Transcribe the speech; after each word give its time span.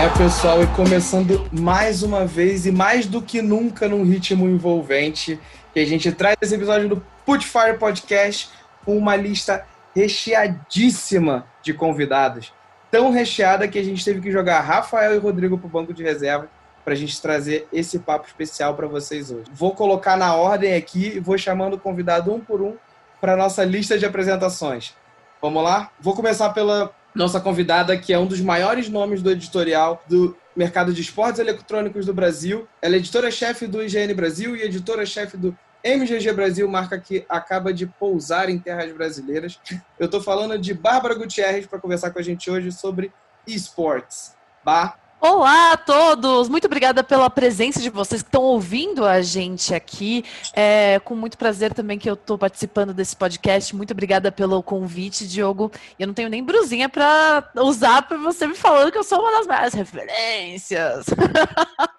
É, 0.00 0.08
pessoal, 0.16 0.62
e 0.62 0.66
começando 0.68 1.46
mais 1.52 2.02
uma 2.02 2.24
vez 2.24 2.64
e 2.64 2.72
mais 2.72 3.06
do 3.06 3.20
que 3.20 3.42
nunca 3.42 3.88
num 3.88 4.02
ritmo 4.02 4.48
envolvente, 4.48 5.38
que 5.74 5.80
a 5.80 5.86
gente 5.86 6.10
traz 6.12 6.36
esse 6.40 6.54
episódio 6.54 6.88
do 6.88 7.04
Putfire 7.26 7.78
Podcast 7.78 8.50
com 8.84 8.96
uma 8.96 9.14
lista 9.14 9.66
recheadíssima 9.94 11.46
de 11.62 11.74
convidados. 11.74 12.52
Tão 12.90 13.10
recheada 13.10 13.68
que 13.68 13.78
a 13.78 13.84
gente 13.84 14.04
teve 14.04 14.20
que 14.20 14.32
jogar 14.32 14.60
Rafael 14.60 15.14
e 15.14 15.18
Rodrigo 15.18 15.58
para 15.58 15.66
o 15.66 15.70
banco 15.70 15.92
de 15.92 16.02
reserva 16.02 16.48
para 16.84 16.94
a 16.94 16.96
gente 16.96 17.20
trazer 17.20 17.68
esse 17.72 17.98
papo 17.98 18.26
especial 18.26 18.74
para 18.74 18.86
vocês 18.86 19.30
hoje. 19.30 19.44
Vou 19.52 19.74
colocar 19.74 20.16
na 20.16 20.34
ordem 20.34 20.74
aqui 20.74 21.12
e 21.16 21.20
vou 21.20 21.36
chamando 21.36 21.74
o 21.74 21.78
convidado 21.78 22.32
um 22.32 22.40
por 22.40 22.62
um 22.62 22.76
para 23.20 23.36
nossa 23.36 23.64
lista 23.64 23.98
de 23.98 24.06
apresentações. 24.06 24.94
Vamos 25.40 25.62
lá? 25.62 25.90
Vou 26.00 26.14
começar 26.14 26.50
pela 26.50 26.94
nossa 27.14 27.40
convidada, 27.40 27.96
que 27.96 28.12
é 28.12 28.18
um 28.18 28.26
dos 28.26 28.40
maiores 28.40 28.88
nomes 28.88 29.22
do 29.22 29.30
editorial 29.30 30.02
do 30.08 30.36
mercado 30.54 30.92
de 30.92 31.00
esportes 31.00 31.40
eletrônicos 31.40 32.06
do 32.06 32.14
Brasil. 32.14 32.68
Ela 32.80 32.94
é 32.94 32.98
editora-chefe 32.98 33.66
do 33.66 33.82
IGN 33.82 34.14
Brasil 34.14 34.56
e 34.56 34.62
editora-chefe 34.62 35.36
do 35.36 35.56
MGG 35.82 36.32
Brasil, 36.32 36.68
marca 36.68 36.98
que 37.00 37.24
acaba 37.28 37.72
de 37.72 37.86
pousar 37.86 38.50
em 38.50 38.58
terras 38.58 38.92
brasileiras. 38.92 39.58
Eu 39.98 40.06
estou 40.06 40.20
falando 40.20 40.58
de 40.58 40.74
Bárbara 40.74 41.14
Gutierrez 41.14 41.66
para 41.66 41.78
conversar 41.78 42.10
com 42.10 42.18
a 42.18 42.22
gente 42.22 42.50
hoje 42.50 42.70
sobre 42.70 43.10
esportes. 43.46 44.34
Bar, 44.62 44.98
Olá 45.22 45.72
a 45.72 45.76
todos! 45.76 46.48
Muito 46.48 46.64
obrigada 46.64 47.04
pela 47.04 47.28
presença 47.28 47.78
de 47.78 47.90
vocês 47.90 48.22
que 48.22 48.28
estão 48.28 48.42
ouvindo 48.42 49.04
a 49.04 49.20
gente 49.20 49.74
aqui. 49.74 50.24
É 50.54 50.98
com 51.04 51.14
muito 51.14 51.36
prazer 51.36 51.74
também 51.74 51.98
que 51.98 52.08
eu 52.08 52.14
estou 52.14 52.38
participando 52.38 52.94
desse 52.94 53.14
podcast. 53.14 53.76
Muito 53.76 53.90
obrigada 53.90 54.32
pelo 54.32 54.62
convite, 54.62 55.28
Diogo. 55.28 55.70
Eu 55.98 56.06
não 56.06 56.14
tenho 56.14 56.30
nem 56.30 56.42
brusinha 56.42 56.88
para 56.88 57.50
usar 57.56 58.00
para 58.00 58.16
você 58.16 58.46
me 58.46 58.54
falando 58.54 58.90
que 58.90 58.96
eu 58.96 59.04
sou 59.04 59.20
uma 59.20 59.32
das 59.32 59.46
maiores 59.46 59.74
referências. 59.74 61.04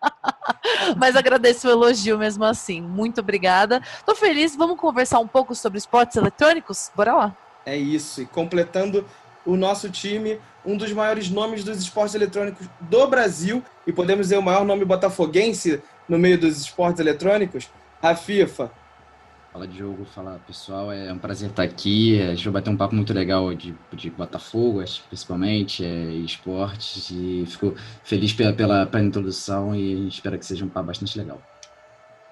Mas 0.98 1.16
agradeço 1.16 1.68
o 1.68 1.72
elogio 1.72 2.18
mesmo 2.18 2.44
assim. 2.44 2.82
Muito 2.82 3.22
obrigada. 3.22 3.84
Estou 4.00 4.16
feliz. 4.16 4.56
Vamos 4.56 4.80
conversar 4.80 5.20
um 5.20 5.28
pouco 5.28 5.54
sobre 5.54 5.78
esportes 5.78 6.18
eletrônicos? 6.18 6.92
Bora 6.96 7.14
lá. 7.14 7.38
É 7.68 7.78
isso. 7.78 8.20
E 8.20 8.26
completando 8.26 9.06
o 9.46 9.56
nosso 9.56 9.90
time, 9.90 10.40
um 10.66 10.78
dos 10.78 10.92
maiores 10.92 11.30
nomes 11.30 11.64
dos 11.64 11.80
esportes 11.80 12.16
eletrônicos 12.16 12.68
do 12.80 13.08
Brasil, 13.08 13.64
e 13.86 13.92
podemos 13.92 14.28
dizer 14.28 14.38
o 14.38 14.42
maior 14.42 14.66
nome 14.66 14.86
botafoguense 14.86 15.82
no 16.08 16.20
meio 16.20 16.38
dos 16.38 16.60
esportes 16.60 17.00
eletrônicos, 17.00 17.70
a 18.02 18.16
FIFA. 18.16 18.72
Fala 19.52 19.68
Diogo, 19.68 20.06
fala 20.06 20.40
pessoal, 20.48 20.94
é 20.94 21.12
um 21.12 21.18
prazer 21.18 21.50
estar 21.50 21.64
aqui. 21.64 22.22
A 22.22 22.34
gente 22.34 22.46
vai 22.46 22.54
bater 22.62 22.70
um 22.70 22.78
papo 22.78 22.96
muito 22.96 23.14
legal 23.14 23.54
de, 23.54 23.76
de 23.92 24.10
Botafogo, 24.10 24.82
principalmente, 25.10 25.84
é, 25.84 25.90
esportes, 25.90 27.10
e 27.12 27.44
fico 27.46 27.76
feliz 28.02 28.32
pela, 28.32 28.54
pela, 28.54 28.86
pela 28.86 29.04
introdução 29.04 29.76
e 29.76 29.94
a 29.94 29.98
gente 29.98 30.14
espera 30.14 30.38
que 30.38 30.46
seja 30.46 30.64
um 30.64 30.70
papo 30.70 30.88
bastante 30.88 31.18
legal. 31.18 31.42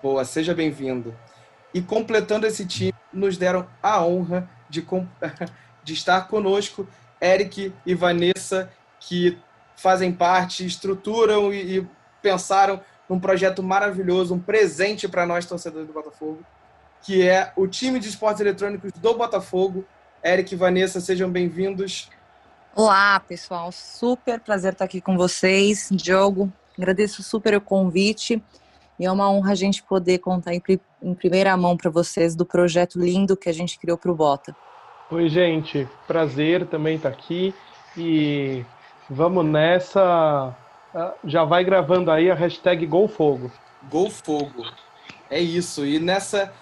Boa, 0.01 0.23
seja 0.23 0.53
bem-vindo. 0.53 1.13
E 1.73 1.81
completando 1.81 2.47
esse 2.47 2.65
time, 2.65 2.93
nos 3.11 3.35
deram 3.35 3.67
a 3.83 4.01
honra 4.01 4.49
de, 4.69 4.81
de 5.83 5.93
estar 5.93 6.25
conosco 6.29 6.87
Eric 7.21 7.73
e 7.85 7.93
Vanessa, 7.93 8.71
que 8.99 9.37
fazem 9.75 10.11
parte, 10.11 10.65
estruturam 10.65 11.53
e, 11.53 11.79
e 11.79 11.87
pensaram 12.21 12.81
num 13.07 13.19
projeto 13.19 13.63
maravilhoso, 13.63 14.35
um 14.35 14.39
presente 14.39 15.07
para 15.07 15.25
nós, 15.25 15.45
torcedores 15.45 15.87
do 15.87 15.93
Botafogo, 15.93 16.39
que 17.01 17.27
é 17.27 17.51
o 17.55 17.67
time 17.67 17.99
de 17.99 18.07
esportes 18.07 18.41
eletrônicos 18.41 18.91
do 18.91 19.17
Botafogo. 19.17 19.85
Eric 20.23 20.53
e 20.53 20.57
Vanessa, 20.57 20.99
sejam 20.99 21.29
bem-vindos. 21.29 22.09
Olá, 22.75 23.19
pessoal. 23.19 23.71
Super 23.71 24.39
prazer 24.39 24.73
estar 24.73 24.85
aqui 24.85 25.01
com 25.01 25.17
vocês. 25.17 25.89
Diogo, 25.91 26.51
agradeço 26.77 27.23
super 27.23 27.55
o 27.55 27.61
convite. 27.61 28.43
E 28.99 29.05
é 29.05 29.11
uma 29.11 29.31
honra 29.31 29.53
a 29.53 29.55
gente 29.55 29.81
poder 29.81 30.19
contar 30.19 30.53
em, 30.53 31.15
primeira 31.15 31.55
mão 31.55 31.75
para 31.75 31.89
vocês 31.89 32.35
do 32.35 32.45
projeto 32.45 32.99
lindo 32.99 33.37
que 33.37 33.49
a 33.49 33.53
gente 33.53 33.79
criou 33.79 33.97
para 33.97 34.11
o 34.11 34.15
Bota. 34.15 34.55
Oi, 35.11 35.27
gente. 35.27 35.89
Prazer 36.05 36.67
também 36.67 36.95
estar 36.95 37.09
tá 37.09 37.15
aqui. 37.15 37.51
E 37.97 38.63
vamos 39.09 39.43
nessa. 39.43 40.55
Ah, 40.93 41.13
já 41.25 41.43
vai 41.43 41.63
gravando 41.63 42.11
aí 42.11 42.29
a 42.29 42.35
hashtag 42.35 42.85
GolFogo. 42.85 43.51
GolFogo. 43.89 44.71
É 45.27 45.39
isso. 45.39 45.83
E 45.83 45.99
nessa. 45.99 46.53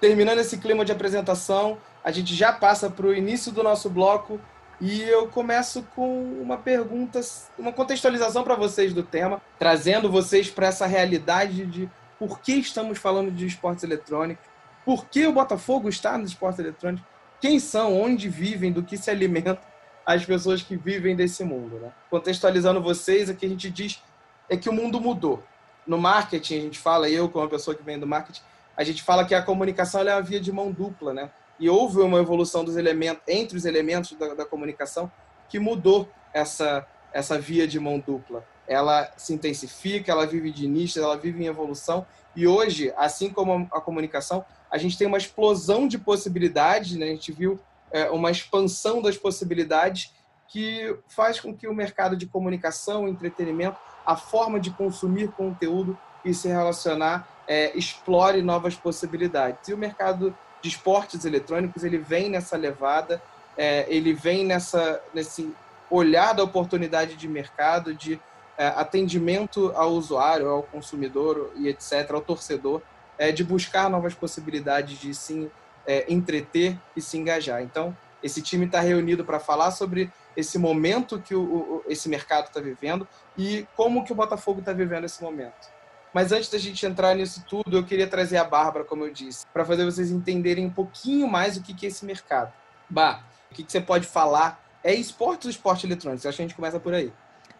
Terminando 0.00 0.38
esse 0.38 0.56
clima 0.56 0.82
de 0.82 0.92
apresentação, 0.92 1.76
a 2.02 2.10
gente 2.10 2.34
já 2.34 2.54
passa 2.54 2.88
para 2.88 3.06
o 3.06 3.14
início 3.14 3.52
do 3.52 3.62
nosso 3.62 3.90
bloco. 3.90 4.40
E 4.80 5.02
eu 5.02 5.28
começo 5.28 5.82
com 5.94 6.40
uma 6.40 6.56
pergunta, 6.56 7.20
uma 7.58 7.70
contextualização 7.70 8.44
para 8.44 8.54
vocês 8.54 8.94
do 8.94 9.02
tema, 9.02 9.42
trazendo 9.58 10.10
vocês 10.10 10.48
para 10.48 10.68
essa 10.68 10.86
realidade 10.86 11.66
de 11.66 11.90
por 12.18 12.40
que 12.40 12.52
estamos 12.54 12.98
falando 12.98 13.30
de 13.30 13.46
esportes 13.46 13.84
eletrônicos, 13.84 14.44
por 14.84 15.06
que 15.06 15.26
o 15.26 15.32
Botafogo 15.32 15.88
está 15.88 16.18
nos 16.18 16.30
esportes 16.30 16.58
eletrônicos, 16.58 17.13
quem 17.40 17.58
são, 17.58 18.00
onde 18.00 18.28
vivem, 18.28 18.72
do 18.72 18.82
que 18.82 18.96
se 18.96 19.10
alimentam 19.10 19.58
as 20.06 20.24
pessoas 20.24 20.62
que 20.62 20.76
vivem 20.76 21.16
desse 21.16 21.44
mundo. 21.44 21.78
Né? 21.78 21.92
Contextualizando 22.10 22.82
vocês, 22.82 23.28
o 23.28 23.34
que 23.34 23.46
a 23.46 23.48
gente 23.48 23.70
diz 23.70 24.02
é 24.48 24.56
que 24.56 24.68
o 24.68 24.72
mundo 24.72 25.00
mudou. 25.00 25.42
No 25.86 25.98
marketing, 25.98 26.58
a 26.58 26.60
gente 26.60 26.78
fala, 26.78 27.08
eu 27.08 27.28
como 27.28 27.44
uma 27.44 27.50
pessoa 27.50 27.74
que 27.74 27.82
vem 27.82 27.98
do 27.98 28.06
marketing, 28.06 28.42
a 28.76 28.82
gente 28.82 29.02
fala 29.02 29.24
que 29.24 29.34
a 29.34 29.42
comunicação 29.42 30.00
é 30.00 30.14
uma 30.14 30.22
via 30.22 30.40
de 30.40 30.50
mão 30.50 30.72
dupla, 30.72 31.12
né? 31.12 31.30
E 31.58 31.68
houve 31.68 32.00
uma 32.00 32.18
evolução 32.18 32.64
dos 32.64 32.76
elementos, 32.76 33.22
entre 33.28 33.56
os 33.56 33.64
elementos 33.64 34.12
da, 34.12 34.34
da 34.34 34.44
comunicação 34.44 35.10
que 35.48 35.58
mudou 35.58 36.08
essa, 36.32 36.86
essa 37.12 37.38
via 37.38 37.66
de 37.66 37.78
mão 37.78 37.98
dupla. 37.98 38.44
Ela 38.66 39.12
se 39.16 39.32
intensifica, 39.32 40.10
ela 40.10 40.26
vive 40.26 40.50
de 40.50 40.66
nichos, 40.66 40.96
ela 40.96 41.16
vive 41.16 41.44
em 41.44 41.46
evolução. 41.46 42.04
E 42.34 42.46
hoje, 42.46 42.92
assim 42.96 43.30
como 43.30 43.68
a 43.70 43.80
comunicação, 43.80 44.44
a 44.74 44.78
gente 44.78 44.98
tem 44.98 45.06
uma 45.06 45.18
explosão 45.18 45.86
de 45.86 45.96
possibilidades, 45.96 46.96
né? 46.96 47.06
a 47.06 47.10
gente 47.10 47.30
viu 47.30 47.60
é, 47.92 48.10
uma 48.10 48.28
expansão 48.32 49.00
das 49.00 49.16
possibilidades 49.16 50.12
que 50.48 50.98
faz 51.06 51.38
com 51.38 51.54
que 51.54 51.68
o 51.68 51.72
mercado 51.72 52.16
de 52.16 52.26
comunicação, 52.26 53.06
entretenimento, 53.06 53.76
a 54.04 54.16
forma 54.16 54.58
de 54.58 54.72
consumir 54.72 55.28
conteúdo 55.30 55.96
e 56.24 56.34
se 56.34 56.48
relacionar 56.48 57.28
é, 57.46 57.70
explore 57.78 58.42
novas 58.42 58.74
possibilidades. 58.74 59.68
E 59.68 59.72
o 59.72 59.78
mercado 59.78 60.36
de 60.60 60.70
esportes 60.70 61.24
eletrônicos 61.24 61.84
ele 61.84 61.98
vem 61.98 62.28
nessa 62.28 62.56
levada, 62.56 63.22
é, 63.56 63.86
ele 63.88 64.12
vem 64.12 64.44
nessa 64.44 65.00
nesse 65.14 65.54
olhar 65.88 66.32
da 66.32 66.42
oportunidade 66.42 67.14
de 67.14 67.28
mercado, 67.28 67.94
de 67.94 68.20
é, 68.58 68.66
atendimento 68.66 69.70
ao 69.76 69.92
usuário, 69.92 70.48
ao 70.48 70.64
consumidor 70.64 71.52
e 71.54 71.68
etc, 71.68 72.10
ao 72.10 72.20
torcedor 72.20 72.82
é, 73.18 73.32
de 73.32 73.44
buscar 73.44 73.88
novas 73.88 74.14
possibilidades 74.14 74.98
de 74.98 75.14
se 75.14 75.50
é, 75.86 76.12
entreter 76.12 76.78
e 76.96 77.00
se 77.00 77.16
engajar. 77.16 77.62
Então, 77.62 77.96
esse 78.22 78.40
time 78.40 78.66
está 78.66 78.80
reunido 78.80 79.24
para 79.24 79.38
falar 79.38 79.70
sobre 79.70 80.10
esse 80.36 80.58
momento 80.58 81.20
que 81.20 81.34
o, 81.34 81.42
o 81.42 81.84
esse 81.86 82.08
mercado 82.08 82.46
está 82.46 82.60
vivendo 82.60 83.06
e 83.36 83.66
como 83.76 84.04
que 84.04 84.12
o 84.12 84.14
Botafogo 84.14 84.60
está 84.60 84.72
vivendo 84.72 85.04
esse 85.04 85.22
momento. 85.22 85.74
Mas 86.12 86.30
antes 86.30 86.48
da 86.48 86.58
gente 86.58 86.86
entrar 86.86 87.14
nisso 87.14 87.44
tudo, 87.48 87.76
eu 87.76 87.84
queria 87.84 88.06
trazer 88.06 88.36
a 88.36 88.44
Bárbara, 88.44 88.84
como 88.84 89.04
eu 89.04 89.12
disse, 89.12 89.44
para 89.52 89.64
fazer 89.64 89.84
vocês 89.84 90.10
entenderem 90.10 90.64
um 90.64 90.70
pouquinho 90.70 91.26
mais 91.26 91.56
o 91.56 91.62
que, 91.62 91.74
que 91.74 91.86
é 91.86 91.88
esse 91.88 92.04
mercado. 92.04 92.52
Bah, 92.88 93.24
o 93.50 93.54
que, 93.54 93.64
que 93.64 93.72
você 93.72 93.80
pode 93.80 94.06
falar? 94.06 94.64
É 94.82 94.94
esporte 94.94 95.46
ou 95.46 95.50
esporte 95.50 95.86
eletrônico? 95.86 96.28
Acho 96.28 96.36
que 96.36 96.42
a 96.42 96.46
gente 96.46 96.54
começa 96.54 96.78
por 96.78 96.94
aí. 96.94 97.12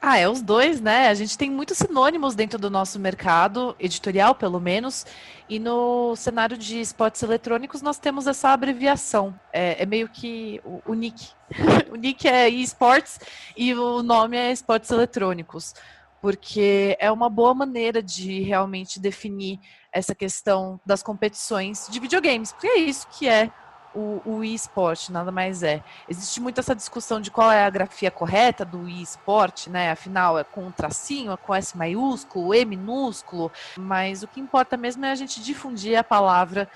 Ah, 0.07 0.19
é 0.19 0.29
os 0.29 0.43
dois, 0.43 0.83
né? 0.83 1.09
A 1.09 1.15
gente 1.15 1.39
tem 1.39 1.51
muitos 1.51 1.79
sinônimos 1.79 2.35
dentro 2.35 2.59
do 2.59 2.69
nosso 2.69 3.01
mercado, 3.01 3.75
editorial 3.81 4.35
pelo 4.35 4.61
menos, 4.61 5.07
e 5.49 5.59
no 5.59 6.15
cenário 6.15 6.59
de 6.59 6.79
esportes 6.79 7.23
eletrônicos 7.23 7.81
nós 7.81 7.97
temos 7.97 8.27
essa 8.27 8.51
abreviação. 8.51 9.35
É, 9.51 9.83
é 9.83 9.87
meio 9.87 10.07
que 10.11 10.61
o, 10.63 10.83
o 10.93 10.95
nick. 10.95 11.31
o 11.91 11.97
nick 11.97 12.29
é 12.29 12.51
esportes 12.51 13.19
e 13.57 13.73
o 13.73 14.03
nome 14.03 14.37
é 14.37 14.53
esportes 14.53 14.91
eletrônicos, 14.91 15.75
porque 16.21 16.99
é 17.01 17.11
uma 17.11 17.31
boa 17.31 17.55
maneira 17.55 18.03
de 18.03 18.43
realmente 18.43 19.01
definir 19.01 19.59
essa 19.91 20.15
questão 20.15 20.79
das 20.85 21.03
competições 21.03 21.89
de 21.91 21.99
videogames, 21.99 22.53
porque 22.53 22.67
é 22.67 22.77
isso 22.77 23.09
que 23.09 23.27
é 23.27 23.51
o, 23.95 24.21
o 24.25 24.45
e-sport, 24.45 25.11
nada 25.11 25.31
mais 25.31 25.63
é. 25.63 25.83
Existe 26.09 26.41
muito 26.41 26.59
essa 26.59 26.75
discussão 26.75 27.21
de 27.21 27.31
qual 27.31 27.51
é 27.51 27.65
a 27.65 27.71
grafia 27.71 28.11
correta 28.11 28.65
do 28.65 28.89
e-sport, 28.89 29.69
né? 29.69 29.91
Afinal, 29.91 30.39
é 30.39 30.45
com 30.45 30.65
um 30.65 30.73
tracinho, 30.73 31.33
é 31.33 31.37
com 31.37 31.55
S 31.55 31.77
maiúsculo, 31.77 32.55
E 32.55 32.65
minúsculo, 32.65 33.51
mas 33.79 34.23
o 34.23 34.29
que 34.29 34.41
importa 34.41 34.77
mesmo 34.77 35.05
é 35.05 35.13
a 35.13 35.15
gente 35.15 35.41
difundir 35.43 35.99
a 35.99 36.05
palavra 36.05 36.69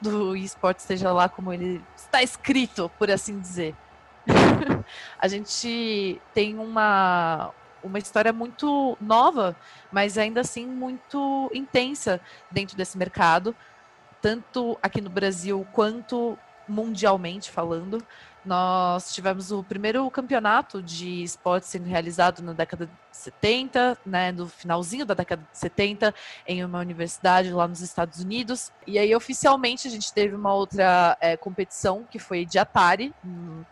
do 0.00 0.36
e-sport, 0.36 0.78
seja 0.80 1.12
lá 1.12 1.28
como 1.28 1.52
ele 1.52 1.82
está 1.96 2.22
escrito, 2.22 2.90
por 2.98 3.10
assim 3.10 3.38
dizer. 3.38 3.74
a 5.18 5.28
gente 5.28 6.20
tem 6.32 6.58
uma, 6.58 7.50
uma 7.82 7.98
história 7.98 8.32
muito 8.32 8.96
nova, 9.00 9.56
mas 9.92 10.18
ainda 10.18 10.40
assim 10.40 10.66
muito 10.66 11.50
intensa 11.54 12.20
dentro 12.50 12.76
desse 12.76 12.98
mercado, 12.98 13.54
tanto 14.20 14.78
aqui 14.82 15.00
no 15.00 15.10
Brasil 15.10 15.66
quanto 15.72 16.38
mundialmente 16.68 17.50
falando. 17.50 18.04
Nós 18.44 19.14
tivemos 19.14 19.50
o 19.50 19.62
primeiro 19.62 20.08
campeonato 20.10 20.82
de 20.82 21.22
esportes 21.22 21.70
sendo 21.70 21.86
realizado 21.86 22.42
na 22.42 22.52
década 22.52 22.84
de 22.84 22.92
70, 23.10 23.96
né, 24.04 24.32
no 24.32 24.46
finalzinho 24.46 25.06
da 25.06 25.14
década 25.14 25.42
de 25.50 25.58
70, 25.58 26.14
em 26.46 26.62
uma 26.62 26.80
universidade 26.80 27.50
lá 27.50 27.66
nos 27.66 27.80
Estados 27.80 28.20
Unidos. 28.20 28.70
E 28.86 28.98
aí, 28.98 29.14
oficialmente, 29.14 29.88
a 29.88 29.90
gente 29.90 30.12
teve 30.12 30.34
uma 30.34 30.52
outra 30.52 31.16
é, 31.22 31.38
competição 31.38 32.04
que 32.10 32.18
foi 32.18 32.44
de 32.44 32.58
Atari, 32.58 33.14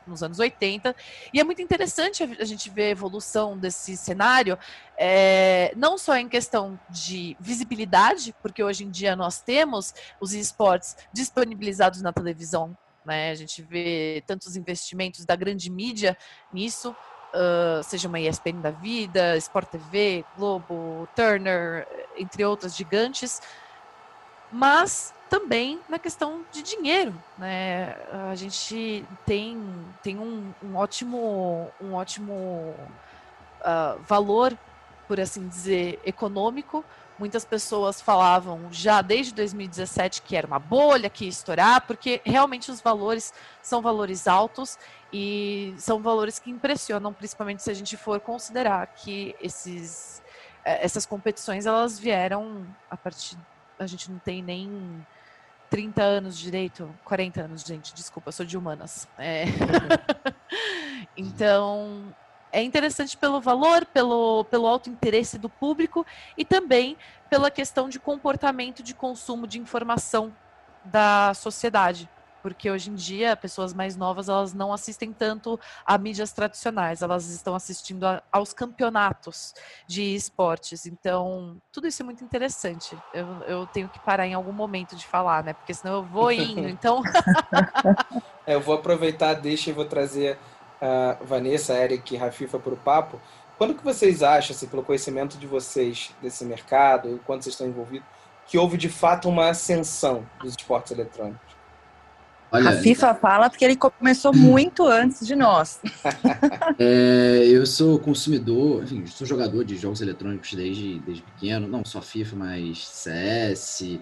nos 0.06 0.22
anos 0.22 0.38
80. 0.38 0.96
E 1.34 1.40
é 1.40 1.44
muito 1.44 1.60
interessante 1.60 2.22
a 2.22 2.44
gente 2.44 2.70
ver 2.70 2.84
a 2.84 2.90
evolução 2.90 3.58
desse 3.58 3.94
cenário, 3.94 4.58
é, 4.96 5.74
não 5.76 5.98
só 5.98 6.16
em 6.16 6.28
questão 6.30 6.80
de 6.88 7.36
visibilidade, 7.38 8.34
porque 8.40 8.62
hoje 8.62 8.84
em 8.84 8.90
dia 8.90 9.14
nós 9.14 9.38
temos 9.38 9.92
os 10.18 10.32
esportes 10.32 10.96
disponibilizados 11.12 12.00
na 12.00 12.12
televisão 12.12 12.74
né? 13.04 13.30
A 13.30 13.34
gente 13.34 13.62
vê 13.62 14.22
tantos 14.26 14.56
investimentos 14.56 15.24
da 15.24 15.36
grande 15.36 15.70
mídia 15.70 16.16
nisso, 16.52 16.94
uh, 17.34 17.82
seja 17.82 18.08
uma 18.08 18.20
ESPN 18.20 18.60
da 18.60 18.70
vida, 18.70 19.36
Sport 19.36 19.68
TV, 19.68 20.24
Globo, 20.36 21.08
Turner, 21.14 21.86
entre 22.16 22.44
outras 22.44 22.76
gigantes, 22.76 23.40
mas 24.50 25.14
também 25.28 25.80
na 25.88 25.98
questão 25.98 26.44
de 26.52 26.62
dinheiro, 26.62 27.14
né? 27.38 27.96
A 28.30 28.34
gente 28.34 29.04
tem, 29.24 29.58
tem 30.02 30.18
um, 30.18 30.52
um 30.62 30.76
ótimo, 30.76 31.70
um 31.80 31.94
ótimo 31.94 32.74
uh, 33.60 33.98
valor, 34.06 34.56
por 35.08 35.18
assim 35.18 35.48
dizer, 35.48 35.98
econômico 36.04 36.84
Muitas 37.18 37.44
pessoas 37.44 38.00
falavam 38.00 38.68
já 38.72 39.02
desde 39.02 39.34
2017 39.34 40.22
que 40.22 40.36
era 40.36 40.46
uma 40.46 40.58
bolha, 40.58 41.10
que 41.10 41.24
ia 41.24 41.30
estourar, 41.30 41.86
porque 41.86 42.20
realmente 42.24 42.70
os 42.70 42.80
valores 42.80 43.32
são 43.62 43.80
valores 43.82 44.26
altos 44.26 44.78
e 45.12 45.74
são 45.76 46.00
valores 46.00 46.38
que 46.38 46.50
impressionam, 46.50 47.12
principalmente 47.12 47.62
se 47.62 47.70
a 47.70 47.74
gente 47.74 47.96
for 47.96 48.18
considerar 48.20 48.86
que 48.88 49.36
esses, 49.40 50.22
eh, 50.64 50.84
essas 50.84 51.04
competições 51.04 51.66
elas 51.66 51.98
vieram 51.98 52.66
a 52.90 52.96
partir. 52.96 53.36
A 53.78 53.86
gente 53.86 54.10
não 54.10 54.18
tem 54.18 54.42
nem 54.42 55.04
30 55.72 56.02
anos 56.02 56.38
direito, 56.38 56.94
40 57.04 57.42
anos, 57.42 57.62
gente, 57.62 57.94
desculpa, 57.94 58.28
eu 58.28 58.32
sou 58.32 58.44
de 58.44 58.58
humanas. 58.58 59.08
É. 59.18 59.44
então, 61.16 62.14
é 62.52 62.62
interessante 62.62 63.16
pelo 63.16 63.40
valor, 63.40 63.86
pelo, 63.86 64.44
pelo 64.44 64.66
alto 64.66 64.90
interesse 64.90 65.38
do 65.38 65.48
público 65.48 66.06
e 66.36 66.44
também 66.44 66.96
pela 67.30 67.50
questão 67.50 67.88
de 67.88 67.98
comportamento 67.98 68.82
de 68.82 68.94
consumo 68.94 69.46
de 69.46 69.58
informação 69.58 70.32
da 70.84 71.32
sociedade. 71.34 72.08
Porque 72.42 72.68
hoje 72.68 72.90
em 72.90 72.94
dia, 72.94 73.36
pessoas 73.36 73.72
mais 73.72 73.96
novas, 73.96 74.28
elas 74.28 74.52
não 74.52 74.72
assistem 74.72 75.12
tanto 75.12 75.58
a 75.86 75.96
mídias 75.96 76.32
tradicionais, 76.32 77.00
elas 77.00 77.28
estão 77.28 77.54
assistindo 77.54 78.04
a, 78.04 78.20
aos 78.32 78.52
campeonatos 78.52 79.54
de 79.86 80.02
esportes. 80.14 80.84
Então, 80.84 81.56
tudo 81.70 81.86
isso 81.86 82.02
é 82.02 82.04
muito 82.04 82.24
interessante. 82.24 82.98
Eu, 83.14 83.26
eu 83.46 83.66
tenho 83.68 83.88
que 83.88 84.00
parar 84.00 84.26
em 84.26 84.34
algum 84.34 84.52
momento 84.52 84.96
de 84.96 85.06
falar, 85.06 85.44
né? 85.44 85.52
Porque 85.52 85.72
senão 85.72 85.94
eu 85.94 86.02
vou 86.02 86.32
indo. 86.32 86.68
Então. 86.82 87.00
é, 88.44 88.56
eu 88.56 88.60
vou 88.60 88.74
aproveitar, 88.74 89.34
deixa 89.34 89.70
e 89.70 89.72
vou 89.72 89.84
trazer 89.84 90.36
uh, 90.82 91.24
Vanessa, 91.24 91.74
Eric 91.74 92.14
e 92.14 92.18
Rafifa 92.18 92.58
para 92.58 92.74
o 92.74 92.76
papo. 92.76 93.20
Quando 93.56 93.74
que 93.74 93.84
vocês 93.84 94.22
acham, 94.22 94.54
assim, 94.54 94.66
pelo 94.66 94.82
conhecimento 94.82 95.38
de 95.38 95.46
vocês 95.46 96.10
desse 96.20 96.44
mercado, 96.44 97.14
e 97.14 97.18
quando 97.20 97.42
vocês 97.42 97.54
estão 97.54 97.66
envolvidos, 97.66 98.06
que 98.46 98.58
houve 98.58 98.76
de 98.76 98.88
fato 98.88 99.28
uma 99.28 99.50
ascensão 99.50 100.26
dos 100.42 100.50
esportes 100.58 100.90
eletrônicos? 100.90 101.52
Olha, 102.50 102.68
a 102.68 102.72
FIFA 102.82 103.14
fala 103.14 103.48
porque 103.48 103.64
ele 103.64 103.76
começou 103.76 104.34
muito 104.34 104.86
antes 104.86 105.26
de 105.26 105.34
nós. 105.34 105.80
é, 106.78 107.46
eu 107.46 107.64
sou 107.64 107.98
consumidor, 107.98 108.82
enfim, 108.82 109.06
sou 109.06 109.26
jogador 109.26 109.64
de 109.64 109.76
jogos 109.78 110.02
eletrônicos 110.02 110.52
desde, 110.52 110.98
desde 111.00 111.22
pequeno, 111.22 111.66
não 111.66 111.82
só 111.82 112.02
FIFA, 112.02 112.36
mas 112.36 112.86
CS, 112.86 113.98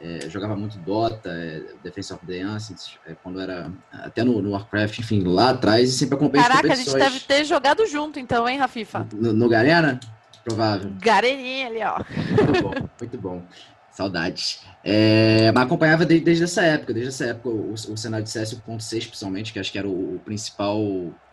é, 0.00 0.28
jogava 0.30 0.56
muito 0.56 0.78
Dota, 0.78 1.28
é, 1.28 1.62
Defense 1.84 2.12
of 2.12 2.24
the 2.26 2.40
Ancients, 2.40 2.98
é, 3.06 3.14
quando 3.22 3.40
era 3.40 3.70
até 3.92 4.24
no, 4.24 4.40
no, 4.40 4.50
Warcraft, 4.52 4.98
enfim, 4.98 5.22
lá 5.22 5.50
atrás, 5.50 5.90
e 5.90 5.92
sempre 5.92 6.14
acompanhei 6.16 6.46
Caraca, 6.46 6.72
a 6.72 6.76
gente 6.76 6.92
deve 6.92 7.20
ter 7.20 7.44
jogado 7.44 7.86
junto 7.86 8.18
então, 8.18 8.48
hein, 8.48 8.58
Rafifa? 8.58 9.06
No, 9.12 9.32
no 9.32 9.48
Garena? 9.48 10.00
Provável. 10.42 10.90
Gareninha 10.98 11.66
ali, 11.66 11.82
ó. 11.82 12.02
Muito 12.16 12.62
bom, 12.62 12.88
muito 12.98 13.18
bom. 13.18 13.42
Saudades. 13.92 14.60
É, 14.82 15.52
mas 15.52 15.64
acompanhava 15.64 16.06
desde, 16.06 16.24
desde, 16.24 16.44
essa 16.44 16.62
época, 16.62 16.94
desde 16.94 17.10
essa 17.10 17.26
época, 17.26 17.50
o, 17.50 17.72
o 17.72 17.96
cenário 17.96 18.24
de 18.24 18.30
CS 18.30 18.54
1.6, 18.54 19.08
principalmente, 19.08 19.52
que 19.52 19.58
acho 19.58 19.70
que 19.70 19.78
era 19.78 19.86
o, 19.86 20.14
o, 20.14 20.18
principal 20.20 20.80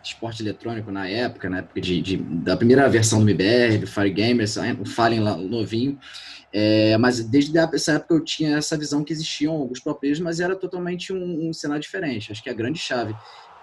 esporte 0.04 0.42
eletrônico 0.42 0.92
na 0.92 1.08
época, 1.08 1.50
na 1.50 1.60
época 1.60 1.80
de, 1.80 2.02
de, 2.02 2.18
da 2.18 2.58
primeira 2.58 2.90
versão 2.90 3.20
do 3.20 3.30
MBR, 3.30 3.78
do 3.78 3.88
Fire 3.88 4.10
Gamers, 4.10 4.58
o 4.58 4.86
Fallen 4.86 5.22
lá 5.22 5.38
novinho. 5.38 5.98
É, 6.60 6.98
mas 6.98 7.24
desde 7.24 7.56
essa 7.56 7.92
época 7.92 8.16
eu 8.16 8.24
tinha 8.24 8.58
essa 8.58 8.76
visão 8.76 9.04
que 9.04 9.14
existiam 9.14 9.54
alguns 9.54 9.80
players, 9.80 10.20
mas 10.20 10.40
era 10.40 10.56
totalmente 10.56 11.14
um, 11.14 11.50
um 11.50 11.54
cenário 11.54 11.84
diferente. 11.84 12.32
Acho 12.32 12.42
que 12.42 12.50
a 12.50 12.54
grande 12.54 12.80
chave 12.80 13.16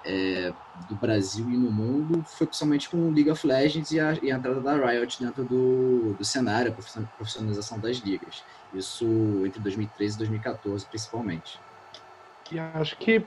é, 0.05 0.53
do 0.89 0.95
Brasil 0.95 1.45
e 1.51 1.57
no 1.57 1.73
mundo 1.73 2.25
foi 2.25 2.47
principalmente 2.47 2.89
com 2.89 3.11
League 3.11 3.29
of 3.29 3.45
Legends 3.45 3.91
e 3.91 3.99
a, 3.99 4.17
e 4.23 4.31
a 4.31 4.37
entrada 4.37 4.61
da 4.61 4.77
Riot 4.77 5.21
dentro 5.21 5.43
do, 5.43 6.15
do 6.17 6.25
cenário, 6.25 6.71
a 6.71 7.03
profissionalização 7.17 7.81
das 7.81 7.97
ligas. 7.97 8.45
Isso 8.73 9.05
entre 9.45 9.59
2013 9.59 10.15
e 10.15 10.19
2014, 10.19 10.87
principalmente. 10.87 11.59
E 12.53 12.61
acho 12.61 12.97
que, 12.99 13.27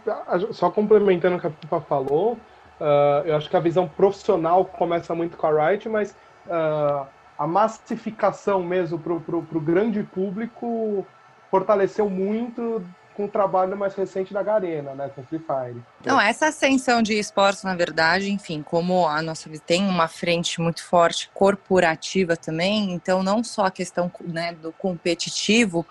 só 0.54 0.72
complementando 0.72 1.36
o 1.36 1.42
que 1.42 1.48
a 1.48 1.50
Pipa 1.50 1.81
falou, 1.81 2.38
uh, 2.80 3.25
eu 3.25 3.36
acho 3.36 3.50
que 3.50 3.58
a 3.58 3.60
visão 3.60 3.86
profissional 3.86 4.63
começa 4.63 5.13
muito 5.13 5.36
com 5.36 5.46
a 5.46 5.72
Riot, 5.72 5.90
mas 5.90 6.16
uh, 6.46 7.06
a 7.38 7.45
massificação 7.45 8.63
mesmo 8.63 8.98
para 8.98 9.13
o 9.13 9.62
grande 9.62 10.04
público 10.04 11.06
fortaleceu 11.51 12.10
muito 12.10 12.84
com 13.18 13.25
o 13.25 13.28
trabalho 13.28 13.75
mais 13.75 13.95
recente 13.95 14.31
da 14.31 14.44
Garena, 14.44 14.94
né, 14.94 15.10
com 15.10 15.24
Free 15.24 15.39
Fire. 15.39 15.81
Não, 16.06 16.22
essa 16.22 16.48
ascensão 16.48 17.01
de 17.01 17.18
esportes, 17.18 17.63
na 17.63 17.75
verdade, 17.75 18.31
enfim, 18.31 18.62
como 18.62 19.07
a 19.07 19.24
nossa 19.24 19.50
tem 19.66 19.88
uma 19.88 20.07
frente 20.07 20.62
muito 20.62 20.86
forte 20.86 21.30
corporativa 21.34 22.38
também, 22.38 22.92
então 22.92 23.24
não 23.24 23.44
só 23.44 23.66
a 23.66 23.72
questão 23.72 24.12
né, 24.24 24.54
do 24.54 24.72
competitivo, 24.72 25.84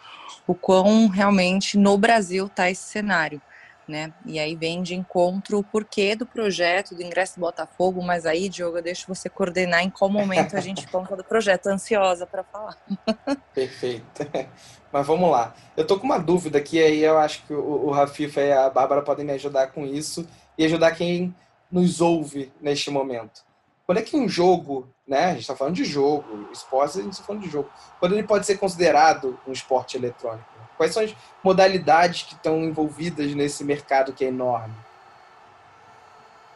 o 0.46 0.54
quão 0.54 1.08
realmente 1.08 1.76
no 1.76 1.98
Brasil 1.98 2.46
está 2.46 2.70
esse 2.70 2.82
cenário 2.82 3.43
né? 3.88 4.12
E 4.24 4.38
aí 4.38 4.54
vem 4.54 4.82
de 4.82 4.94
encontro 4.94 5.58
o 5.58 5.64
porquê 5.64 6.14
do 6.14 6.26
projeto, 6.26 6.94
do 6.94 7.02
ingresso 7.02 7.38
Botafogo, 7.38 8.02
mas 8.02 8.26
aí, 8.26 8.48
Diogo, 8.48 8.78
eu 8.78 8.82
deixo 8.82 9.06
você 9.06 9.28
coordenar 9.28 9.82
em 9.82 9.90
qual 9.90 10.10
momento 10.10 10.56
a 10.56 10.60
gente 10.60 10.86
conta 10.88 11.16
do 11.16 11.24
projeto. 11.24 11.66
Ansiosa 11.66 12.26
para 12.26 12.44
falar. 12.44 12.76
Perfeito. 13.55 14.26
Mas 14.93 15.06
vamos 15.06 15.31
lá. 15.31 15.55
Eu 15.76 15.86
tô 15.86 15.98
com 15.98 16.06
uma 16.06 16.19
dúvida 16.19 16.58
aqui, 16.58 16.82
aí 16.82 17.02
eu 17.02 17.19
acho 17.19 17.44
que 17.46 17.52
o, 17.52 17.86
o 17.86 17.90
Rafifa 17.90 18.40
e 18.40 18.52
a 18.52 18.70
Bárbara 18.70 19.02
podem 19.02 19.26
me 19.26 19.32
ajudar 19.32 19.66
com 19.69 19.84
isso 19.84 20.26
e 20.56 20.64
ajudar 20.64 20.93
quem 20.93 21.34
nos 21.70 22.00
ouve 22.00 22.52
neste 22.60 22.90
momento. 22.90 23.44
Quando 23.84 23.98
é 23.98 24.02
que 24.02 24.16
um 24.16 24.28
jogo, 24.28 24.88
né? 25.06 25.26
A 25.26 25.31
gente 25.32 25.43
está 25.43 25.55
falando 25.55 25.74
de 25.74 25.84
jogo, 25.84 26.48
esporte, 26.52 26.98
a 26.98 27.02
gente 27.02 27.12
está 27.12 27.24
falando 27.24 27.43
de 27.43 27.50
jogo. 27.50 27.70
Quando 28.00 28.12
ele 28.12 28.24
pode 28.24 28.46
ser 28.46 28.56
considerado 28.58 29.38
um 29.46 29.52
esporte 29.52 29.96
eletrônico? 29.96 30.56
Quais 30.76 30.92
são 30.92 31.02
as 31.02 31.14
modalidades 31.42 32.22
que 32.22 32.34
estão 32.34 32.62
envolvidas 32.62 33.34
nesse 33.34 33.64
mercado 33.64 34.12
que 34.12 34.24
é 34.24 34.28
enorme? 34.28 34.74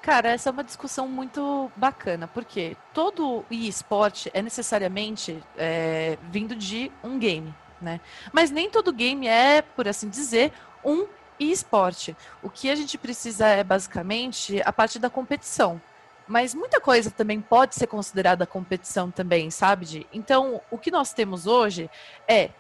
Cara, 0.03 0.31
essa 0.31 0.49
é 0.49 0.53
uma 0.53 0.65
discussão 0.65 1.07
muito 1.07 1.71
bacana, 1.77 2.27
porque 2.27 2.75
todo 2.95 3.45
e-esporte 3.51 4.31
é 4.33 4.41
necessariamente 4.41 5.43
é, 5.59 6.17
vindo 6.31 6.57
de 6.57 6.91
um 7.05 7.19
game, 7.19 7.55
né? 7.81 8.01
Mas 8.33 8.51
nem 8.51 8.71
todo 8.71 8.93
game 8.93 9.29
é, 9.29 9.61
por 9.61 9.87
assim 9.87 10.09
dizer, 10.09 10.53
um 10.83 11.07
e-esporte. 11.39 12.17
O 12.43 12.49
que 12.49 12.71
a 12.71 12.75
gente 12.75 12.97
precisa 12.97 13.47
é 13.47 13.63
basicamente 13.63 14.63
a 14.65 14.73
parte 14.73 14.99
da 14.99 15.11
competição. 15.11 15.81
Mas 16.27 16.55
muita 16.55 16.81
coisa 16.81 17.11
também 17.11 17.41
pode 17.41 17.75
ser 17.75 17.87
considerada 17.87 18.47
competição 18.47 19.11
também, 19.11 19.51
sabe? 19.51 20.07
Então, 20.13 20.61
o 20.71 20.79
que 20.79 20.91
nós 20.91 21.13
temos 21.13 21.47
hoje 21.47 21.91
é 22.29 22.51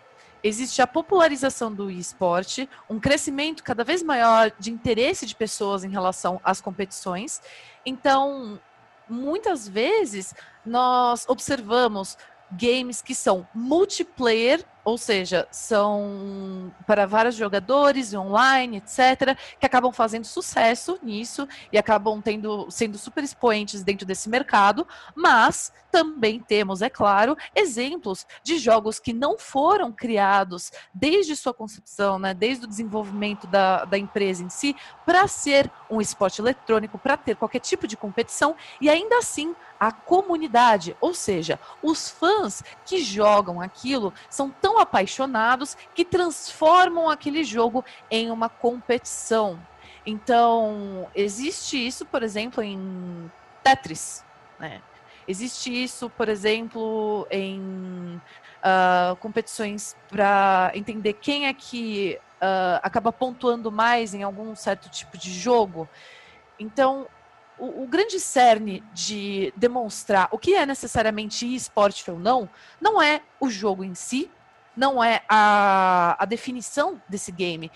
existe 0.42 0.80
a 0.80 0.86
popularização 0.86 1.72
do 1.72 1.90
esporte, 1.90 2.68
um 2.88 2.98
crescimento 2.98 3.62
cada 3.62 3.84
vez 3.84 4.02
maior 4.02 4.52
de 4.58 4.70
interesse 4.70 5.26
de 5.26 5.34
pessoas 5.34 5.84
em 5.84 5.90
relação 5.90 6.40
às 6.42 6.60
competições. 6.60 7.40
Então, 7.84 8.60
muitas 9.08 9.68
vezes 9.68 10.34
nós 10.64 11.24
observamos 11.28 12.16
games 12.52 13.02
que 13.02 13.14
são 13.14 13.46
multiplayer 13.54 14.64
ou 14.84 14.96
seja, 14.96 15.46
são 15.50 16.72
para 16.86 17.06
vários 17.06 17.34
jogadores 17.34 18.14
online, 18.14 18.78
etc., 18.78 19.36
que 19.58 19.66
acabam 19.66 19.92
fazendo 19.92 20.24
sucesso 20.24 20.98
nisso 21.02 21.46
e 21.72 21.78
acabam 21.78 22.20
tendo, 22.20 22.70
sendo 22.70 22.96
super 22.96 23.22
expoentes 23.22 23.82
dentro 23.82 24.06
desse 24.06 24.28
mercado, 24.28 24.86
mas 25.14 25.72
também 25.90 26.40
temos, 26.40 26.82
é 26.82 26.88
claro, 26.88 27.36
exemplos 27.54 28.26
de 28.42 28.58
jogos 28.58 28.98
que 28.98 29.12
não 29.12 29.38
foram 29.38 29.92
criados 29.92 30.72
desde 30.94 31.36
sua 31.36 31.52
concepção, 31.52 32.18
né, 32.18 32.32
desde 32.32 32.64
o 32.64 32.68
desenvolvimento 32.68 33.46
da, 33.46 33.84
da 33.84 33.98
empresa 33.98 34.42
em 34.42 34.48
si, 34.48 34.74
para 35.04 35.26
ser 35.28 35.70
um 35.90 36.00
esporte 36.00 36.40
eletrônico, 36.40 36.98
para 36.98 37.16
ter 37.16 37.36
qualquer 37.36 37.60
tipo 37.60 37.86
de 37.86 37.96
competição, 37.96 38.56
e 38.80 38.88
ainda 38.88 39.18
assim 39.18 39.54
a 39.80 39.90
comunidade, 39.90 40.94
ou 41.00 41.14
seja, 41.14 41.58
os 41.82 42.10
fãs 42.10 42.62
que 42.84 43.02
jogam 43.02 43.62
aquilo 43.62 44.12
são 44.28 44.50
tão 44.50 44.78
apaixonados 44.78 45.74
que 45.94 46.04
transformam 46.04 47.08
aquele 47.08 47.42
jogo 47.42 47.82
em 48.10 48.30
uma 48.30 48.50
competição. 48.50 49.58
Então, 50.04 51.08
existe 51.14 51.78
isso, 51.78 52.04
por 52.04 52.22
exemplo, 52.22 52.62
em 52.62 53.30
Tetris, 53.64 54.22
né? 54.58 54.82
Existe 55.26 55.70
isso, 55.70 56.10
por 56.10 56.28
exemplo, 56.28 57.26
em 57.30 58.20
uh, 58.60 59.16
competições 59.16 59.96
para 60.08 60.72
entender 60.74 61.14
quem 61.14 61.46
é 61.46 61.54
que 61.54 62.18
uh, 62.40 62.80
acaba 62.82 63.12
pontuando 63.12 63.70
mais 63.70 64.12
em 64.12 64.22
algum 64.22 64.54
certo 64.56 64.90
tipo 64.90 65.16
de 65.16 65.32
jogo. 65.32 65.88
Então, 66.58 67.06
o, 67.60 67.84
o, 67.84 67.86
grande 67.86 68.18
cerne 68.18 68.82
de 68.92 69.52
demonstrar 69.56 70.28
o 70.32 70.38
que 70.38 70.54
é 70.54 70.64
necessariamente 70.64 71.46
esporte 71.54 72.10
ou 72.10 72.18
não, 72.18 72.48
não 72.80 73.00
é 73.00 73.22
o 73.38 73.50
jogo 73.50 73.84
em 73.84 73.94
si, 73.94 74.30
não 74.76 75.02
é 75.02 75.22
a, 75.28 76.16
a 76.18 76.24
definição 76.24 77.00
desse 77.08 77.30
game, 77.30 77.70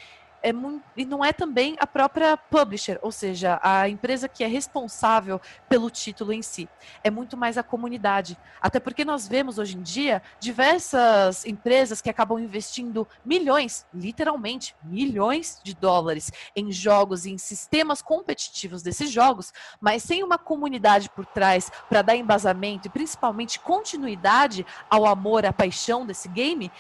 é 0.44 0.52
muito, 0.52 0.84
e 0.94 1.06
não 1.06 1.24
é 1.24 1.32
também 1.32 1.74
a 1.80 1.86
própria 1.86 2.36
publisher, 2.36 2.98
ou 3.00 3.10
seja, 3.10 3.58
a 3.62 3.88
empresa 3.88 4.28
que 4.28 4.44
é 4.44 4.46
responsável 4.46 5.40
pelo 5.70 5.88
título 5.88 6.34
em 6.34 6.42
si. 6.42 6.68
É 7.02 7.10
muito 7.10 7.34
mais 7.34 7.56
a 7.56 7.62
comunidade. 7.62 8.36
Até 8.60 8.78
porque 8.78 9.06
nós 9.06 9.26
vemos 9.26 9.58
hoje 9.58 9.78
em 9.78 9.80
dia 9.80 10.20
diversas 10.38 11.46
empresas 11.46 12.02
que 12.02 12.10
acabam 12.10 12.38
investindo 12.38 13.08
milhões, 13.24 13.86
literalmente 13.94 14.76
milhões 14.82 15.60
de 15.64 15.74
dólares 15.74 16.30
em 16.54 16.70
jogos 16.70 17.24
e 17.24 17.30
em 17.30 17.38
sistemas 17.38 18.02
competitivos 18.02 18.82
desses 18.82 19.10
jogos, 19.10 19.50
mas 19.80 20.02
sem 20.02 20.22
uma 20.22 20.36
comunidade 20.36 21.08
por 21.08 21.24
trás 21.24 21.72
para 21.88 22.02
dar 22.02 22.16
embasamento 22.16 22.86
e 22.86 22.90
principalmente 22.90 23.58
continuidade 23.58 24.66
ao 24.90 25.06
amor, 25.06 25.46
à 25.46 25.54
paixão 25.54 26.04
desse 26.04 26.28
game, 26.28 26.70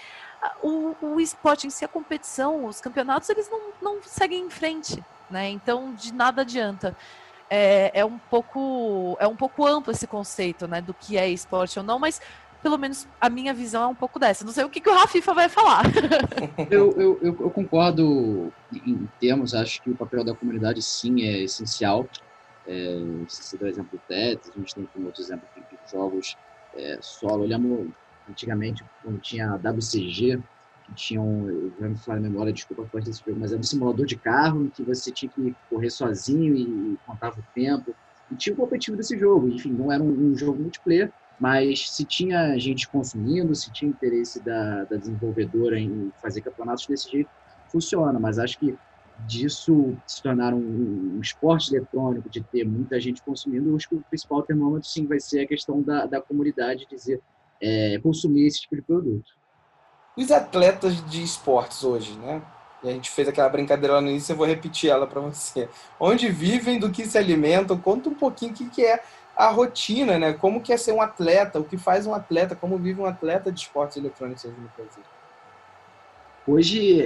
o, 0.62 0.94
o 1.00 1.20
esporte 1.20 1.66
em 1.66 1.70
si, 1.70 1.84
a 1.84 1.88
competição, 1.88 2.66
os 2.66 2.80
campeonatos, 2.80 3.28
eles 3.28 3.50
não, 3.50 3.60
não 3.80 4.02
seguem 4.02 4.44
em 4.44 4.50
frente, 4.50 5.02
né? 5.30 5.48
Então, 5.48 5.94
de 5.94 6.12
nada 6.12 6.42
adianta. 6.42 6.96
É, 7.50 7.90
é, 8.00 8.04
um 8.04 8.18
pouco 8.18 9.16
é 9.20 9.28
um 9.28 9.36
pouco 9.36 9.66
amplo 9.66 9.92
esse 9.92 10.06
conceito, 10.06 10.66
né, 10.66 10.80
do 10.80 10.94
que 10.94 11.18
é 11.18 11.28
esporte 11.28 11.78
ou 11.78 11.84
não, 11.84 11.98
mas 11.98 12.20
pelo 12.64 12.78
menos 12.78 13.06
a 13.20 13.28
minha 13.28 13.52
visão 13.52 13.82
é 13.82 13.86
um 13.86 13.94
pouco 13.94 14.18
dessa. 14.18 14.42
Não 14.42 14.52
sei 14.52 14.64
o 14.64 14.70
que, 14.70 14.80
que 14.80 14.88
o 14.88 14.94
Rafifa 14.94 15.34
vai 15.34 15.50
falar. 15.50 15.84
eu, 16.70 16.90
eu, 16.92 17.18
eu, 17.22 17.50
concordo 17.50 18.50
em 18.72 19.06
termos, 19.20 19.54
acho 19.54 19.82
que 19.82 19.90
o 19.90 19.94
papel 19.94 20.24
da 20.24 20.34
comunidade 20.34 20.80
sim 20.80 21.22
é 21.22 21.42
essencial. 21.42 22.08
É, 22.66 22.96
você 23.28 23.58
deu 23.58 23.68
exemplo 23.68 23.90
do 23.92 24.02
Tetris, 24.08 24.50
a 24.50 24.58
gente 24.58 24.74
tem 24.74 24.88
como 24.94 25.06
outro 25.06 25.20
exemplo 25.20 25.46
de 25.54 25.92
jogos 25.92 26.38
é, 26.74 26.98
solo. 27.02 27.42
Olhamos 27.42 27.90
antigamente, 28.28 28.84
quando 29.02 29.18
tinha 29.18 29.56
WCG, 29.56 30.40
que 30.84 30.94
tinha 30.94 31.20
um, 31.20 31.72
eu 31.80 31.90
me 31.90 31.96
falar 31.96 32.20
memória, 32.20 32.52
desculpa 32.52 32.86
pode 32.90 33.06
desse 33.06 33.22
jogo, 33.24 33.40
mas 33.40 33.52
era 33.52 33.60
um 33.60 33.64
simulador 33.64 34.06
de 34.06 34.16
carro 34.16 34.64
em 34.64 34.68
que 34.68 34.82
você 34.82 35.10
tinha 35.10 35.30
que 35.30 35.54
correr 35.70 35.90
sozinho 35.90 36.54
e 36.54 36.98
contava 37.06 37.40
o 37.40 37.44
tempo. 37.54 37.94
E 38.30 38.36
tinha 38.36 38.54
o 38.54 38.56
competitivo 38.56 38.96
desse 38.96 39.18
jogo. 39.18 39.48
Enfim, 39.48 39.72
não 39.72 39.90
era 39.90 40.02
um, 40.02 40.32
um 40.32 40.36
jogo 40.36 40.60
multiplayer, 40.60 41.10
mas 41.38 41.90
se 41.90 42.04
tinha 42.04 42.56
gente 42.58 42.88
consumindo, 42.88 43.54
se 43.54 43.72
tinha 43.72 43.90
interesse 43.90 44.42
da, 44.42 44.84
da 44.84 44.96
desenvolvedora 44.96 45.78
em 45.78 46.12
fazer 46.20 46.40
campeonatos 46.42 46.86
desse 46.86 47.10
jeito, 47.10 47.30
funciona. 47.68 48.18
Mas 48.18 48.38
acho 48.38 48.58
que 48.58 48.76
disso 49.26 49.96
se 50.06 50.22
tornar 50.22 50.52
um, 50.52 50.58
um, 51.16 51.20
esporte 51.20 51.74
eletrônico, 51.74 52.28
de 52.28 52.42
ter 52.42 52.64
muita 52.64 53.00
gente 53.00 53.22
consumindo, 53.22 53.74
acho 53.76 53.88
que 53.88 53.94
o 53.94 54.02
principal 54.02 54.42
termômetro 54.42 54.88
sim 54.88 55.06
vai 55.06 55.20
ser 55.20 55.40
a 55.40 55.46
questão 55.46 55.80
da, 55.82 56.04
da 56.06 56.20
comunidade 56.20 56.86
dizer 56.90 57.20
é, 57.60 57.98
consumir 58.02 58.46
esse 58.46 58.60
tipo 58.60 58.76
de 58.76 58.82
produto. 58.82 59.32
Os 60.16 60.30
atletas 60.30 61.04
de 61.10 61.22
esportes 61.22 61.82
hoje, 61.82 62.16
né? 62.18 62.42
E 62.82 62.88
a 62.88 62.92
gente 62.92 63.10
fez 63.10 63.26
aquela 63.26 63.48
brincadeira 63.48 63.94
lá 63.94 64.00
no 64.00 64.10
início, 64.10 64.32
eu 64.32 64.36
vou 64.36 64.46
repetir 64.46 64.90
ela 64.90 65.06
para 65.06 65.20
você. 65.20 65.68
Onde 65.98 66.28
vivem, 66.28 66.78
do 66.78 66.90
que 66.90 67.06
se 67.06 67.16
alimentam, 67.16 67.78
conta 67.78 68.10
um 68.10 68.14
pouquinho 68.14 68.52
o 68.52 68.54
que, 68.54 68.68
que 68.68 68.84
é 68.84 69.02
a 69.34 69.48
rotina, 69.48 70.18
né? 70.18 70.32
Como 70.34 70.60
que 70.60 70.72
é 70.72 70.76
ser 70.76 70.92
um 70.92 71.00
atleta, 71.00 71.58
o 71.58 71.64
que 71.64 71.76
faz 71.76 72.06
um 72.06 72.14
atleta, 72.14 72.54
como 72.54 72.78
vive 72.78 73.00
um 73.00 73.06
atleta 73.06 73.50
de 73.50 73.60
esportes 73.60 73.96
eletrônicos 73.96 74.44
hoje 74.44 74.56
no 74.58 74.70
Brasil. 74.76 75.02
Hoje, 76.46 77.02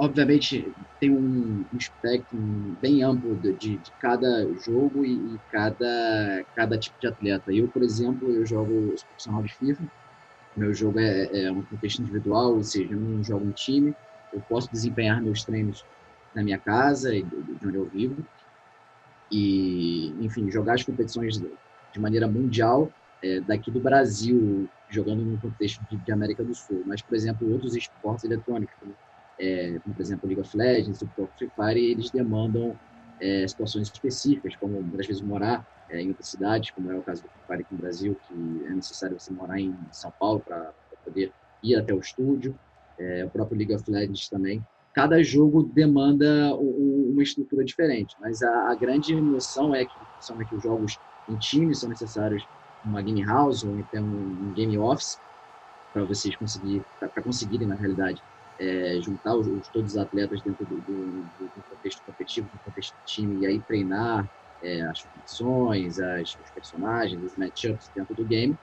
obviamente, 0.00 0.72
tem 0.98 1.10
um, 1.10 1.64
espectro 1.74 2.36
bem 2.82 3.04
amplo 3.04 3.36
de, 3.36 3.52
de, 3.52 3.78
de 3.78 3.92
cada 4.00 4.52
jogo 4.64 5.04
e, 5.04 5.12
e, 5.12 5.38
cada, 5.48 6.44
cada 6.56 6.76
tipo 6.76 6.98
de 7.00 7.06
atleta. 7.06 7.52
Eu, 7.52 7.68
por 7.68 7.84
exemplo, 7.84 8.32
eu 8.32 8.44
jogo 8.44 8.92
profissional 9.06 9.42
de 9.42 9.54
FIFA. 9.54 9.84
Meu 10.56 10.74
jogo 10.74 10.98
é, 10.98 11.44
é 11.44 11.52
um 11.52 11.62
contexto 11.62 12.00
individual, 12.00 12.56
ou 12.56 12.64
seja, 12.64 12.92
eu 12.92 13.00
não 13.00 13.22
jogo 13.22 13.46
em 13.46 13.52
time. 13.52 13.94
Eu 14.32 14.42
posso 14.48 14.70
desempenhar 14.72 15.22
meus 15.22 15.44
treinos 15.44 15.84
na 16.34 16.42
minha 16.42 16.58
casa, 16.58 17.12
de 17.12 17.24
onde 17.64 17.76
eu 17.76 17.86
vivo. 17.86 18.16
E, 19.30 20.12
enfim, 20.20 20.50
jogar 20.50 20.74
as 20.74 20.82
competições 20.82 21.38
de 21.38 22.00
maneira 22.00 22.26
mundial 22.26 22.90
é, 23.22 23.40
daqui 23.40 23.70
do 23.70 23.80
Brasil, 23.80 24.68
jogando 24.94 25.24
no 25.24 25.38
contexto 25.38 25.84
de, 25.90 25.96
de, 25.96 26.12
América 26.12 26.44
do 26.44 26.54
Sul. 26.54 26.82
Mas, 26.86 27.02
por 27.02 27.14
exemplo, 27.14 27.50
outros 27.50 27.74
esportes 27.74 28.24
eletrônicos, 28.24 28.74
como, 28.78 28.94
é, 29.38 29.78
como 29.80 29.94
por 29.94 30.02
exemplo, 30.02 30.28
League 30.28 30.40
of 30.40 30.56
Legends, 30.56 31.02
o 31.02 31.26
Free 31.36 31.50
Fire, 31.54 31.84
eles 31.84 32.10
demandam 32.10 32.78
é, 33.20 33.46
situações 33.46 33.88
específicas, 33.88 34.56
como, 34.56 34.78
às 34.98 35.06
vezes, 35.06 35.22
morar 35.22 35.66
é, 35.90 36.00
em 36.00 36.08
outra 36.08 36.24
cidade, 36.24 36.72
como 36.72 36.90
é 36.90 36.96
o 36.96 37.02
caso 37.02 37.22
do 37.22 37.28
Free 37.28 37.42
Fire 37.46 37.62
aqui 37.62 37.74
no 37.74 37.80
Brasil, 37.80 38.20
que 38.26 38.66
é 38.66 38.70
necessário 38.70 39.18
você 39.18 39.32
morar 39.32 39.60
em 39.60 39.76
São 39.90 40.12
Paulo 40.18 40.40
para 40.40 40.72
poder 41.04 41.32
ir 41.62 41.76
até 41.76 41.92
o 41.92 41.98
estúdio. 41.98 42.54
É, 42.96 43.24
o 43.24 43.30
próprio 43.30 43.58
League 43.58 43.74
of 43.74 43.90
Legends 43.90 44.28
também. 44.28 44.62
Cada 44.92 45.20
jogo 45.24 45.64
demanda 45.64 46.54
uma 46.54 47.20
estrutura 47.20 47.64
diferente, 47.64 48.14
mas 48.20 48.40
a, 48.42 48.70
a 48.70 48.74
grande 48.76 49.20
noção 49.20 49.74
é 49.74 49.84
que, 49.84 49.92
são 50.20 50.38
que 50.38 50.54
os 50.54 50.62
jogos 50.62 50.96
em 51.28 51.36
time 51.36 51.74
são 51.74 51.88
necessários 51.88 52.46
uma 52.84 53.02
game 53.02 53.22
house 53.24 53.64
ou 53.64 53.78
então 53.78 54.04
um 54.04 54.52
game 54.54 54.78
office 54.78 55.18
para 55.92 56.04
vocês 56.04 56.34
conseguir 56.36 56.82
para 56.98 57.22
conseguirem 57.22 57.66
na 57.66 57.74
realidade 57.74 58.22
é, 58.58 58.98
juntar 59.00 59.34
os, 59.34 59.46
os, 59.46 59.68
todos 59.68 59.92
os 59.92 59.96
atletas 59.96 60.40
dentro 60.42 60.64
do, 60.64 60.76
do, 60.76 61.22
do, 61.38 61.62
contexto 61.70 62.02
competitivo, 62.04 62.48
do 62.52 62.58
contexto 62.60 62.94
de 63.04 63.12
time 63.12 63.42
e 63.42 63.46
aí 63.46 63.60
treinar 63.60 64.28
é, 64.62 64.82
as 64.82 65.00
funções, 65.00 65.98
as, 65.98 66.36
os 66.36 66.50
personagens, 66.50 67.22
os 67.22 67.36
matchups 67.36 67.90
dentro 67.94 68.14
do 68.14 68.24
game. 68.24 68.56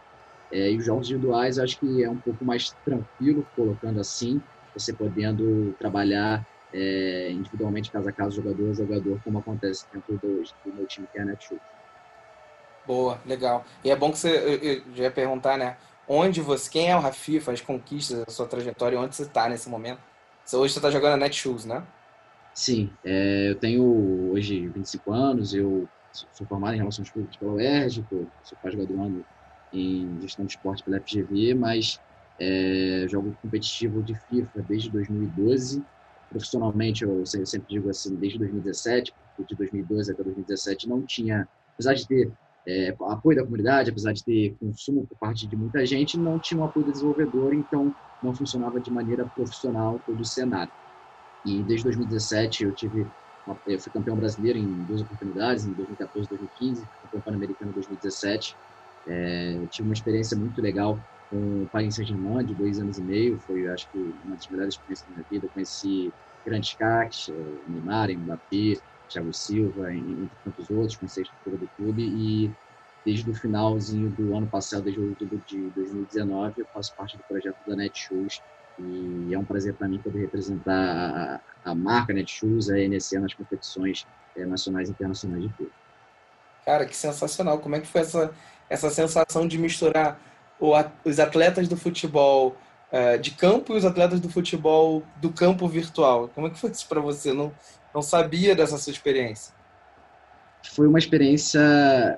É, 0.51 0.71
e 0.71 0.77
os 0.77 0.85
jogos 0.85 1.09
individuais 1.09 1.57
acho 1.59 1.79
que 1.79 2.03
é 2.03 2.09
um 2.09 2.17
pouco 2.17 2.43
mais 2.43 2.71
tranquilo, 2.83 3.45
colocando 3.55 3.99
assim, 3.99 4.41
você 4.73 4.91
podendo 4.91 5.73
trabalhar 5.79 6.45
é, 6.73 7.31
individualmente, 7.31 7.91
caso 7.91 8.09
a 8.09 8.11
caso, 8.11 8.37
jogador 8.37 8.69
a 8.69 8.73
jogador, 8.73 9.19
como 9.23 9.39
acontece 9.39 9.85
dentro 9.93 10.17
do, 10.17 10.43
do 10.43 10.73
meu 10.73 10.85
time 10.87 11.07
que 11.11 11.17
é 11.17 11.21
a 11.21 11.25
Netshoes. 11.25 11.61
Boa, 12.85 13.19
legal. 13.25 13.65
E 13.83 13.91
é 13.91 13.95
bom 13.95 14.11
que 14.11 14.17
você, 14.17 14.29
eu, 14.29 14.83
eu 14.95 15.03
ia 15.03 15.11
perguntar, 15.11 15.57
né? 15.57 15.77
Onde 16.07 16.41
você, 16.41 16.69
quem 16.69 16.89
é 16.89 16.95
o 16.95 16.99
Rafifa, 16.99 17.51
as 17.51 17.61
conquistas, 17.61 18.23
a 18.27 18.31
sua 18.31 18.47
trajetória, 18.47 18.99
onde 18.99 19.15
você 19.15 19.23
está 19.23 19.47
nesse 19.47 19.69
momento? 19.69 19.99
Você, 20.43 20.55
hoje 20.55 20.73
você 20.73 20.79
está 20.79 20.89
jogando 20.89 21.13
a 21.13 21.17
Netshoes, 21.17 21.65
né? 21.65 21.83
Sim, 22.53 22.91
é, 23.03 23.49
eu 23.49 23.55
tenho 23.55 24.31
hoje 24.31 24.67
25 24.67 25.13
anos, 25.13 25.53
eu 25.53 25.87
sou 26.11 26.45
formado 26.47 26.73
em 26.73 26.79
Relações 26.79 27.09
Públicas 27.09 27.37
pela 27.37 27.53
UERJ, 27.53 28.05
sou 28.43 28.57
pós-graduando 28.61 29.25
em 29.71 30.19
Gestão 30.21 30.45
de 30.45 30.51
Esporte 30.51 30.83
pela 30.83 30.99
FGV, 30.99 31.53
mas 31.53 31.99
é, 32.39 33.05
jogo 33.07 33.37
competitivo 33.41 34.03
de 34.03 34.15
FIFA 34.15 34.65
desde 34.67 34.89
2012. 34.89 35.83
Profissionalmente, 36.29 37.03
eu 37.03 37.25
sempre 37.25 37.67
digo 37.69 37.89
assim, 37.89 38.15
desde 38.15 38.39
2017, 38.39 39.13
porque 39.35 39.53
de 39.53 39.57
2012 39.57 40.11
até 40.11 40.23
2017 40.23 40.89
não 40.89 41.01
tinha, 41.03 41.47
apesar 41.73 41.93
de 41.93 42.07
ter 42.07 42.31
é, 42.67 42.95
apoio 43.01 43.37
da 43.37 43.43
comunidade, 43.43 43.89
apesar 43.89 44.13
de 44.13 44.23
ter 44.23 44.55
consumo 44.59 45.05
por 45.07 45.17
parte 45.17 45.47
de 45.47 45.55
muita 45.55 45.85
gente, 45.85 46.19
não 46.19 46.39
tinha 46.39 46.59
um 46.59 46.63
apoio 46.63 46.85
do 46.85 46.91
desenvolvedor, 46.91 47.53
então 47.53 47.95
não 48.21 48.35
funcionava 48.35 48.79
de 48.79 48.91
maneira 48.91 49.27
profissional 49.33 49.99
todo 50.05 50.21
o 50.21 50.25
cenário. 50.25 50.71
E 51.43 51.63
desde 51.63 51.85
2017 51.85 52.63
eu 52.63 52.73
tive 52.73 53.11
eu 53.65 53.79
fui 53.81 53.91
campeão 53.91 54.15
brasileiro 54.15 54.57
em 54.57 54.83
duas 54.83 55.01
oportunidades, 55.01 55.65
em 55.65 55.73
2014 55.73 56.27
e 56.27 56.29
2015, 56.29 56.89
campeão 57.01 57.21
pan-americano 57.21 57.71
em 57.71 57.73
2017. 57.73 58.57
É, 59.07 59.65
tive 59.67 59.87
uma 59.87 59.93
experiência 59.93 60.37
muito 60.37 60.61
legal 60.61 61.03
com 61.29 61.63
o 61.63 61.69
Paris 61.69 61.95
Saint-Germain, 61.95 62.45
de 62.45 62.53
dois 62.53 62.79
anos 62.79 62.99
e 62.99 63.03
meio. 63.03 63.39
Foi, 63.39 63.65
acho 63.67 63.89
que, 63.91 63.97
uma 64.23 64.35
das 64.35 64.47
melhores 64.47 64.75
experiências 64.75 65.07
da 65.07 65.13
minha 65.13 65.25
vida. 65.29 65.47
Eu 65.47 65.49
conheci 65.49 66.13
grandes 66.45 66.75
craques, 66.75 67.29
eh, 67.29 67.61
Neymar, 67.67 68.09
Mbappé, 68.11 68.79
Thiago 69.11 69.33
Silva, 69.33 69.93
entre 69.93 70.31
tantos 70.43 70.69
outros. 70.69 70.95
Conheci 70.95 71.19
a 71.19 71.23
estrutura 71.23 71.57
do 71.57 71.67
clube 71.75 72.03
e 72.03 72.51
desde 73.05 73.29
o 73.29 73.33
finalzinho 73.33 74.09
do 74.09 74.35
ano 74.35 74.47
passado, 74.47 74.83
desde 74.83 75.01
outubro 75.01 75.41
de 75.47 75.69
2019, 75.71 76.61
eu 76.61 76.65
faço 76.73 76.93
parte 76.95 77.17
do 77.17 77.23
projeto 77.23 77.57
da 77.67 77.75
Netshoes 77.75 78.41
e 78.79 79.33
é 79.33 79.37
um 79.37 79.43
prazer 79.43 79.73
para 79.73 79.87
mim 79.87 79.97
poder 79.97 80.19
representar 80.19 81.41
a, 81.65 81.71
a 81.71 81.75
marca 81.75 82.13
Netshoes, 82.13 82.69
a 82.69 82.77
NSE 82.77 83.19
nas 83.19 83.33
competições 83.33 84.05
é, 84.35 84.45
nacionais 84.45 84.89
e 84.89 84.91
internacionais 84.91 85.43
de 85.43 85.49
clube. 85.49 85.71
Cara, 86.65 86.85
que 86.85 86.95
sensacional! 86.95 87.59
Como 87.59 87.75
é 87.75 87.79
que 87.79 87.87
foi 87.87 88.01
essa, 88.01 88.33
essa 88.69 88.89
sensação 88.89 89.47
de 89.47 89.57
misturar 89.57 90.19
o, 90.59 90.73
os 91.03 91.19
atletas 91.19 91.67
do 91.67 91.75
futebol 91.75 92.55
uh, 92.91 93.17
de 93.19 93.31
campo 93.31 93.73
e 93.73 93.77
os 93.77 93.85
atletas 93.85 94.19
do 94.19 94.29
futebol 94.29 95.03
do 95.17 95.31
campo 95.31 95.67
virtual? 95.67 96.29
Como 96.29 96.47
é 96.47 96.49
que 96.51 96.59
foi 96.59 96.69
isso 96.69 96.87
para 96.87 97.01
você? 97.01 97.33
Não, 97.33 97.51
não 97.93 98.01
sabia 98.01 98.55
dessa 98.55 98.77
sua 98.77 98.91
experiência? 98.91 99.53
Foi 100.73 100.87
uma 100.87 100.99
experiência, 100.99 101.59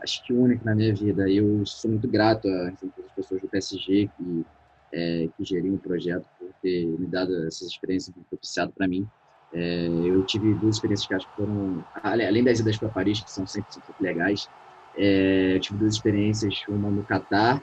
acho 0.04 0.24
que 0.24 0.34
única 0.34 0.64
na 0.66 0.76
minha 0.76 0.94
vida. 0.94 1.30
Eu 1.30 1.66
sou 1.66 1.92
muito 1.92 2.08
grato 2.08 2.48
às 2.48 3.12
pessoas 3.16 3.42
do 3.42 3.48
PSG 3.48 4.10
que, 4.18 4.46
é, 4.92 5.30
que 5.36 5.44
geriam 5.44 5.76
o 5.76 5.80
projeto 5.80 6.26
por 6.38 6.50
ter 6.62 6.86
me 6.86 7.08
dado 7.08 7.48
essas 7.48 7.70
experiências 7.70 8.16
propiciado 8.30 8.72
para 8.74 8.88
mim. 8.88 9.08
É, 9.54 9.88
eu 9.88 10.24
tive 10.26 10.54
duas 10.56 10.76
experiências 10.76 11.08
que 11.08 11.14
acho 11.14 11.28
que 11.30 11.36
foram, 11.36 11.84
além 12.04 12.44
das 12.44 12.60
idas 12.60 12.78
para 12.78 12.90
Paris, 12.90 13.22
que 13.22 13.32
são 13.32 13.48
sempre, 13.48 13.74
sempre 13.74 13.94
legais, 14.00 14.50
é, 14.96 15.56
eu 15.56 15.60
tive 15.60 15.80
duas 15.80 15.96
experiências, 15.96 16.62
uma 16.68 16.90
no 16.90 17.04
Catar, 17.04 17.62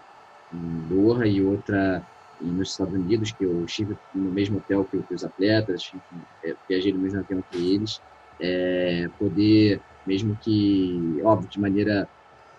em 0.53 0.89
Doha, 0.89 1.27
e 1.27 1.43
outra 1.43 2.05
nos 2.41 2.71
Estados 2.71 2.95
Unidos, 2.95 3.33
que 3.33 3.45
eu 3.45 3.65
estive 3.65 3.97
no 4.15 4.31
mesmo 4.31 4.59
hotel 4.59 4.85
que, 4.85 5.03
que 5.03 5.15
os 5.15 5.25
atletas, 5.25 5.91
enfim, 5.95 6.23
é, 6.45 6.55
viajei 6.69 6.93
no 6.93 7.01
mesmo 7.01 7.21
avião 7.21 7.43
que 7.51 7.75
eles, 7.75 8.01
é, 8.41 9.09
poder, 9.19 9.81
mesmo 10.07 10.37
que, 10.41 11.21
óbvio, 11.23 11.49
de 11.49 11.61
maneira 11.61 12.09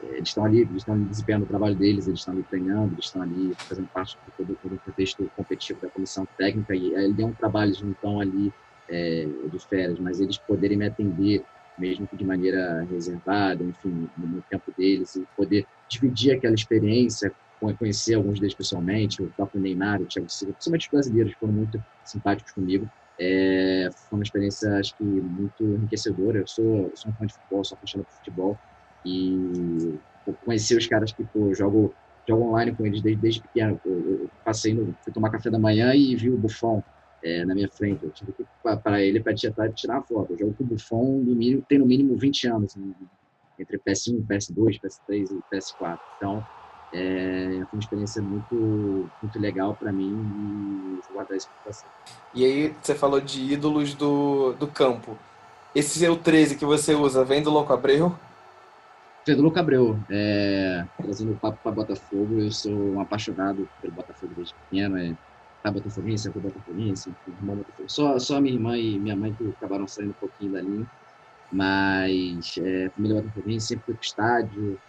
é, 0.03 0.17
eles 0.17 0.29
estão 0.29 0.45
ali, 0.45 0.61
eles 0.61 0.77
estão 0.77 1.01
desempenhando 1.03 1.43
o 1.43 1.47
trabalho 1.47 1.75
deles, 1.75 2.07
eles 2.07 2.19
estão 2.19 2.33
ali 2.33 2.43
treinando, 2.43 2.93
eles 2.93 3.05
estão 3.05 3.21
ali 3.21 3.53
fazendo 3.67 3.87
parte 3.87 4.17
de 4.25 4.31
todo, 4.37 4.57
todo 4.61 4.75
o 4.75 4.79
contexto 4.79 5.31
competitivo 5.35 5.81
da 5.81 5.89
comissão 5.89 6.27
técnica 6.37 6.75
e 6.75 6.93
ele 6.93 7.21
é 7.21 7.25
um 7.25 7.33
trabalho, 7.33 7.71
estão 7.71 8.19
ali 8.19 8.51
é, 8.89 9.27
de 9.51 9.67
férias, 9.67 9.99
mas 9.99 10.19
eles 10.19 10.37
poderem 10.37 10.77
me 10.77 10.85
atender, 10.85 11.43
mesmo 11.77 12.07
que 12.07 12.15
de 12.15 12.25
maneira 12.25 12.85
reservada, 12.91 13.63
enfim, 13.63 14.09
no 14.17 14.41
tempo 14.49 14.71
deles, 14.77 15.15
e 15.15 15.23
poder 15.35 15.65
dividir 15.87 16.35
aquela 16.35 16.53
experiência, 16.53 17.33
conhecer 17.77 18.15
alguns 18.15 18.39
deles 18.39 18.55
pessoalmente, 18.55 19.21
o 19.21 19.27
próprio 19.27 19.61
Neymar, 19.61 20.01
o 20.01 20.05
Thiago 20.05 20.29
Silva, 20.29 20.53
principalmente 20.53 20.87
os 20.87 20.91
brasileiros 20.91 21.33
foram 21.33 21.53
muito 21.53 21.83
simpáticos 22.03 22.51
comigo. 22.53 22.89
É, 23.19 23.89
foi 24.09 24.17
uma 24.17 24.23
experiência, 24.23 24.79
acho 24.79 24.95
que, 24.97 25.03
muito 25.03 25.63
enriquecedora. 25.63 26.39
Eu 26.39 26.47
sou, 26.47 26.91
sou 26.95 27.11
um 27.11 27.15
fã 27.15 27.25
de 27.25 27.33
futebol, 27.33 27.63
sou 27.63 27.75
apaixonado 27.75 28.07
por 28.07 28.15
futebol 28.15 28.57
e 29.05 29.99
conheci 30.43 30.75
os 30.75 30.87
caras 30.87 31.11
que 31.11 31.23
pô, 31.23 31.53
jogo, 31.53 31.93
jogo 32.27 32.45
online 32.45 32.75
com 32.75 32.85
eles 32.85 33.01
desde, 33.01 33.21
desde 33.21 33.41
pequeno. 33.41 33.79
Eu, 33.85 33.93
eu 33.93 34.29
passei, 34.43 34.73
no, 34.73 34.95
fui 35.03 35.13
tomar 35.13 35.29
café 35.29 35.49
da 35.51 35.59
manhã 35.59 35.93
e 35.93 36.15
vi 36.15 36.31
o 36.31 36.37
Buffon 36.37 36.83
é, 37.23 37.45
na 37.45 37.53
minha 37.53 37.69
frente. 37.69 38.03
Eu 38.03 38.09
tive 38.09 38.31
que 38.33 38.45
para 38.83 39.01
ele 39.03 39.19
para 39.19 39.35
tirar, 39.35 39.71
tirar 39.73 40.01
foto. 40.01 40.33
Eu 40.33 40.39
jogo 40.39 40.53
com 40.55 40.63
o 40.63 40.67
Buffon 40.67 41.21
no 41.23 41.35
mínimo, 41.35 41.63
tem 41.69 41.77
no 41.77 41.85
mínimo 41.85 42.17
20 42.17 42.47
anos, 42.47 42.75
né? 42.75 42.91
entre 43.59 43.77
PS1, 43.77 44.25
PS2, 44.25 44.79
PS3 44.81 45.29
e 45.31 45.55
PS4. 45.55 45.99
Então, 46.17 46.43
é, 46.93 47.63
foi 47.69 47.77
uma 47.77 47.79
experiência 47.79 48.21
muito, 48.21 49.09
muito 49.21 49.39
legal 49.39 49.75
para 49.75 49.91
mim 49.91 50.11
e 50.11 51.01
vou 51.07 51.13
guardar 51.13 51.37
isso 51.37 51.49
para 51.63 51.71
você. 51.71 51.85
E 52.33 52.45
aí, 52.45 52.75
você 52.81 52.95
falou 52.95 53.21
de 53.21 53.53
ídolos 53.53 53.93
do, 53.93 54.53
do 54.53 54.67
campo. 54.67 55.17
Esse 55.73 55.99
seu 55.99 56.17
13 56.17 56.57
que 56.57 56.65
você 56.65 56.93
usa 56.93 57.23
vem 57.23 57.41
do 57.41 57.49
Louco 57.49 57.71
Abreu? 57.71 58.15
Vem 59.25 59.35
do 59.35 59.43
Louco 59.43 59.59
Abreu. 59.59 59.97
É, 60.09 60.85
trazendo 61.01 61.31
o 61.31 61.37
papo 61.37 61.59
para 61.63 61.71
Botafogo, 61.71 62.39
eu 62.39 62.51
sou 62.51 62.73
um 62.73 62.99
apaixonado 62.99 63.69
pelo 63.81 63.93
Botafogo 63.93 64.33
desde 64.35 64.53
pequeno. 64.53 64.97
É, 64.97 65.15
a 65.63 65.71
Botafoguense, 65.71 66.27
a 66.27 66.31
Botafoguense, 66.31 67.13
irmã 67.27 67.55
Botafogo. 67.55 67.89
Só, 67.89 68.19
só 68.19 68.41
minha 68.41 68.55
irmã 68.55 68.77
e 68.77 68.99
minha 68.99 69.15
mãe 69.15 69.33
que 69.33 69.47
acabaram 69.49 69.87
saindo 69.87 70.09
um 70.09 70.13
pouquinho 70.13 70.53
da 70.53 70.61
linha, 70.61 70.87
mas 71.51 72.55
é, 72.57 72.89
família 72.89 73.21
Botafoguense 73.21 73.67
sempre 73.67 73.85
foi 73.85 73.93
pro 73.93 74.03
estádio, 74.03 74.79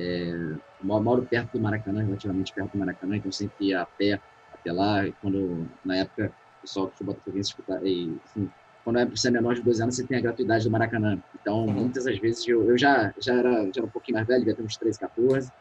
é, 0.00 0.56
moro 0.82 1.22
perto 1.22 1.52
do 1.52 1.60
Maracanã, 1.60 2.02
relativamente 2.02 2.52
perto 2.52 2.72
do 2.72 2.78
Maracanã, 2.78 3.16
então 3.16 3.30
sempre 3.30 3.66
ia 3.66 3.82
a 3.82 3.86
pé 3.86 4.20
até 4.52 4.72
lá, 4.72 5.06
e 5.06 5.12
quando, 5.20 5.68
na 5.84 5.96
época, 5.96 6.32
o 6.58 6.60
pessoal 6.62 6.88
que 6.88 7.04
Botafoguense, 7.04 7.54
e, 7.82 8.18
enfim, 8.26 8.50
quando 8.84 8.98
é, 8.98 9.06
você 9.06 9.28
é 9.28 9.30
menor 9.30 9.54
de 9.54 9.62
12 9.62 9.82
anos, 9.82 9.96
você 9.96 10.06
tem 10.06 10.18
a 10.18 10.20
gratuidade 10.20 10.64
do 10.64 10.70
Maracanã. 10.70 11.18
Então, 11.40 11.66
uhum. 11.66 11.72
muitas 11.72 12.04
das 12.04 12.18
vezes, 12.18 12.46
eu, 12.48 12.68
eu 12.68 12.78
já, 12.78 13.12
já, 13.18 13.34
era, 13.34 13.64
já 13.64 13.72
era 13.76 13.84
um 13.84 13.90
pouquinho 13.90 14.16
mais 14.16 14.26
velho, 14.26 14.40
devia 14.40 14.54
ter 14.54 14.62
uns 14.62 14.76
13, 14.76 14.98
14, 14.98 15.52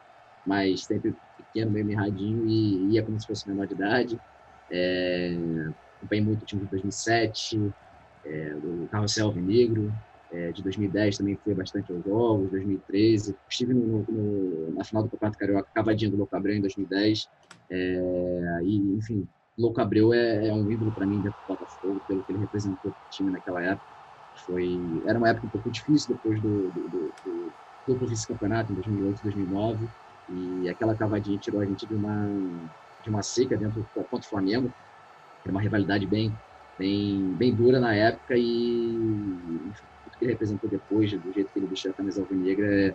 mas 0.45 0.86
sempre 0.86 1.15
pequeno, 1.38 1.71
meio 1.71 1.86
mirradinho, 1.86 2.45
e 2.47 2.93
ia 2.93 3.04
como 3.04 3.19
se 3.19 3.28
fosse 3.28 3.47
menor 3.47 3.67
de 3.67 3.73
idade. 3.73 4.19
É, 4.71 5.36
acompanhei 5.97 6.23
muito 6.23 6.43
o 6.43 6.45
time 6.45 6.63
de 6.63 6.71
2007, 6.71 7.71
é, 8.25 8.49
do 8.56 8.88
Carrossel 8.89 9.28
Alvinegro, 9.28 9.93
é, 10.32 10.52
de 10.52 10.62
2010 10.62 11.18
também 11.18 11.36
fui 11.44 11.54
bastante 11.54 11.92
aos 11.92 12.04
jogos, 12.04 12.50
2013. 12.52 13.36
Estive 13.50 13.74
no, 13.74 14.06
no, 14.08 14.74
na 14.74 14.84
final 14.84 15.04
do 15.04 15.10
Campeonato 15.10 15.38
Carioca, 15.38 15.70
cavadinha 15.74 16.12
do 16.12 16.18
Louco 16.18 16.36
Abreu 16.36 16.56
em 16.56 16.62
2010. 16.62 17.30
É, 17.70 18.60
e, 18.63 18.78
enfim, 18.98 19.28
Louco 19.58 19.82
Abreu 19.82 20.13
é, 20.13 20.48
é 20.48 20.54
um 20.54 20.70
ídolo 20.70 20.92
para 20.92 21.06
mim 21.06 21.20
dentro 21.22 21.39
do 21.42 21.56
Botafogo, 21.56 22.02
pelo 22.08 22.24
que 22.24 22.32
ele 22.32 22.39
representou 22.39 22.92
o 22.92 23.10
time 23.10 23.32
naquela 23.32 23.62
época. 23.63 24.00
Foi, 24.46 24.80
era 25.06 25.18
uma 25.18 25.30
época 25.30 25.48
um 25.48 25.50
pouco 25.50 25.70
difícil 25.70 26.15
depois 26.15 26.39
do, 26.42 26.70
do, 26.72 27.13
do, 27.88 27.96
do, 27.96 28.08
vice-campeonato, 28.08 28.72
em 28.72 28.76
2008, 28.76 29.24
2009. 29.24 29.88
E 30.30 30.70
aquela 30.70 30.96
cavadinha 30.96 31.39
tirou 31.39 31.60
a 31.60 31.65
gente 31.65 31.86
de 31.88 31.94
uma 31.94 32.28
de 33.04 33.10
uma 33.10 33.24
seca 33.24 33.58
dentro 33.58 33.86
contra 33.94 34.18
o 34.18 34.24
Flamengo, 34.24 34.72
é 35.46 35.50
uma 35.52 35.62
rivalidade 35.62 36.06
bem, 36.06 36.34
bem, 36.78 37.34
bem 37.38 37.54
dura 37.54 37.80
na 37.80 37.96
época 37.96 38.36
e 38.38 39.72
que 39.99 39.99
ele 40.25 40.34
representou 40.34 40.69
depois, 40.69 41.12
do 41.12 41.34
jeito 41.34 41.51
que 41.51 41.60
ele 41.60 41.67
vestiu 41.67 41.91
a 41.91 41.93
camisa 41.93 42.21
alvinegra, 42.21 42.65
é, 42.65 42.93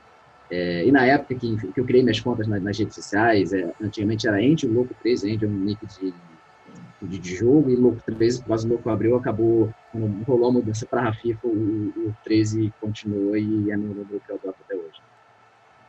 é, 0.51 0.85
e 0.85 0.93
na 0.93 1.05
época 1.07 1.35
que, 1.35 1.73
que, 1.73 1.81
eu 1.81 1.85
criei 1.85 2.03
minhas 2.03 2.21
contas 2.21 2.47
nas, 2.47 2.63
nas 2.63 2.79
redes 2.79 2.95
sociais, 2.95 3.53
é, 3.53 3.73
antigamente 3.81 4.29
era 4.29 4.37
o 4.37 4.73
Louco 4.73 4.95
13, 5.03 5.35
Andy 5.35 5.45
é 5.45 5.49
um 5.49 5.53
nick 5.53 5.87
de, 5.87 6.15
de, 7.03 7.19
de, 7.19 7.35
jogo, 7.37 7.71
e 7.71 7.77
Louco 7.77 8.01
13, 8.05 8.43
por 8.43 8.49
causa 8.49 8.69
Louco 8.69 8.91
abriu, 8.91 9.17
acabou, 9.17 9.73
quando 9.91 10.23
rolou 10.25 10.51
a 10.51 10.53
mudança 10.53 10.87
para 10.87 11.09
a 11.09 11.13
FIFA, 11.13 11.47
o, 11.47 11.93
o 11.97 12.17
13 12.25 12.73
continuou 12.81 13.37
e 13.37 13.71
é 13.71 13.77
meu 13.77 13.95
número 13.95 14.21
que 14.21 14.31
eu 14.31 14.37
adoto 14.37 14.59
até 14.65 14.75
hoje. 14.75 15.01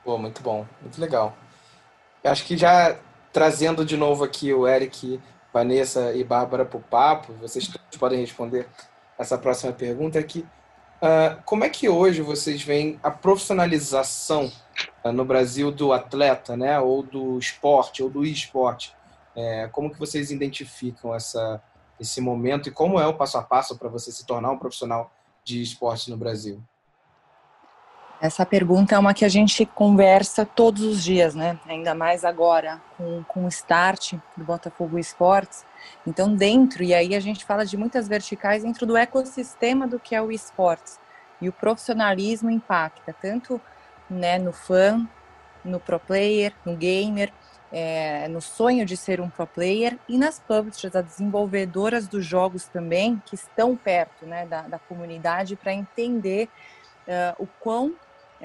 Pô, 0.04 0.18
muito 0.18 0.42
bom, 0.42 0.66
muito 0.82 1.02
legal. 1.02 1.38
Eu 2.24 2.32
acho 2.32 2.46
que 2.46 2.56
já 2.56 2.98
trazendo 3.34 3.84
de 3.84 3.98
novo 3.98 4.24
aqui 4.24 4.54
o 4.54 4.66
Eric, 4.66 5.20
Vanessa 5.54 6.14
e 6.14 6.24
Bárbara 6.24 6.66
para 6.66 6.78
o 6.78 6.82
papo, 6.82 7.34
vocês 7.34 7.70
podem 8.00 8.20
responder 8.20 8.68
essa 9.18 9.38
próxima 9.38 9.74
pergunta 9.74 10.18
aqui. 10.18 10.46
Uh, 11.06 11.40
como 11.46 11.64
é 11.64 11.70
que 11.70 11.88
hoje 11.88 12.24
vocês 12.24 12.64
veem 12.64 13.00
a 13.04 13.12
profissionalização 13.12 14.52
uh, 15.04 15.12
no 15.12 15.24
Brasil 15.24 15.72
do 15.72 15.94
atleta, 15.94 16.58
né, 16.58 16.80
ou 16.80 17.04
do 17.04 17.38
esporte, 17.38 18.02
ou 18.02 18.10
do 18.10 18.26
esporte? 18.26 18.92
É, 19.36 19.68
como 19.68 19.92
que 19.92 20.00
vocês 20.00 20.32
identificam 20.32 21.14
essa, 21.14 21.62
esse 22.00 22.20
momento 22.20 22.70
e 22.70 22.72
como 22.72 23.00
é 23.00 23.06
o 23.06 23.14
passo 23.14 23.38
a 23.38 23.44
passo 23.44 23.78
para 23.78 23.88
você 23.88 24.12
se 24.12 24.26
tornar 24.26 24.50
um 24.50 24.58
profissional 24.58 25.12
de 25.44 25.62
esporte 25.62 26.10
no 26.10 26.18
Brasil? 26.18 26.60
Essa 28.22 28.46
pergunta 28.46 28.96
é 28.96 29.00
uma 29.00 29.14
que 29.14 29.26
a 29.26 29.30
gente 29.30 29.66
conversa 29.66 30.46
todos 30.46 30.82
os 30.84 31.04
dias, 31.04 31.36
né? 31.36 31.60
Ainda 31.68 31.94
mais 31.94 32.24
agora 32.24 32.82
com, 32.98 33.24
com 33.24 33.46
o 33.46 33.48
start 33.50 34.14
do 34.38 34.44
Botafogo 34.44 34.98
Esportes. 34.98 35.66
Então, 36.08 36.34
dentro, 36.34 36.82
e 36.84 36.94
aí 36.94 37.14
a 37.14 37.20
gente 37.20 37.44
fala 37.44 37.66
de 37.66 37.76
muitas 37.76 38.08
verticais 38.08 38.64
dentro 38.64 38.86
do 38.86 38.96
ecossistema 38.96 39.86
do 39.86 40.00
que 40.00 40.16
é 40.16 40.22
o 40.22 40.32
esportes. 40.32 41.00
E 41.42 41.50
o 41.50 41.54
profissionalismo 41.54 42.50
impacta 42.50 43.14
tanto 43.22 43.60
né, 44.10 44.40
no 44.40 44.54
fã, 44.54 45.06
no 45.64 45.80
pro 45.80 46.00
player, 46.00 46.54
no 46.66 46.76
gamer, 46.76 47.34
é, 47.72 48.28
no 48.30 48.42
sonho 48.42 48.86
de 48.86 48.96
ser 48.96 49.20
um 49.20 49.30
pro 49.30 49.46
player 49.46 50.00
e 50.08 50.18
nas 50.18 50.40
publishers, 50.40 50.96
as 50.96 51.04
desenvolvedoras 51.04 52.08
dos 52.08 52.26
jogos 52.26 52.66
também, 52.66 53.22
que 53.26 53.36
estão 53.36 53.76
perto 53.76 54.26
né, 54.26 54.46
da, 54.46 54.62
da 54.62 54.80
comunidade 54.80 55.58
para 55.58 55.74
entender 55.74 56.48
uh, 57.08 57.44
o 57.44 57.48
quão 57.60 57.94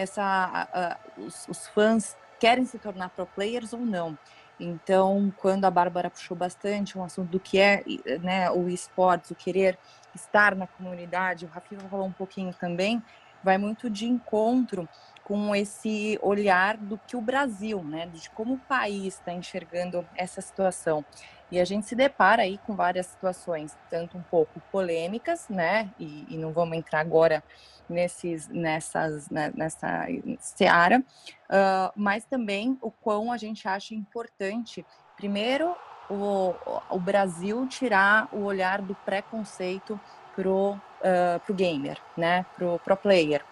essa, 0.00 0.98
os, 1.18 1.46
os, 1.48 1.66
fãs 1.68 2.16
querem 2.38 2.64
se 2.64 2.78
tornar 2.78 3.10
pro 3.10 3.26
players 3.26 3.72
ou 3.72 3.80
não. 3.80 4.18
Então, 4.58 5.32
quando 5.38 5.64
a 5.64 5.70
Bárbara 5.70 6.10
puxou 6.10 6.36
bastante 6.36 6.98
um 6.98 7.04
assunto 7.04 7.30
do 7.30 7.40
que 7.40 7.58
é 7.58 7.82
né, 8.22 8.50
o 8.50 8.68
esportes, 8.68 9.30
o 9.30 9.34
querer 9.34 9.78
estar 10.14 10.54
na 10.54 10.66
comunidade, 10.66 11.44
o 11.44 11.48
Rafinha 11.48 11.80
falou 11.88 12.06
um 12.06 12.12
pouquinho 12.12 12.52
também, 12.54 13.02
vai 13.42 13.56
muito 13.56 13.88
de 13.88 14.06
encontro 14.06 14.88
com 15.24 15.54
esse 15.54 16.18
olhar 16.20 16.76
do 16.76 16.98
que 17.06 17.16
o 17.16 17.20
Brasil, 17.20 17.82
né, 17.82 18.06
de 18.06 18.28
como 18.30 18.54
o 18.54 18.58
país 18.58 19.14
está 19.14 19.32
enxergando 19.32 20.06
essa 20.16 20.40
situação. 20.40 21.04
E 21.50 21.60
a 21.60 21.64
gente 21.64 21.86
se 21.86 21.94
depara 21.94 22.42
aí 22.42 22.58
com 22.58 22.76
várias 22.76 23.06
situações, 23.06 23.76
tanto 23.88 24.16
um 24.16 24.22
pouco 24.22 24.60
polêmicas, 24.70 25.48
né, 25.48 25.90
e, 25.98 26.26
e 26.28 26.36
não 26.36 26.52
vamos 26.52 26.76
entrar 26.76 27.00
agora 27.00 27.42
nesses, 27.88 28.48
nessas, 28.48 29.28
né, 29.28 29.52
nessa 29.54 30.06
seara, 30.38 31.00
uh, 31.00 31.92
mas 31.96 32.24
também 32.24 32.78
o 32.80 32.90
quão 32.90 33.32
a 33.32 33.36
gente 33.36 33.66
acha 33.66 33.94
importante, 33.94 34.86
primeiro, 35.16 35.74
o, 36.08 36.54
o 36.88 36.98
Brasil 36.98 37.66
tirar 37.68 38.28
o 38.32 38.44
olhar 38.44 38.80
do 38.80 38.94
preconceito 38.94 39.98
pro, 40.34 40.72
uh, 40.72 41.40
pro 41.44 41.54
gamer, 41.54 41.98
né, 42.16 42.44
pro 42.56 42.78
pro 42.84 42.96
player. 42.96 43.44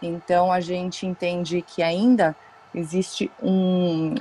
Então 0.00 0.50
a 0.52 0.60
gente 0.60 1.06
entende 1.06 1.62
que 1.62 1.82
ainda 1.82 2.36
existe 2.74 3.30
um, 3.42 4.14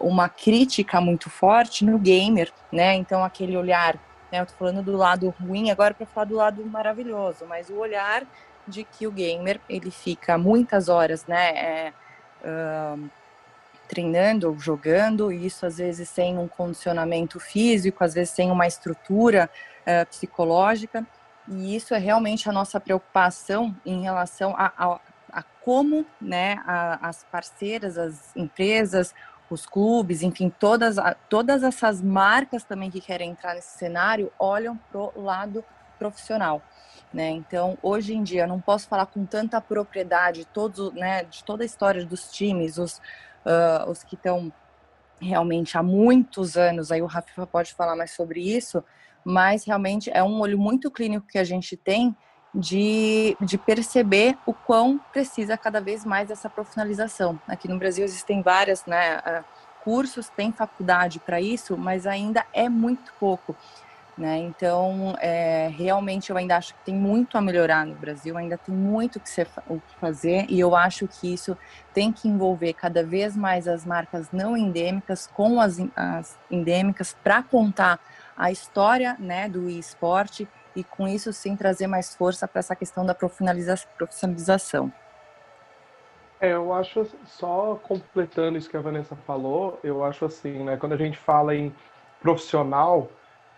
uma 0.00 0.28
crítica 0.28 1.00
muito 1.00 1.28
forte 1.28 1.84
no 1.84 1.98
gamer, 1.98 2.52
né? 2.72 2.94
Então 2.94 3.22
aquele 3.22 3.56
olhar, 3.56 3.96
né? 4.32 4.40
Eu 4.40 4.46
tô 4.46 4.54
falando 4.54 4.82
do 4.82 4.96
lado 4.96 5.34
ruim 5.40 5.70
agora 5.70 5.94
para 5.94 6.06
falar 6.06 6.24
do 6.24 6.36
lado 6.36 6.64
maravilhoso, 6.64 7.44
mas 7.46 7.68
o 7.70 7.76
olhar 7.76 8.24
de 8.66 8.84
que 8.84 9.06
o 9.06 9.12
gamer 9.12 9.60
ele 9.68 9.90
fica 9.90 10.36
muitas 10.36 10.88
horas, 10.88 11.26
né? 11.26 11.50
É, 11.50 11.92
treinando, 13.88 14.54
jogando, 14.58 15.32
e 15.32 15.46
isso 15.46 15.64
às 15.64 15.78
vezes 15.78 16.08
sem 16.08 16.38
um 16.38 16.46
condicionamento 16.46 17.40
físico, 17.40 18.04
às 18.04 18.14
vezes 18.14 18.34
sem 18.34 18.50
uma 18.50 18.66
estrutura 18.66 19.48
uh, 19.82 20.06
psicológica, 20.06 21.06
e 21.48 21.74
isso 21.74 21.94
é 21.94 21.98
realmente 21.98 22.48
a 22.48 22.52
nossa 22.52 22.78
preocupação 22.78 23.74
em 23.84 24.02
relação 24.02 24.54
a, 24.56 24.72
a, 24.76 25.00
a 25.32 25.42
como 25.42 26.06
né, 26.20 26.62
a, 26.66 27.08
as 27.08 27.24
parceiras, 27.24 27.98
as 27.98 28.34
empresas, 28.36 29.14
os 29.50 29.66
clubes, 29.66 30.22
enfim, 30.22 30.50
todas, 30.50 30.96
todas 31.28 31.62
essas 31.62 32.02
marcas 32.02 32.64
também 32.64 32.90
que 32.90 33.00
querem 33.00 33.30
entrar 33.30 33.54
nesse 33.54 33.78
cenário 33.78 34.30
olham 34.38 34.76
para 34.90 35.00
o 35.00 35.22
lado 35.22 35.64
profissional. 35.98 36.62
Né? 37.12 37.30
Então, 37.30 37.78
hoje 37.82 38.14
em 38.14 38.22
dia, 38.22 38.46
não 38.46 38.60
posso 38.60 38.86
falar 38.86 39.06
com 39.06 39.24
tanta 39.24 39.60
propriedade 39.60 40.44
todos, 40.46 40.92
né, 40.92 41.24
de 41.24 41.42
toda 41.42 41.62
a 41.62 41.66
história 41.66 42.04
dos 42.04 42.30
times, 42.30 42.76
os, 42.76 42.98
uh, 43.46 43.90
os 43.90 44.04
que 44.04 44.14
estão 44.14 44.52
realmente 45.20 45.76
há 45.76 45.82
muitos 45.82 46.56
anos, 46.56 46.92
aí 46.92 47.02
o 47.02 47.06
Rafa 47.06 47.46
pode 47.46 47.74
falar 47.74 47.96
mais 47.96 48.12
sobre 48.12 48.40
isso, 48.40 48.84
mas 49.24 49.64
realmente 49.64 50.10
é 50.12 50.22
um 50.22 50.40
olho 50.40 50.58
muito 50.58 50.90
clínico 50.90 51.26
que 51.26 51.38
a 51.38 51.44
gente 51.44 51.76
tem 51.76 52.16
de, 52.54 53.36
de 53.40 53.58
perceber 53.58 54.36
o 54.46 54.52
quão 54.52 54.98
precisa 55.12 55.56
cada 55.56 55.80
vez 55.80 56.04
mais 56.04 56.28
dessa 56.28 56.48
profissionalização. 56.48 57.38
Aqui 57.46 57.68
no 57.68 57.78
Brasil 57.78 58.04
existem 58.04 58.42
várias 58.42 58.84
né, 58.86 59.18
uh, 59.18 59.44
cursos, 59.84 60.28
tem 60.30 60.52
faculdade 60.52 61.18
para 61.18 61.40
isso, 61.40 61.76
mas 61.76 62.06
ainda 62.06 62.44
é 62.52 62.68
muito 62.68 63.12
pouco. 63.18 63.54
Né? 64.18 64.38
Então, 64.38 65.16
é, 65.20 65.68
realmente, 65.68 66.30
eu 66.30 66.36
ainda 66.36 66.56
acho 66.56 66.74
que 66.74 66.80
tem 66.86 66.94
muito 66.94 67.38
a 67.38 67.40
melhorar 67.40 67.86
no 67.86 67.94
Brasil, 67.94 68.36
ainda 68.36 68.58
tem 68.58 68.74
muito 68.74 69.20
que 69.20 69.30
ser, 69.30 69.46
o 69.68 69.76
que 69.76 69.94
fazer, 70.00 70.44
e 70.48 70.58
eu 70.58 70.74
acho 70.74 71.06
que 71.06 71.32
isso 71.32 71.56
tem 71.94 72.10
que 72.10 72.26
envolver 72.26 72.72
cada 72.72 73.04
vez 73.04 73.36
mais 73.36 73.68
as 73.68 73.84
marcas 73.86 74.28
não 74.32 74.56
endêmicas 74.56 75.28
com 75.28 75.60
as, 75.60 75.78
as 75.94 76.36
endêmicas 76.50 77.16
para 77.22 77.44
contar 77.44 78.00
a 78.36 78.50
história 78.50 79.16
né, 79.20 79.48
do 79.48 79.68
esporte 79.70 80.48
e, 80.78 80.84
com 80.84 81.08
isso, 81.08 81.32
sim, 81.32 81.56
trazer 81.56 81.88
mais 81.88 82.14
força 82.14 82.46
para 82.46 82.60
essa 82.60 82.76
questão 82.76 83.04
da 83.04 83.12
profissionalização. 83.12 84.92
É, 86.40 86.52
eu 86.52 86.72
acho, 86.72 87.04
só 87.26 87.80
completando 87.82 88.56
isso 88.56 88.70
que 88.70 88.76
a 88.76 88.80
Vanessa 88.80 89.16
falou, 89.26 89.80
eu 89.82 90.04
acho 90.04 90.24
assim, 90.24 90.62
né, 90.62 90.76
quando 90.76 90.92
a 90.92 90.96
gente 90.96 91.18
fala 91.18 91.52
em 91.52 91.74
profissional, 92.20 93.10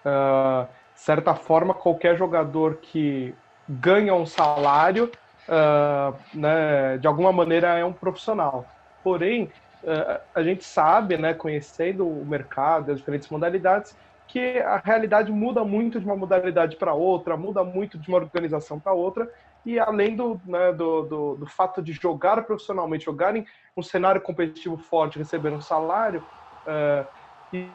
uh, 0.02 0.66
certa 0.94 1.34
forma, 1.34 1.74
qualquer 1.74 2.16
jogador 2.16 2.76
que 2.76 3.34
ganha 3.68 4.14
um 4.14 4.24
salário, 4.24 5.12
uh, 5.46 6.16
né, 6.32 6.96
de 6.96 7.06
alguma 7.06 7.32
maneira 7.32 7.78
é 7.78 7.84
um 7.84 7.92
profissional. 7.92 8.64
Porém, 9.04 9.52
uh, 9.84 10.20
a 10.34 10.42
gente 10.42 10.64
sabe, 10.64 11.18
né, 11.18 11.34
conhecendo 11.34 12.08
o 12.08 12.24
mercado, 12.24 12.92
as 12.92 12.98
diferentes 12.98 13.28
modalidades, 13.28 13.94
que 14.30 14.60
a 14.60 14.76
realidade 14.76 15.32
muda 15.32 15.64
muito 15.64 15.98
de 15.98 16.06
uma 16.06 16.14
modalidade 16.14 16.76
para 16.76 16.94
outra, 16.94 17.36
muda 17.36 17.64
muito 17.64 17.98
de 17.98 18.08
uma 18.08 18.18
organização 18.18 18.78
para 18.78 18.92
outra, 18.92 19.28
e 19.66 19.76
além 19.78 20.14
do, 20.14 20.40
né, 20.46 20.72
do, 20.72 21.02
do, 21.02 21.34
do, 21.34 21.46
fato 21.46 21.82
de 21.82 21.92
jogar 21.92 22.40
profissionalmente, 22.44 23.06
jogar 23.06 23.34
em 23.34 23.44
um 23.76 23.82
cenário 23.82 24.20
competitivo 24.20 24.76
forte, 24.76 25.18
receber 25.18 25.52
um 25.52 25.60
salário, 25.60 26.24
uh, 26.64 27.04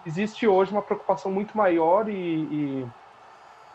existe 0.05 0.47
hoje 0.47 0.71
uma 0.71 0.81
preocupação 0.81 1.29
muito 1.29 1.57
maior 1.57 2.07
e, 2.07 2.13
e, 2.13 2.87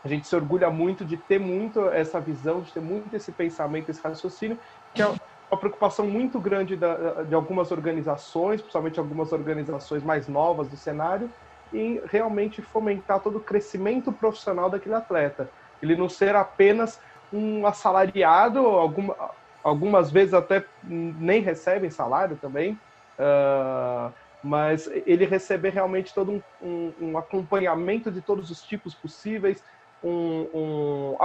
a 0.03 0.07
gente 0.07 0.27
se 0.27 0.35
orgulha 0.35 0.71
muito 0.71 1.05
de 1.05 1.15
ter 1.15 1.39
muito 1.39 1.87
essa 1.89 2.19
visão, 2.19 2.61
de 2.61 2.73
ter 2.73 2.81
muito 2.81 3.15
esse 3.15 3.31
pensamento, 3.31 3.91
esse 3.91 4.01
raciocínio, 4.01 4.57
que 4.95 5.03
é 5.03 5.05
uma 5.05 5.57
preocupação 5.59 6.07
muito 6.07 6.39
grande 6.39 6.75
da, 6.75 7.21
de 7.21 7.35
algumas 7.35 7.71
organizações, 7.71 8.59
principalmente 8.59 8.99
algumas 8.99 9.31
organizações 9.31 10.01
mais 10.01 10.27
novas 10.27 10.67
do 10.67 10.75
cenário, 10.75 11.29
em 11.73 12.01
realmente 12.05 12.61
fomentar 12.61 13.19
todo 13.19 13.37
o 13.37 13.41
crescimento 13.41 14.11
profissional 14.11 14.69
daquele 14.69 14.95
atleta. 14.95 15.49
Ele 15.81 15.95
não 15.95 16.09
ser 16.09 16.35
apenas 16.35 16.99
um 17.33 17.65
assalariado, 17.65 18.59
alguma, 18.59 19.15
algumas 19.63 20.11
vezes 20.11 20.33
até 20.33 20.63
nem 20.83 21.41
recebem 21.41 21.89
salário 21.89 22.37
também, 22.37 22.77
uh, 23.17 24.11
mas 24.43 24.89
ele 25.05 25.25
receber 25.25 25.69
realmente 25.69 26.13
todo 26.13 26.31
um, 26.31 26.41
um, 26.61 26.93
um 27.01 27.17
acompanhamento 27.17 28.11
de 28.11 28.21
todos 28.21 28.49
os 28.49 28.61
tipos 28.63 28.93
possíveis, 28.93 29.63
um, 30.03 31.15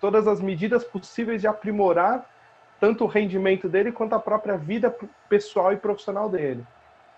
todas 0.00 0.28
as 0.28 0.40
medidas 0.40 0.84
possíveis 0.84 1.40
de 1.40 1.48
aprimorar 1.48 2.24
tanto 2.80 3.04
o 3.04 3.08
rendimento 3.08 3.68
dele 3.68 3.90
quanto 3.90 4.14
a 4.14 4.20
própria 4.20 4.56
vida 4.56 4.94
pessoal 5.28 5.72
e 5.72 5.76
profissional 5.76 6.28
dele. 6.28 6.64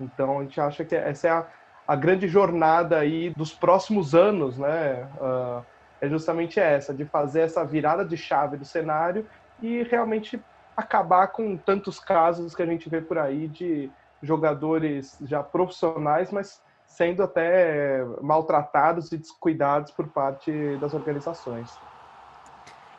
Então 0.00 0.38
a 0.38 0.42
gente 0.42 0.58
acha 0.58 0.84
que 0.84 0.96
essa 0.96 1.28
é 1.28 1.30
a, 1.30 1.46
a 1.90 1.96
grande 1.96 2.28
jornada 2.28 3.00
aí 3.00 3.30
dos 3.30 3.52
próximos 3.52 4.14
anos, 4.14 4.56
né? 4.56 5.08
Uh, 5.20 5.60
é 6.00 6.08
justamente 6.08 6.60
essa, 6.60 6.94
de 6.94 7.04
fazer 7.04 7.40
essa 7.40 7.64
virada 7.64 8.04
de 8.04 8.16
chave 8.16 8.56
do 8.56 8.64
cenário 8.64 9.26
e 9.60 9.82
realmente 9.82 10.40
acabar 10.76 11.26
com 11.26 11.56
tantos 11.56 11.98
casos 11.98 12.54
que 12.54 12.62
a 12.62 12.66
gente 12.66 12.88
vê 12.88 13.00
por 13.00 13.18
aí 13.18 13.48
de 13.48 13.90
jogadores 14.22 15.18
já 15.22 15.42
profissionais, 15.42 16.30
mas 16.30 16.62
sendo 16.86 17.24
até 17.24 18.04
maltratados 18.22 19.10
e 19.10 19.18
descuidados 19.18 19.90
por 19.90 20.06
parte 20.06 20.52
das 20.76 20.94
organizações. 20.94 21.76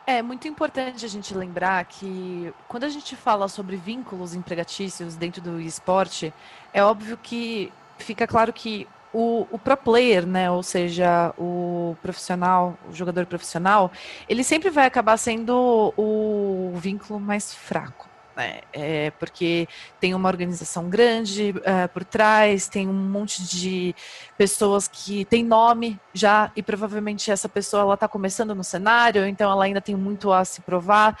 É 0.06 0.20
muito 0.20 0.46
importante 0.46 1.06
a 1.06 1.08
gente 1.08 1.34
lembrar 1.34 1.82
que 1.86 2.52
quando 2.68 2.84
a 2.84 2.90
gente 2.90 3.16
fala 3.16 3.48
sobre 3.48 3.76
vínculos 3.76 4.34
empregatícios 4.34 5.16
dentro 5.16 5.40
do 5.40 5.58
esporte, 5.58 6.34
é 6.74 6.84
óbvio 6.84 7.16
que 7.16 7.72
fica 8.02 8.26
claro 8.26 8.52
que 8.52 8.86
o, 9.12 9.46
o 9.50 9.58
pro 9.58 9.76
player, 9.76 10.26
né, 10.26 10.50
ou 10.50 10.62
seja, 10.62 11.34
o 11.38 11.96
profissional, 12.02 12.76
o 12.88 12.94
jogador 12.94 13.26
profissional, 13.26 13.90
ele 14.28 14.42
sempre 14.42 14.70
vai 14.70 14.86
acabar 14.86 15.16
sendo 15.16 15.92
o 15.96 16.72
vínculo 16.76 17.20
mais 17.20 17.54
fraco 17.54 18.12
né? 18.36 18.60
É 18.72 19.10
porque 19.12 19.68
tem 20.00 20.14
uma 20.14 20.28
organização 20.28 20.88
grande 20.88 21.54
uh, 21.58 21.88
por 21.92 22.04
trás, 22.04 22.68
tem 22.68 22.88
um 22.88 22.92
monte 22.92 23.42
de 23.44 23.94
pessoas 24.36 24.88
que 24.88 25.24
tem 25.26 25.44
nome 25.44 26.00
já 26.12 26.50
e 26.56 26.62
provavelmente 26.62 27.30
essa 27.30 27.48
pessoa 27.48 27.82
ela 27.82 27.94
está 27.94 28.08
começando 28.08 28.54
no 28.54 28.64
cenário, 28.64 29.26
então 29.26 29.50
ela 29.50 29.64
ainda 29.64 29.80
tem 29.80 29.94
muito 29.94 30.32
a 30.32 30.44
se 30.44 30.60
provar. 30.62 31.18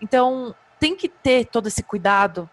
Então 0.00 0.54
tem 0.78 0.96
que 0.96 1.08
ter 1.08 1.46
todo 1.46 1.66
esse 1.66 1.82
cuidado 1.82 2.48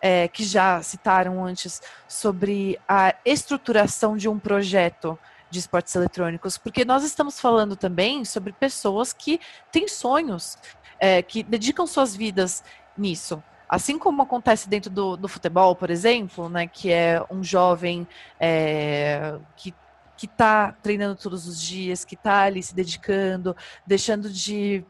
é, 0.00 0.28
que 0.28 0.44
já 0.44 0.82
citaram 0.82 1.44
antes 1.44 1.82
sobre 2.08 2.78
a 2.88 3.14
estruturação 3.24 4.16
de 4.16 4.28
um 4.28 4.38
projeto 4.38 5.18
de 5.50 5.58
esportes 5.58 5.94
eletrônicos, 5.94 6.56
porque 6.56 6.84
nós 6.84 7.04
estamos 7.04 7.40
falando 7.40 7.74
também 7.74 8.24
sobre 8.24 8.52
pessoas 8.52 9.12
que 9.12 9.40
têm 9.72 9.88
sonhos, 9.88 10.56
é, 10.98 11.22
que 11.22 11.42
dedicam 11.42 11.86
suas 11.86 12.14
vidas 12.14 12.62
nisso. 12.96 13.42
Assim 13.68 13.98
como 13.98 14.22
acontece 14.22 14.68
dentro 14.68 14.90
do, 14.90 15.16
do 15.16 15.28
futebol, 15.28 15.76
por 15.76 15.90
exemplo, 15.90 16.48
né, 16.48 16.66
que 16.66 16.92
é 16.92 17.22
um 17.30 17.42
jovem 17.42 18.06
é, 18.38 19.38
que 19.56 19.74
que 20.20 20.26
está 20.26 20.72
treinando 20.82 21.16
todos 21.16 21.46
os 21.48 21.58
dias, 21.58 22.04
que 22.04 22.14
está 22.14 22.42
ali 22.42 22.62
se 22.62 22.74
dedicando, 22.74 23.56
deixando 23.86 24.28
de, 24.28 24.84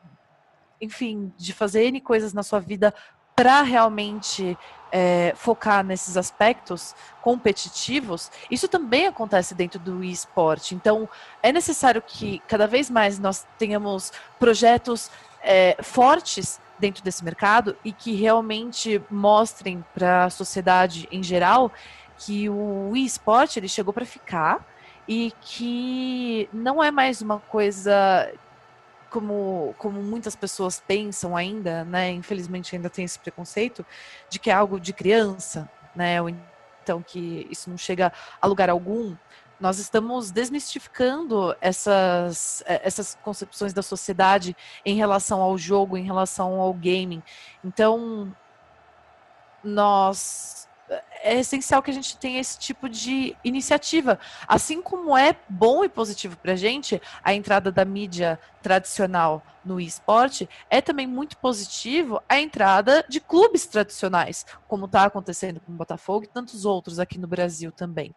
enfim, 0.80 1.32
de 1.36 1.52
fazer 1.52 1.84
N 1.84 2.00
coisas 2.00 2.32
na 2.32 2.42
sua 2.42 2.58
vida 2.58 2.92
para 3.40 3.62
realmente 3.62 4.54
é, 4.92 5.32
focar 5.34 5.82
nesses 5.82 6.18
aspectos 6.18 6.94
competitivos, 7.22 8.30
isso 8.50 8.68
também 8.68 9.06
acontece 9.06 9.54
dentro 9.54 9.80
do 9.80 10.04
esporte. 10.04 10.74
Então, 10.74 11.08
é 11.42 11.50
necessário 11.50 12.02
que 12.06 12.42
cada 12.46 12.66
vez 12.66 12.90
mais 12.90 13.18
nós 13.18 13.46
tenhamos 13.58 14.12
projetos 14.38 15.10
é, 15.42 15.74
fortes 15.82 16.60
dentro 16.78 17.02
desse 17.02 17.24
mercado 17.24 17.74
e 17.82 17.92
que 17.92 18.12
realmente 18.12 19.02
mostrem 19.10 19.82
para 19.94 20.24
a 20.26 20.30
sociedade 20.30 21.08
em 21.10 21.22
geral 21.22 21.72
que 22.18 22.46
o 22.50 22.92
esporte 22.94 23.58
ele 23.58 23.68
chegou 23.68 23.94
para 23.94 24.04
ficar 24.04 24.62
e 25.08 25.32
que 25.40 26.46
não 26.52 26.84
é 26.84 26.90
mais 26.90 27.22
uma 27.22 27.38
coisa 27.38 28.30
como, 29.10 29.74
como 29.76 30.02
muitas 30.02 30.34
pessoas 30.36 30.80
pensam 30.80 31.36
ainda, 31.36 31.84
né? 31.84 32.10
Infelizmente 32.10 32.74
ainda 32.74 32.88
tem 32.88 33.04
esse 33.04 33.18
preconceito 33.18 33.84
de 34.28 34.38
que 34.38 34.50
é 34.50 34.54
algo 34.54 34.80
de 34.80 34.92
criança, 34.92 35.68
né? 35.94 36.22
Ou 36.22 36.30
então 36.82 37.02
que 37.02 37.46
isso 37.50 37.68
não 37.68 37.76
chega 37.76 38.12
a 38.40 38.46
lugar 38.46 38.70
algum. 38.70 39.16
Nós 39.60 39.78
estamos 39.78 40.30
desmistificando 40.30 41.54
essas, 41.60 42.62
eh, 42.66 42.80
essas 42.82 43.18
concepções 43.22 43.74
da 43.74 43.82
sociedade 43.82 44.56
em 44.86 44.96
relação 44.96 45.42
ao 45.42 45.58
jogo, 45.58 45.98
em 45.98 46.04
relação 46.04 46.58
ao 46.60 46.72
gaming. 46.72 47.22
Então, 47.62 48.34
nós 49.62 50.69
é 51.22 51.38
essencial 51.38 51.82
que 51.82 51.90
a 51.90 51.94
gente 51.94 52.16
tenha 52.16 52.40
esse 52.40 52.58
tipo 52.58 52.88
de 52.88 53.36
iniciativa. 53.44 54.18
Assim 54.46 54.82
como 54.82 55.16
é 55.16 55.36
bom 55.48 55.84
e 55.84 55.88
positivo 55.88 56.36
para 56.36 56.52
a 56.52 56.56
gente 56.56 57.00
a 57.22 57.32
entrada 57.32 57.70
da 57.70 57.84
mídia 57.84 58.38
tradicional 58.62 59.42
no 59.64 59.80
esporte, 59.80 60.48
é 60.68 60.80
também 60.80 61.06
muito 61.06 61.36
positivo 61.36 62.22
a 62.28 62.40
entrada 62.40 63.04
de 63.08 63.20
clubes 63.20 63.66
tradicionais, 63.66 64.46
como 64.66 64.86
está 64.86 65.04
acontecendo 65.04 65.60
com 65.60 65.72
o 65.72 65.76
Botafogo 65.76 66.24
e 66.24 66.28
tantos 66.28 66.64
outros 66.64 66.98
aqui 66.98 67.18
no 67.18 67.26
Brasil 67.26 67.70
também. 67.70 68.14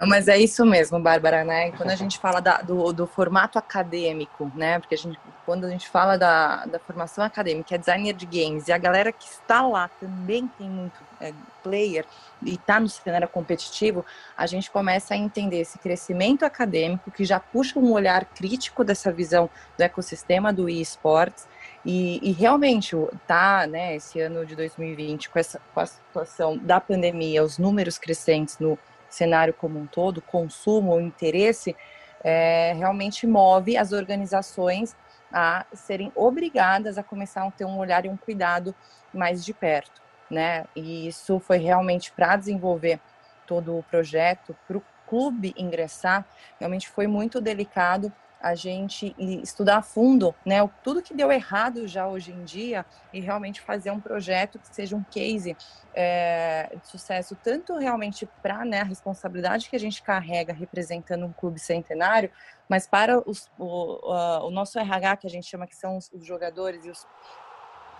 Mas 0.00 0.28
é 0.28 0.38
isso 0.38 0.64
mesmo, 0.64 1.00
Bárbara, 1.00 1.44
né? 1.44 1.72
Quando 1.72 1.90
a 1.90 1.96
gente 1.96 2.18
fala 2.18 2.40
da, 2.40 2.58
do, 2.58 2.92
do, 2.92 3.06
formato 3.06 3.58
acadêmico, 3.58 4.50
né? 4.54 4.78
Porque 4.78 4.94
a 4.94 4.98
gente, 4.98 5.18
quando 5.44 5.64
a 5.64 5.70
gente 5.70 5.88
fala 5.88 6.16
da, 6.16 6.64
da 6.66 6.78
formação 6.78 7.24
acadêmica, 7.24 7.74
é 7.74 7.78
designer 7.78 8.12
de 8.12 8.26
games, 8.26 8.68
e 8.68 8.72
a 8.72 8.78
galera 8.78 9.10
que 9.12 9.24
está 9.24 9.62
lá 9.62 9.88
também 10.00 10.46
tem 10.58 10.68
muito 10.68 11.00
é, 11.20 11.32
player 11.64 12.04
e 12.42 12.54
está 12.54 12.78
no 12.78 12.88
cenário 12.88 13.28
competitivo, 13.28 14.04
a 14.36 14.46
gente 14.46 14.70
começa 14.70 15.14
a 15.14 15.16
entender 15.16 15.60
esse 15.60 15.78
crescimento 15.78 16.44
acadêmico 16.44 17.10
que 17.10 17.24
já 17.24 17.40
puxa 17.40 17.78
um 17.78 17.92
olhar 17.92 18.24
crítico 18.24 18.84
dessa 18.84 19.10
visão 19.12 19.50
do 19.76 19.82
ecossistema 19.82 20.52
do 20.52 20.68
eSports. 20.68 21.46
E, 21.84 22.20
e 22.22 22.30
realmente 22.30 22.96
tá, 23.26 23.66
né, 23.66 23.96
esse 23.96 24.20
ano 24.20 24.46
de 24.46 24.54
2020, 24.54 25.28
com 25.28 25.38
essa 25.40 25.60
com 25.74 25.80
a 25.80 25.86
situação 25.86 26.56
da 26.56 26.80
pandemia, 26.80 27.42
os 27.42 27.58
números 27.58 27.98
crescentes 27.98 28.60
no 28.60 28.78
cenário 29.14 29.54
como 29.54 29.78
um 29.78 29.86
todo, 29.86 30.22
consumo, 30.22 31.00
interesse, 31.00 31.76
é, 32.24 32.72
realmente 32.76 33.26
move 33.26 33.76
as 33.76 33.92
organizações 33.92 34.96
a 35.32 35.64
serem 35.72 36.12
obrigadas 36.14 36.98
a 36.98 37.02
começar 37.02 37.46
a 37.46 37.50
ter 37.50 37.64
um 37.64 37.78
olhar 37.78 38.04
e 38.04 38.08
um 38.08 38.16
cuidado 38.16 38.74
mais 39.12 39.44
de 39.44 39.52
perto, 39.52 40.02
né? 40.30 40.64
E 40.76 41.08
isso 41.08 41.40
foi 41.40 41.58
realmente 41.58 42.12
para 42.12 42.36
desenvolver 42.36 43.00
todo 43.46 43.76
o 43.76 43.82
projeto, 43.82 44.56
para 44.66 44.76
o 44.76 44.82
clube 45.06 45.54
ingressar, 45.56 46.24
realmente 46.58 46.88
foi 46.88 47.06
muito 47.06 47.40
delicado 47.40 48.12
a 48.42 48.56
gente 48.56 49.14
estudar 49.18 49.76
a 49.76 49.82
fundo, 49.82 50.34
né, 50.44 50.68
tudo 50.82 51.00
que 51.00 51.14
deu 51.14 51.30
errado 51.30 51.86
já 51.86 52.08
hoje 52.08 52.32
em 52.32 52.42
dia 52.42 52.84
e 53.12 53.20
realmente 53.20 53.60
fazer 53.60 53.92
um 53.92 54.00
projeto 54.00 54.58
que 54.58 54.74
seja 54.74 54.96
um 54.96 55.04
case 55.04 55.56
é, 55.94 56.74
de 56.82 56.88
sucesso, 56.88 57.36
tanto 57.42 57.78
realmente 57.78 58.28
para 58.42 58.64
né, 58.64 58.80
a 58.80 58.84
responsabilidade 58.84 59.70
que 59.70 59.76
a 59.76 59.78
gente 59.78 60.02
carrega 60.02 60.52
representando 60.52 61.24
um 61.24 61.32
clube 61.32 61.60
centenário, 61.60 62.30
mas 62.68 62.86
para 62.86 63.18
os, 63.28 63.48
o, 63.56 64.10
uh, 64.12 64.44
o 64.46 64.50
nosso 64.50 64.76
RH, 64.78 65.18
que 65.18 65.26
a 65.26 65.30
gente 65.30 65.46
chama 65.46 65.66
que 65.66 65.76
são 65.76 65.96
os, 65.96 66.10
os 66.12 66.26
jogadores 66.26 66.84
e 66.84 66.90
os, 66.90 67.06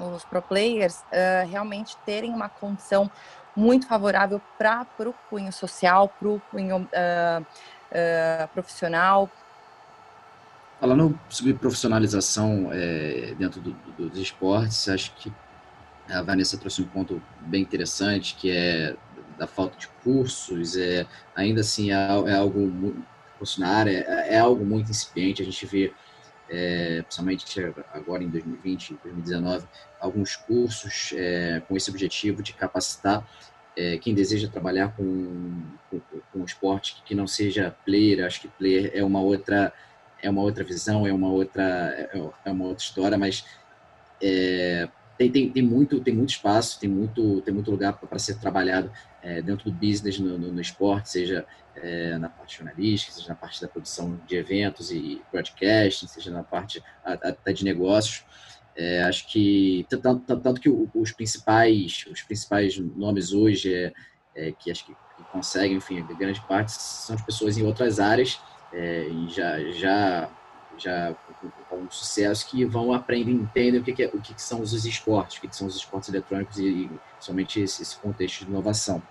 os 0.01 0.25
pro 0.25 0.43
players, 0.43 1.01
uh, 1.03 1.49
realmente 1.49 1.97
terem 1.99 2.33
uma 2.33 2.49
condição 2.49 3.09
muito 3.55 3.87
favorável 3.87 4.41
para 4.59 4.87
o 5.01 5.13
cunho 5.31 5.53
social, 5.53 6.09
para 6.09 6.29
o 6.29 6.41
cunho 6.51 6.89
uh, 6.89 8.49
profissional, 8.49 9.31
Falando 10.83 11.17
sobre 11.29 11.55
profissionalização 11.55 12.71
é, 12.73 13.37
dentro 13.39 13.61
do, 13.61 13.71
do, 13.97 14.09
dos 14.09 14.19
esportes, 14.19 14.89
acho 14.89 15.15
que 15.15 15.33
a 16.11 16.23
Vanessa 16.23 16.59
trouxe 16.59 16.83
um 16.83 16.87
ponto 16.87 17.23
bem 17.43 17.63
interessante, 17.63 18.35
que 18.35 18.51
é 18.51 18.97
da 19.39 19.47
falta 19.47 19.79
de 19.79 19.87
cursos, 20.03 20.77
é, 20.77 21.07
ainda 21.37 21.61
assim 21.61 21.93
é, 21.93 21.95
é 21.95 22.35
algo 22.35 22.59
muito, 22.67 23.01
na 23.59 23.69
área, 23.69 24.05
é, 24.09 24.35
é, 24.35 24.39
algo 24.41 24.65
muito 24.65 24.91
incipiente, 24.91 25.41
a 25.41 25.45
gente 25.45 25.65
vê, 25.67 25.93
é, 26.51 27.03
principalmente 27.03 27.61
agora 27.95 28.25
em 28.25 28.29
2020, 28.29 28.99
2019, 29.05 29.65
alguns 30.01 30.35
cursos 30.35 31.13
é, 31.15 31.63
com 31.69 31.77
esse 31.77 31.91
objetivo 31.91 32.43
de 32.43 32.55
capacitar 32.55 33.25
é, 33.77 33.99
quem 33.99 34.15
deseja 34.15 34.49
trabalhar 34.49 34.89
com, 34.97 35.63
com, 35.89 36.01
com 36.33 36.45
esporte 36.45 37.01
que 37.05 37.15
não 37.15 37.29
seja 37.29 37.71
player, 37.85 38.27
acho 38.27 38.41
que 38.41 38.49
player 38.49 38.91
é 38.93 39.05
uma 39.05 39.21
outra 39.21 39.73
é 40.23 40.31
uma 40.31 40.41
outra 40.41 40.63
visão, 40.63 41.07
é 41.07 41.13
uma 41.13 41.29
outra, 41.29 41.63
é, 41.63 42.31
é 42.45 42.51
uma 42.51 42.67
outra 42.67 42.85
história, 42.85 43.19
mas 43.19 43.45
é, 44.23 44.89
tem, 45.19 45.31
tem, 45.31 45.51
tem, 45.51 45.63
muito, 45.63 46.01
tem 46.01 46.15
muito 46.15 46.31
espaço, 46.31 46.79
tem 46.79 46.89
muito, 46.89 47.43
tem 47.43 47.53
muito 47.53 47.71
lugar 47.71 47.95
para 47.95 48.19
ser 48.19 48.39
trabalhado 48.39 48.91
é, 49.21 49.43
dentro 49.43 49.71
do 49.71 49.77
business 49.77 50.19
no, 50.19 50.39
no, 50.39 50.53
no 50.53 50.61
esporte, 50.61 51.11
seja 51.11 51.45
é, 51.77 52.17
na 52.19 52.29
parte 52.29 52.57
jornalística, 52.57 53.13
seja 53.13 53.29
na 53.29 53.35
parte 53.35 53.61
da 53.61 53.69
produção 53.69 54.19
de 54.27 54.37
eventos 54.37 54.93
e 54.93 55.21
broadcasting, 55.31 56.07
seja 56.07 56.31
na 56.31 56.45
parte 56.45 56.83
até 57.05 57.53
de 57.53 57.65
negócios. 57.65 58.25
É, 58.75 59.03
acho 59.03 59.27
que 59.29 59.87
tanto, 59.89 60.37
tanto 60.39 60.61
que 60.61 60.71
os 60.71 61.13
principais 61.13 62.07
os 62.11 62.23
principais 62.23 62.79
nomes 62.79 63.35
hoje 63.35 63.75
é, 63.75 63.93
é 64.35 64.53
que 64.53 64.71
acho 64.71 64.87
que, 64.87 64.97
conseguem, 65.31 65.77
enfim, 65.77 66.03
grande 66.19 66.41
parte 66.47 66.73
são 66.73 67.15
as 67.15 67.23
pessoas 67.23 67.57
em 67.57 67.63
outras 67.63 68.01
áreas 68.01 68.41
é, 68.73 69.07
e 69.09 69.29
já, 69.29 69.61
já, 69.73 70.29
já 70.79 71.15
com, 71.69 71.91
sucesso 71.91 72.49
que 72.49 72.65
vão 72.65 72.93
aprender, 72.93 73.31
entendem 73.31 73.81
o 73.81 73.85
que, 73.85 73.93
que, 73.93 74.03
é, 74.03 74.07
o 74.07 74.21
que, 74.21 74.35
que, 74.35 74.43
são 74.43 74.61
os 74.61 74.73
esportes, 74.85 75.37
o 75.37 75.41
que, 75.43 75.49
que 75.49 75.57
são 75.57 75.67
os 75.67 75.77
esportes 75.77 76.09
eletrônicos 76.09 76.59
e, 76.59 76.65
e 76.65 76.91
somente 77.21 77.61
esse, 77.61 77.83
esse, 77.83 77.97
contexto 77.97 78.45
de 78.45 78.51
inovação. 78.51 79.03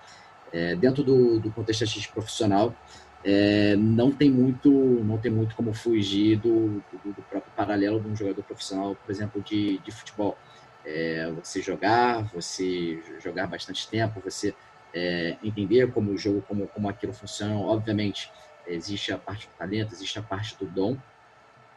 É, 0.51 0.75
dentro 0.75 1.03
do, 1.03 1.39
do 1.39 1.51
contexto 1.51 1.83
artístico 1.83 2.15
profissional, 2.15 2.75
é, 3.23 3.75
não 3.75 4.11
tem 4.11 4.31
muito 4.31 4.71
não 4.71 5.17
tem 5.17 5.31
muito 5.31 5.55
como 5.55 5.73
fugir 5.73 6.37
do, 6.37 6.83
do, 7.03 7.13
do, 7.13 7.21
próprio 7.29 7.53
paralelo 7.55 7.99
de 7.99 8.07
um 8.07 8.15
jogador 8.15 8.41
profissional, 8.43 8.95
por 8.95 9.11
exemplo, 9.11 9.41
de, 9.41 9.77
de 9.79 9.91
futebol. 9.91 10.37
É, 10.83 11.31
você 11.31 11.61
jogar, 11.61 12.23
você 12.33 12.99
jogar 13.19 13.45
bastante 13.45 13.87
tempo, 13.87 14.19
você 14.19 14.55
é, 14.93 15.37
entender 15.43 15.91
como 15.91 16.11
o 16.11 16.17
jogo, 16.17 16.43
como, 16.47 16.67
como 16.67 16.89
aquilo 16.89 17.13
funciona. 17.13 17.55
Obviamente, 17.55 18.31
existe 18.67 19.11
a 19.11 19.17
parte 19.17 19.47
do 19.47 19.53
talento, 19.53 19.93
existe 19.93 20.19
a 20.19 20.23
parte 20.23 20.55
do 20.57 20.65
dom, 20.65 20.97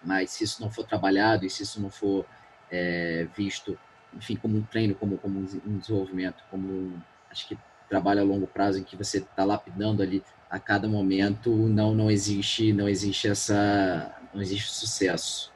mas 0.02 0.30
se 0.30 0.44
isso 0.44 0.60
não 0.60 0.70
for 0.70 0.84
trabalhado 0.84 1.44
e 1.44 1.50
se 1.50 1.62
isso 1.62 1.80
não 1.80 1.90
for 1.90 2.26
é, 2.70 3.26
visto, 3.36 3.78
enfim, 4.12 4.36
como 4.36 4.56
um 4.56 4.62
treino, 4.62 4.94
como, 4.94 5.18
como 5.18 5.38
um 5.38 5.78
desenvolvimento, 5.78 6.42
como 6.50 6.68
um, 6.68 7.00
acho 7.30 7.48
que 7.48 7.58
trabalho 7.88 8.20
a 8.20 8.24
longo 8.24 8.46
prazo 8.46 8.78
em 8.78 8.84
que 8.84 8.96
você 8.96 9.18
está 9.18 9.44
lapidando 9.44 10.02
ali 10.02 10.22
a 10.50 10.58
cada 10.58 10.88
momento, 10.88 11.50
não 11.50 11.94
não 11.94 12.10
existe 12.10 12.72
não 12.72 12.88
existe 12.88 13.28
essa 13.28 14.14
não 14.32 14.40
existe 14.40 14.70
sucesso. 14.70 15.52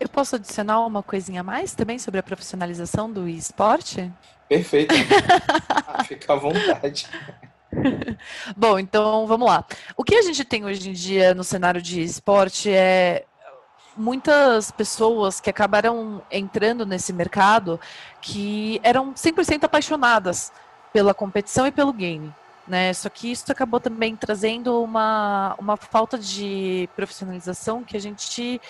Eu 0.00 0.08
posso 0.08 0.36
adicionar 0.36 0.84
uma 0.84 1.02
coisinha 1.02 1.40
a 1.40 1.44
mais 1.44 1.74
também 1.74 1.98
sobre 1.98 2.18
a 2.18 2.22
profissionalização 2.22 3.10
do 3.10 3.28
esporte? 3.28 4.12
Perfeito. 4.48 4.94
Fica 6.06 6.32
à 6.32 6.36
vontade. 6.36 7.06
Bom, 8.56 8.78
então 8.78 9.26
vamos 9.26 9.48
lá. 9.48 9.64
O 9.96 10.04
que 10.04 10.14
a 10.14 10.22
gente 10.22 10.44
tem 10.44 10.64
hoje 10.64 10.90
em 10.90 10.92
dia 10.92 11.34
no 11.34 11.44
cenário 11.44 11.80
de 11.80 12.02
esporte 12.02 12.70
é 12.70 13.24
muitas 13.96 14.70
pessoas 14.70 15.40
que 15.40 15.48
acabaram 15.48 16.22
entrando 16.30 16.84
nesse 16.84 17.12
mercado 17.12 17.78
que 18.20 18.80
eram 18.82 19.14
100% 19.14 19.64
apaixonadas 19.64 20.52
pela 20.92 21.14
competição 21.14 21.66
e 21.66 21.72
pelo 21.72 21.92
game. 21.92 22.32
Né? 22.66 22.92
Só 22.94 23.08
que 23.08 23.30
isso 23.30 23.50
acabou 23.52 23.78
também 23.78 24.16
trazendo 24.16 24.82
uma, 24.82 25.54
uma 25.58 25.76
falta 25.76 26.18
de 26.18 26.88
profissionalização 26.96 27.84
que 27.84 27.96
a 27.96 28.00
gente 28.00 28.60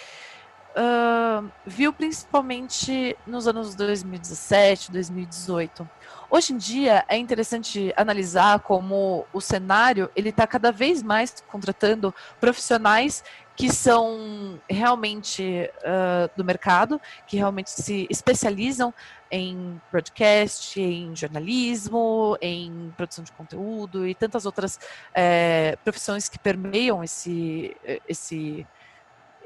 uh, 0.74 1.48
viu 1.64 1.92
principalmente 1.92 3.16
nos 3.26 3.46
anos 3.46 3.74
2017, 3.74 4.90
2018. 4.90 5.88
Hoje 6.34 6.52
em 6.52 6.56
dia 6.56 7.04
é 7.06 7.16
interessante 7.16 7.94
analisar 7.96 8.58
como 8.58 9.24
o 9.32 9.40
cenário 9.40 10.10
ele 10.16 10.30
está 10.30 10.48
cada 10.48 10.72
vez 10.72 11.00
mais 11.00 11.32
contratando 11.46 12.12
profissionais 12.40 13.22
que 13.54 13.72
são 13.72 14.60
realmente 14.68 15.70
uh, 15.78 16.28
do 16.36 16.44
mercado, 16.44 17.00
que 17.28 17.36
realmente 17.36 17.70
se 17.70 18.08
especializam 18.10 18.92
em 19.30 19.80
broadcast, 19.92 20.80
em 20.80 21.14
jornalismo, 21.14 22.36
em 22.40 22.92
produção 22.96 23.22
de 23.22 23.30
conteúdo 23.30 24.04
e 24.04 24.12
tantas 24.12 24.44
outras 24.44 24.80
é, 25.14 25.78
profissões 25.84 26.28
que 26.28 26.36
permeiam 26.36 27.04
esse, 27.04 27.76
esse, 28.08 28.66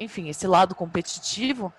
enfim, 0.01 0.31
esse 0.31 0.46
lado 0.46 0.74
competitivo 0.74 1.70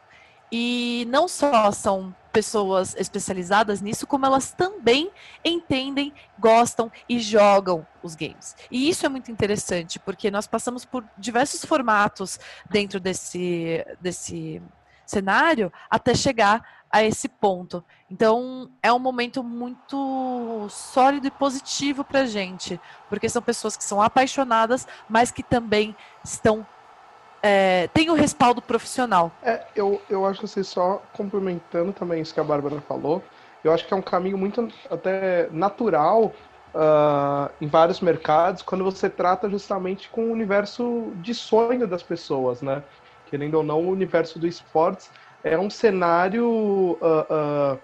E 0.52 1.06
não 1.10 1.28
só 1.28 1.72
são 1.72 2.14
pessoas 2.32 2.96
especializadas 2.96 3.82
nisso, 3.82 4.08
como 4.08 4.26
elas 4.26 4.52
também 4.52 5.12
entendem, 5.44 6.14
gostam 6.38 6.92
e 7.08 7.20
jogam 7.20 7.86
os 8.02 8.16
games. 8.16 8.56
E 8.70 8.90
isso 8.90 9.06
é 9.06 9.10
muito 9.10 9.32
interessante, 9.32 10.00
porque 10.00 10.32
nós 10.32 10.48
passamos 10.48 10.86
por 10.86 11.04
diversos 11.18 11.66
formatos 11.66 12.40
dentro 12.70 13.00
desse, 13.00 13.86
desse 14.00 14.62
cenário 15.06 15.72
até 15.90 16.14
chegar 16.14 16.64
a 16.92 17.04
esse 17.04 17.30
ponto. 17.30 17.84
Então, 18.10 18.72
é 18.82 18.92
um 18.92 19.00
momento 19.00 19.44
muito 19.44 20.68
sólido 20.70 21.28
e 21.28 21.32
positivo 21.32 22.04
para 22.04 22.26
gente, 22.26 22.80
porque 23.08 23.30
são 23.30 23.42
pessoas 23.42 23.78
que 23.78 23.84
são 23.84 24.02
apaixonadas, 24.02 24.88
mas 25.08 25.32
que 25.32 25.44
também 25.44 25.96
estão 26.24 26.66
é, 27.42 27.88
tem 27.94 28.10
o 28.10 28.14
respaldo 28.14 28.62
profissional. 28.62 29.32
É, 29.44 29.64
eu, 29.76 30.02
eu 30.10 30.26
acho 30.26 30.40
que 30.40 30.46
assim, 30.46 30.64
só 30.64 31.02
complementando 31.14 31.94
também 31.94 32.22
isso 32.22 32.34
que 32.34 32.40
a 32.40 32.44
Bárbara 32.44 32.82
falou, 32.82 33.24
eu 33.64 33.74
acho 33.74 33.86
que 33.86 33.94
é 33.94 33.98
um 33.98 34.02
caminho 34.02 34.38
muito 34.38 34.68
até 34.90 35.50
natural 35.52 36.34
uh, 36.74 37.52
em 37.60 37.68
vários 37.68 38.00
mercados 38.00 38.62
quando 38.62 38.84
você 38.84 39.10
trata 39.10 39.50
justamente 39.50 40.10
com 40.10 40.26
o 40.26 40.32
universo 40.32 41.12
de 41.16 41.34
sonho 41.34 41.88
das 41.88 42.04
pessoas, 42.04 42.62
né? 42.62 42.84
Querendo 43.30 43.56
ou 43.56 43.64
não, 43.64 43.82
o 43.82 43.90
universo 43.90 44.40
do 44.40 44.48
esportes 44.48 45.12
é 45.44 45.58
um 45.58 45.70
cenário 45.70 46.48
uh, 46.48 47.76
uh, 47.76 47.80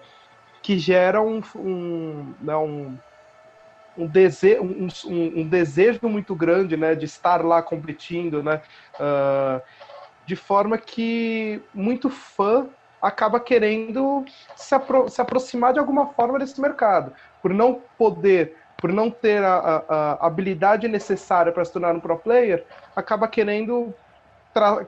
que 0.62 0.78
gera 0.78 1.22
um, 1.22 1.40
um, 1.54 2.34
né, 2.40 2.56
um, 2.56 2.98
um, 3.96 4.06
dese 4.06 4.58
um, 4.60 4.88
um, 5.06 5.48
desejo 5.48 6.08
muito 6.08 6.34
grande 6.34 6.76
né, 6.76 6.94
de 6.94 7.04
estar 7.04 7.44
lá 7.44 7.62
competindo, 7.62 8.42
né, 8.42 8.60
uh, 8.94 9.60
de 10.24 10.36
forma 10.36 10.76
que 10.76 11.62
muito 11.72 12.10
fã 12.10 12.66
acaba 13.00 13.38
querendo 13.38 14.24
se, 14.54 14.74
apro 14.74 15.08
se, 15.08 15.20
aproximar 15.20 15.72
de 15.72 15.78
alguma 15.78 16.08
forma 16.08 16.38
desse 16.38 16.60
mercado, 16.60 17.12
por 17.40 17.52
não 17.52 17.80
poder, 17.96 18.56
por 18.76 18.92
não 18.92 19.10
ter 19.10 19.42
a, 19.42 19.54
a, 19.54 20.12
a 20.12 20.26
habilidade 20.26 20.88
necessária 20.88 21.52
para 21.52 21.64
se 21.64 21.72
tornar 21.72 21.94
um 21.94 22.00
pro 22.00 22.18
player, 22.18 22.64
acaba 22.94 23.28
querendo 23.28 23.94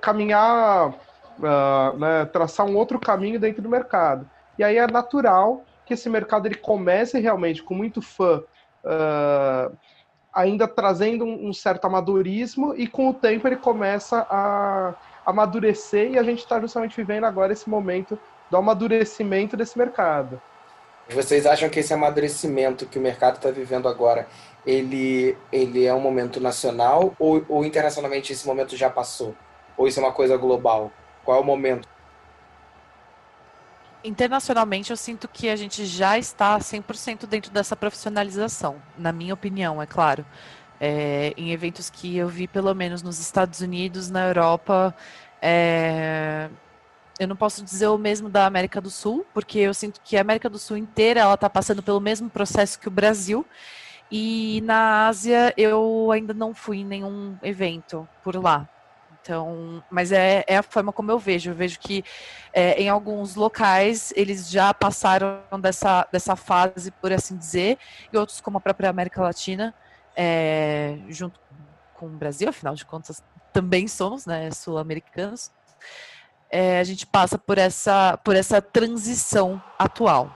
caminhar, 0.00 0.88
uh, 0.88 1.98
né, 1.98 2.24
traçar 2.26 2.66
um 2.66 2.76
outro 2.76 2.98
caminho 2.98 3.38
dentro 3.38 3.62
do 3.62 3.68
mercado. 3.68 4.28
E 4.58 4.64
aí 4.64 4.76
é 4.76 4.86
natural 4.86 5.62
que 5.84 5.94
esse 5.94 6.08
mercado 6.08 6.46
ele 6.46 6.56
comece 6.56 7.18
realmente 7.18 7.62
com 7.62 7.74
muito 7.74 8.02
fã 8.02 8.42
uh, 8.88 9.76
ainda 10.32 10.66
trazendo 10.66 11.24
um, 11.24 11.48
um, 11.48 11.52
certo 11.52 11.84
amadorismo 11.84 12.74
e 12.74 12.86
com 12.86 13.10
o 13.10 13.14
tempo 13.14 13.46
ele 13.46 13.56
começa 13.56 14.26
a 14.30 14.94
amadurecer 15.26 16.12
e 16.12 16.18
a 16.18 16.22
gente 16.22 16.38
está 16.38 16.58
justamente 16.60 16.96
vivendo 16.96 17.24
agora 17.24 17.52
esse 17.52 17.68
momento 17.68 18.18
do 18.50 18.56
amadurecimento 18.56 19.56
desse 19.56 19.76
mercado. 19.76 20.40
Vocês 21.10 21.46
acham 21.46 21.68
que 21.68 21.80
esse 21.80 21.92
amadurecimento 21.92 22.86
que 22.86 22.98
o 22.98 23.02
mercado 23.02 23.36
está 23.36 23.50
vivendo 23.50 23.88
agora, 23.88 24.26
ele, 24.66 25.36
ele 25.50 25.86
é 25.86 25.94
um 25.94 26.00
momento 26.00 26.38
nacional 26.40 27.14
ou, 27.18 27.44
ou 27.48 27.64
internacionalmente 27.64 28.32
esse 28.32 28.46
momento 28.46 28.76
já 28.76 28.90
passou? 28.90 29.34
Ou 29.76 29.86
isso 29.86 30.00
é 30.00 30.02
uma 30.02 30.12
coisa 30.12 30.36
global? 30.36 30.90
Qual 31.24 31.38
é 31.38 31.40
o 31.40 31.44
momento? 31.44 31.88
Internacionalmente 34.04 34.90
eu 34.90 34.96
sinto 34.96 35.28
que 35.28 35.48
a 35.48 35.56
gente 35.56 35.84
já 35.84 36.18
está 36.18 36.58
100% 36.58 37.26
dentro 37.26 37.50
dessa 37.50 37.76
profissionalização, 37.76 38.76
na 38.96 39.12
minha 39.12 39.34
opinião, 39.34 39.80
é 39.82 39.86
claro. 39.86 40.24
É, 40.80 41.34
em 41.36 41.50
eventos 41.50 41.90
que 41.90 42.16
eu 42.16 42.28
vi, 42.28 42.46
pelo 42.46 42.72
menos 42.74 43.02
nos 43.02 43.18
Estados 43.18 43.60
Unidos, 43.60 44.08
na 44.10 44.28
Europa, 44.28 44.94
é, 45.42 46.48
eu 47.18 47.26
não 47.26 47.34
posso 47.34 47.64
dizer 47.64 47.88
o 47.88 47.98
mesmo 47.98 48.28
da 48.28 48.46
América 48.46 48.80
do 48.80 48.90
Sul, 48.90 49.26
porque 49.34 49.58
eu 49.58 49.74
sinto 49.74 50.00
que 50.02 50.16
a 50.16 50.20
América 50.20 50.48
do 50.48 50.58
Sul 50.58 50.76
inteira 50.76 51.20
ela 51.20 51.34
está 51.34 51.50
passando 51.50 51.82
pelo 51.82 52.00
mesmo 52.00 52.30
processo 52.30 52.78
que 52.78 52.86
o 52.86 52.92
Brasil. 52.92 53.44
E 54.10 54.62
na 54.64 55.08
Ásia 55.08 55.52
eu 55.56 56.10
ainda 56.12 56.32
não 56.32 56.54
fui 56.54 56.78
em 56.78 56.84
nenhum 56.84 57.36
evento 57.42 58.08
por 58.22 58.36
lá. 58.36 58.68
Então, 59.28 59.84
mas 59.90 60.10
é, 60.10 60.42
é 60.46 60.56
a 60.56 60.62
forma 60.62 60.90
como 60.90 61.10
eu 61.12 61.18
vejo. 61.18 61.50
Eu 61.50 61.54
vejo 61.54 61.78
que 61.78 62.02
é, 62.50 62.80
em 62.80 62.88
alguns 62.88 63.34
locais 63.34 64.10
eles 64.16 64.50
já 64.50 64.72
passaram 64.72 65.42
dessa, 65.60 66.08
dessa 66.10 66.34
fase, 66.34 66.90
por 66.92 67.12
assim 67.12 67.36
dizer, 67.36 67.76
e 68.10 68.16
outros, 68.16 68.40
como 68.40 68.56
a 68.56 68.60
própria 68.60 68.88
América 68.88 69.20
Latina, 69.20 69.74
é, 70.16 70.96
junto 71.10 71.38
com 71.92 72.06
o 72.06 72.08
Brasil, 72.08 72.48
afinal 72.48 72.74
de 72.74 72.86
contas, 72.86 73.22
também 73.52 73.86
somos 73.86 74.24
né, 74.24 74.50
sul-americanos. 74.50 75.50
É, 76.50 76.80
a 76.80 76.84
gente 76.84 77.04
passa 77.04 77.36
por 77.36 77.58
essa, 77.58 78.18
por 78.24 78.34
essa 78.34 78.62
transição 78.62 79.62
atual. 79.78 80.34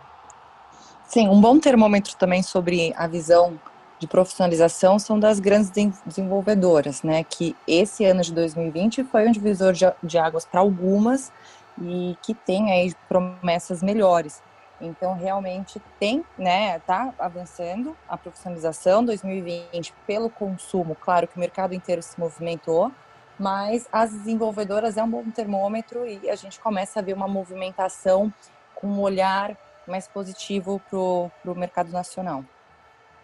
Sim, 1.07 1.31
um 1.31 1.41
bom 1.41 1.59
termômetro 1.59 2.15
também 2.17 2.43
sobre 2.43 2.93
a 2.95 3.07
visão 3.07 3.59
de 4.03 4.09
profissionalização 4.09 4.99
são 4.99 5.19
das 5.19 5.39
grandes 5.39 5.71
desenvolvedoras, 6.05 7.05
né? 7.05 7.23
Que 7.23 7.57
esse 7.69 8.05
ano 8.05 8.21
de 8.21 8.35
2020 8.35 9.05
foi 9.05 9.29
um 9.29 9.31
divisor 9.31 9.73
de, 9.73 10.19
águas 10.19 10.45
para 10.45 10.61
algumas 10.61 11.33
e 11.81 12.17
que 12.21 12.35
tem 12.35 12.73
aí 12.73 12.93
promessas 13.09 13.81
melhores. 13.81 14.43
Então, 14.81 15.15
realmente 15.15 15.81
tem, 16.01 16.25
né, 16.37 16.81
tá 16.81 17.15
avançando 17.17 17.97
a 18.09 18.17
profissionalização 18.17 19.05
2020 19.05 19.95
pelo 20.05 20.29
consumo. 20.29 20.97
Claro 20.97 21.29
que 21.29 21.37
o 21.37 21.41
mercado 21.41 21.73
inteiro 21.73 22.03
se 22.03 22.19
movimentou, 22.19 22.91
mas 23.39 23.89
as 23.93 24.11
desenvolvedoras 24.11 24.97
é 24.97 25.03
um 25.05 25.09
bom 25.09 25.31
termômetro 25.31 26.05
e 26.05 26.29
a 26.29 26.35
gente 26.35 26.59
começa 26.59 26.99
a 26.99 27.03
ver 27.03 27.13
uma 27.13 27.29
movimentação 27.29 28.35
com 28.75 28.89
um 28.89 29.01
olhar 29.01 29.57
mais 29.87 30.09
positivo 30.09 30.83
para 30.91 31.53
o 31.53 31.55
mercado 31.55 31.93
nacional. 31.93 32.45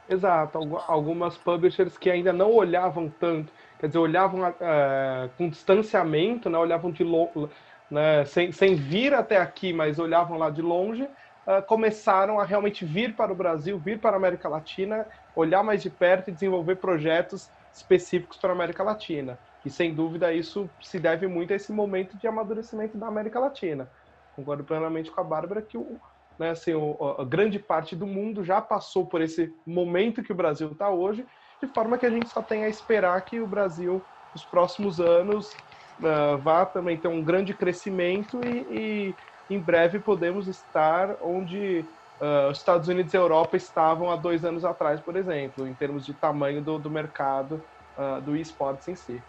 Exato, 0.08 0.58
algumas 0.86 1.36
publishers 1.36 1.98
que 1.98 2.10
ainda 2.10 2.32
não 2.32 2.50
olhavam 2.50 3.10
tanto, 3.10 3.52
quer 3.78 3.88
dizer, 3.88 3.98
olhavam 3.98 4.46
é, 4.46 5.28
com 5.36 5.50
distanciamento, 5.50 6.48
né, 6.48 6.56
olhavam 6.56 6.90
de 6.90 7.04
longe, 7.04 7.50
né, 7.90 8.24
sem, 8.24 8.50
sem 8.50 8.74
vir 8.74 9.12
até 9.12 9.36
aqui, 9.36 9.70
mas 9.70 9.98
olhavam 9.98 10.38
lá 10.38 10.48
de 10.48 10.62
longe, 10.62 11.02
uh, 11.02 11.62
começaram 11.66 12.40
a 12.40 12.44
realmente 12.44 12.84
vir 12.84 13.14
para 13.14 13.32
o 13.32 13.34
Brasil, 13.34 13.78
vir 13.78 13.98
para 13.98 14.16
a 14.16 14.16
América 14.16 14.48
Latina, 14.48 15.06
olhar 15.36 15.62
mais 15.62 15.82
de 15.82 15.90
perto 15.90 16.28
e 16.28 16.32
desenvolver 16.32 16.76
projetos 16.76 17.50
específicos 17.72 18.38
para 18.38 18.50
a 18.50 18.54
América 18.54 18.82
Latina. 18.82 19.38
E 19.64 19.70
sem 19.70 19.94
dúvida 19.94 20.32
isso 20.32 20.70
se 20.80 20.98
deve 20.98 21.26
muito 21.26 21.52
a 21.52 21.56
esse 21.56 21.72
momento 21.72 22.16
de 22.16 22.26
amadurecimento 22.26 22.96
da 22.96 23.06
América 23.06 23.38
Latina. 23.38 23.88
Concordo 24.36 24.64
plenamente 24.64 25.10
com 25.10 25.20
a 25.20 25.24
Bárbara 25.24 25.60
que 25.60 25.76
o, 25.76 25.98
né, 26.38 26.50
assim, 26.50 26.72
o, 26.74 27.16
a 27.18 27.24
grande 27.24 27.58
parte 27.58 27.96
do 27.96 28.06
mundo 28.06 28.44
já 28.44 28.60
passou 28.60 29.06
por 29.06 29.20
esse 29.20 29.52
momento 29.66 30.22
que 30.22 30.32
o 30.32 30.36
Brasil 30.36 30.70
está 30.70 30.88
hoje, 30.88 31.26
de 31.60 31.68
forma 31.74 31.98
que 31.98 32.06
a 32.06 32.10
gente 32.10 32.28
só 32.28 32.40
tem 32.40 32.64
a 32.64 32.68
esperar 32.68 33.20
que 33.24 33.40
o 33.40 33.46
Brasil, 33.46 34.00
nos 34.32 34.44
próximos 34.44 35.00
anos, 35.00 35.50
uh, 35.98 36.38
vá 36.42 36.64
também 36.64 36.96
ter 36.96 37.08
um 37.08 37.24
grande 37.24 37.52
crescimento 37.52 38.40
e, 38.44 39.14
e 39.50 39.54
em 39.54 39.58
breve 39.58 39.98
podemos 39.98 40.46
estar 40.46 41.16
onde 41.20 41.84
uh, 42.20 42.50
os 42.50 42.58
Estados 42.58 42.88
Unidos 42.88 43.12
e 43.12 43.16
a 43.16 43.20
Europa 43.20 43.56
estavam 43.56 44.10
há 44.10 44.16
dois 44.16 44.44
anos 44.44 44.64
atrás, 44.64 45.00
por 45.00 45.16
exemplo, 45.16 45.66
em 45.66 45.74
termos 45.74 46.06
de 46.06 46.14
tamanho 46.14 46.62
do, 46.62 46.78
do 46.78 46.90
mercado 46.90 47.64
uh, 47.96 48.20
do 48.22 48.36
esportes 48.36 48.86
em 48.86 48.94
si. 48.94 49.20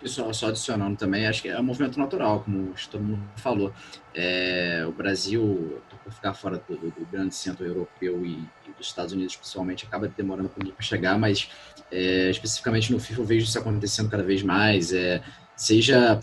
Pessoal, 0.00 0.32
só 0.32 0.48
adicionando 0.48 0.96
também, 0.96 1.26
acho 1.26 1.42
que 1.42 1.48
é 1.48 1.60
um 1.60 1.62
movimento 1.62 1.98
natural, 1.98 2.40
como 2.40 2.72
todo 2.90 3.02
mundo 3.02 3.22
falou. 3.36 3.70
É, 4.14 4.82
o 4.88 4.92
Brasil, 4.92 5.82
por 6.02 6.10
ficar 6.10 6.32
fora 6.32 6.62
do, 6.66 6.74
do, 6.74 7.06
grande 7.12 7.34
centro 7.34 7.66
europeu 7.66 8.24
e, 8.24 8.38
e, 8.66 8.72
dos 8.78 8.86
Estados 8.86 9.12
Unidos, 9.12 9.36
principalmente, 9.36 9.84
acaba 9.84 10.08
demorando 10.08 10.48
para 10.48 10.64
chegar, 10.80 11.18
mas 11.18 11.50
é, 11.92 12.30
especificamente 12.30 12.90
no 12.90 12.98
FIFA 12.98 13.20
eu 13.20 13.26
vejo 13.26 13.44
isso 13.44 13.58
acontecendo 13.58 14.08
cada 14.08 14.22
vez 14.22 14.42
mais, 14.42 14.90
é, 14.90 15.22
seja 15.54 16.18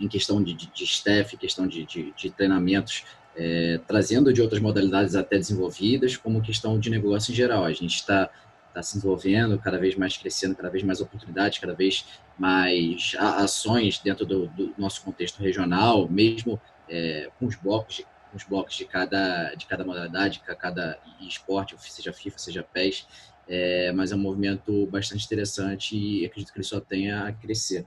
em 0.00 0.08
questão 0.08 0.42
de, 0.42 0.54
de, 0.54 0.72
de 0.72 0.84
staff, 0.84 1.36
questão 1.36 1.66
de, 1.66 1.84
de, 1.84 2.10
de 2.16 2.30
treinamentos, 2.30 3.04
é, 3.36 3.80
trazendo 3.86 4.32
de 4.32 4.40
outras 4.40 4.62
modalidades 4.62 5.14
até 5.14 5.36
desenvolvidas, 5.36 6.16
como 6.16 6.40
questão 6.40 6.78
de 6.78 6.88
negócio 6.88 7.32
em 7.32 7.34
geral. 7.34 7.64
A 7.64 7.72
gente 7.72 7.96
está 7.96 8.30
está 8.74 8.82
se 8.82 8.96
desenvolvendo, 8.96 9.58
cada 9.58 9.78
vez 9.78 9.94
mais 9.96 10.16
crescendo, 10.16 10.56
cada 10.56 10.68
vez 10.68 10.82
mais 10.82 11.00
oportunidades, 11.00 11.58
cada 11.58 11.74
vez 11.74 12.04
mais 12.36 13.14
ações 13.18 14.00
dentro 14.00 14.26
do, 14.26 14.48
do 14.48 14.74
nosso 14.76 15.02
contexto 15.02 15.40
regional, 15.40 16.08
mesmo 16.08 16.60
é, 16.88 17.30
com 17.38 17.46
os 17.46 17.54
blocos 17.54 17.96
de, 17.96 18.06
os 18.34 18.42
blocos 18.42 18.74
de 18.74 18.84
cada 18.84 19.54
de 19.54 19.64
cada 19.66 19.84
modalidade, 19.84 20.40
de 20.40 20.56
cada 20.56 20.98
esporte, 21.20 21.76
seja 21.78 22.12
FIFA, 22.12 22.38
seja 22.38 22.62
PES, 22.62 23.06
é, 23.48 23.92
mas 23.92 24.10
é 24.10 24.16
um 24.16 24.18
movimento 24.18 24.86
bastante 24.86 25.24
interessante 25.24 25.96
e 25.96 26.26
acredito 26.26 26.52
que 26.52 26.58
ele 26.58 26.66
só 26.66 26.80
tenha 26.80 27.28
a 27.28 27.32
crescer. 27.32 27.86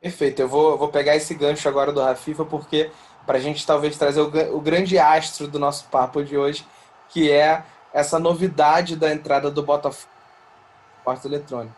Perfeito, 0.00 0.40
eu 0.40 0.48
vou, 0.48 0.76
vou 0.76 0.88
pegar 0.88 1.16
esse 1.16 1.34
gancho 1.34 1.68
agora 1.68 1.90
do 1.90 2.02
Rafifa, 2.02 2.44
porque 2.44 2.90
para 3.24 3.38
a 3.38 3.40
gente 3.40 3.66
talvez 3.66 3.96
trazer 3.96 4.20
o, 4.20 4.56
o 4.56 4.60
grande 4.60 4.98
astro 4.98 5.48
do 5.48 5.58
nosso 5.58 5.86
papo 5.88 6.22
de 6.22 6.36
hoje, 6.36 6.64
que 7.08 7.30
é 7.30 7.64
essa 7.96 8.18
novidade 8.18 8.94
da 8.94 9.10
entrada 9.10 9.50
do 9.50 9.62
Botafogo 9.62 10.12
no 10.12 10.98
esporte 10.98 11.26
eletrônico. 11.26 11.74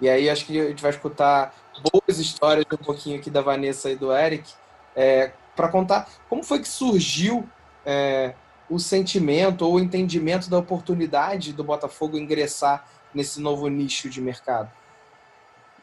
E 0.00 0.08
aí 0.08 0.30
acho 0.30 0.46
que 0.46 0.58
a 0.58 0.68
gente 0.68 0.80
vai 0.80 0.90
escutar 0.90 1.54
boas 1.92 2.18
histórias 2.18 2.64
um 2.72 2.82
pouquinho 2.82 3.18
aqui 3.18 3.28
da 3.28 3.42
Vanessa 3.42 3.90
e 3.90 3.94
do 3.94 4.10
Eric 4.10 4.50
é, 4.96 5.30
para 5.54 5.68
contar 5.68 6.08
como 6.26 6.42
foi 6.42 6.60
que 6.60 6.68
surgiu 6.68 7.46
é, 7.84 8.32
o 8.70 8.78
sentimento 8.78 9.60
ou 9.66 9.74
o 9.74 9.80
entendimento 9.80 10.48
da 10.48 10.56
oportunidade 10.56 11.52
do 11.52 11.62
Botafogo 11.62 12.16
ingressar 12.16 12.86
nesse 13.12 13.38
novo 13.38 13.68
nicho 13.68 14.08
de 14.08 14.22
mercado. 14.22 14.70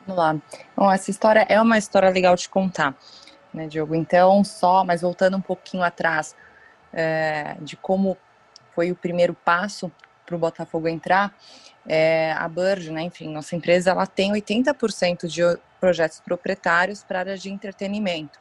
Vamos 0.08 0.20
lá. 0.20 0.36
Bom, 0.76 0.92
essa 0.92 1.12
história 1.12 1.46
é 1.48 1.62
uma 1.62 1.78
história 1.78 2.10
legal 2.10 2.36
de 2.36 2.50
contar, 2.50 2.96
né, 3.54 3.68
Diogo? 3.68 3.94
Então, 3.94 4.44
só, 4.44 4.84
mas 4.84 5.02
voltando 5.02 5.38
um 5.38 5.42
pouquinho 5.42 5.84
atrás 5.84 6.36
é, 6.92 7.56
de 7.62 7.78
como 7.78 8.18
foi 8.76 8.92
o 8.92 8.96
primeiro 8.96 9.34
passo 9.34 9.92
para 10.26 10.36
o 10.36 10.40
Botafogo 10.40 10.88
entrar, 10.88 11.34
é, 11.88 12.34
a 12.34 12.48
Burge, 12.48 12.92
né, 12.92 13.04
enfim, 13.04 13.30
nossa 13.30 13.56
empresa, 13.56 13.92
ela 13.92 14.08
tem 14.08 14.34
80% 14.34 15.28
de 15.28 15.42
projetos 15.80 16.20
proprietários 16.20 17.04
para 17.04 17.20
a 17.20 17.22
área 17.22 17.38
de 17.38 17.50
entretenimento. 17.50 18.40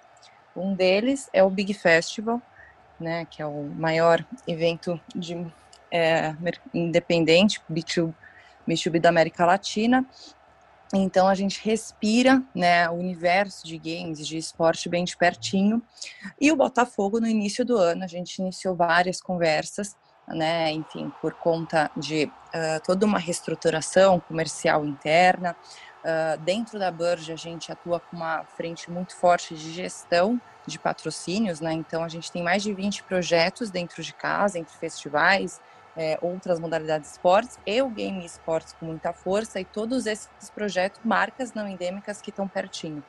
Um 0.56 0.74
deles 0.74 1.28
é 1.32 1.42
o 1.42 1.50
Big 1.50 1.74
Festival, 1.74 2.40
né, 2.98 3.26
que 3.26 3.42
é 3.42 3.46
o 3.46 3.64
maior 3.64 4.24
evento 4.46 4.98
de 5.14 5.46
é, 5.90 6.34
independente 6.72 7.60
B2, 7.70 8.14
B2B 8.66 9.00
da 9.00 9.10
América 9.10 9.44
Latina. 9.44 10.06
Então 10.92 11.26
a 11.28 11.34
gente 11.34 11.60
respira, 11.62 12.42
né, 12.54 12.88
o 12.88 12.94
universo 12.94 13.66
de 13.66 13.76
games, 13.76 14.26
de 14.26 14.38
esporte 14.38 14.88
bem 14.88 15.04
de 15.04 15.16
pertinho. 15.16 15.82
E 16.40 16.50
o 16.50 16.56
Botafogo 16.56 17.20
no 17.20 17.26
início 17.26 17.64
do 17.64 17.76
ano 17.76 18.04
a 18.04 18.06
gente 18.06 18.38
iniciou 18.38 18.74
várias 18.74 19.20
conversas, 19.20 19.96
né, 20.28 20.72
enfim, 20.72 21.12
por 21.20 21.34
conta 21.34 21.90
de 21.96 22.24
uh, 22.24 22.80
toda 22.84 23.04
uma 23.04 23.18
reestruturação 23.18 24.20
comercial 24.20 24.84
interna. 24.84 25.56
Uh, 26.04 26.38
dentro 26.42 26.78
da 26.78 26.90
Burge 26.90 27.32
a 27.32 27.36
gente 27.36 27.72
atua 27.72 27.98
com 27.98 28.16
uma 28.16 28.44
frente 28.44 28.90
muito 28.90 29.16
forte 29.16 29.54
de 29.54 29.72
gestão 29.72 30.40
de 30.66 30.78
patrocínios, 30.78 31.60
né? 31.60 31.72
Então 31.72 32.02
a 32.02 32.08
gente 32.08 32.30
tem 32.32 32.42
mais 32.42 32.62
de 32.62 32.72
20 32.72 33.02
projetos 33.04 33.70
dentro 33.70 34.02
de 34.02 34.12
casa, 34.14 34.58
entre 34.58 34.74
festivais, 34.76 35.60
é, 35.96 36.18
outras 36.20 36.58
modalidades 36.58 37.08
de 37.08 37.16
esportes 37.16 37.58
e 37.66 37.80
o 37.80 37.88
game 37.88 38.24
esportes 38.24 38.72
com 38.72 38.86
muita 38.86 39.12
força 39.12 39.60
e 39.60 39.64
todos 39.64 40.06
esses 40.06 40.28
projetos, 40.54 41.00
marcas 41.04 41.52
não 41.52 41.68
endêmicas 41.68 42.20
que 42.20 42.30
estão 42.30 42.48
pertinho. 42.48 43.02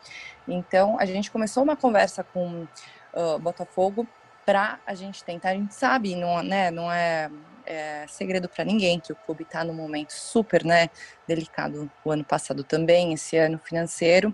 Então 0.48 1.00
a 1.00 1.06
gente 1.06 1.32
começou 1.32 1.64
uma 1.64 1.76
conversa 1.76 2.24
com 2.24 2.68
uh, 3.14 3.40
Botafogo 3.40 4.08
para 4.46 4.80
a 4.86 4.94
gente 4.94 5.24
tentar, 5.24 5.50
a 5.50 5.56
gente 5.56 5.74
sabe, 5.74 6.16
não, 6.16 6.44
né, 6.44 6.70
não 6.70 6.92
é, 6.92 7.30
é 7.66 8.06
segredo 8.08 8.48
para 8.48 8.64
ninguém 8.64 9.00
que 9.00 9.12
o 9.12 9.16
clube 9.16 9.44
está 9.44 9.64
num 9.64 9.74
momento 9.74 10.12
super 10.12 10.64
né, 10.64 10.90
delicado 11.28 11.92
o 12.04 12.12
ano 12.12 12.24
passado 12.24 12.64
também, 12.64 13.14
esse 13.14 13.38
ano 13.38 13.60
financeiro, 13.64 14.34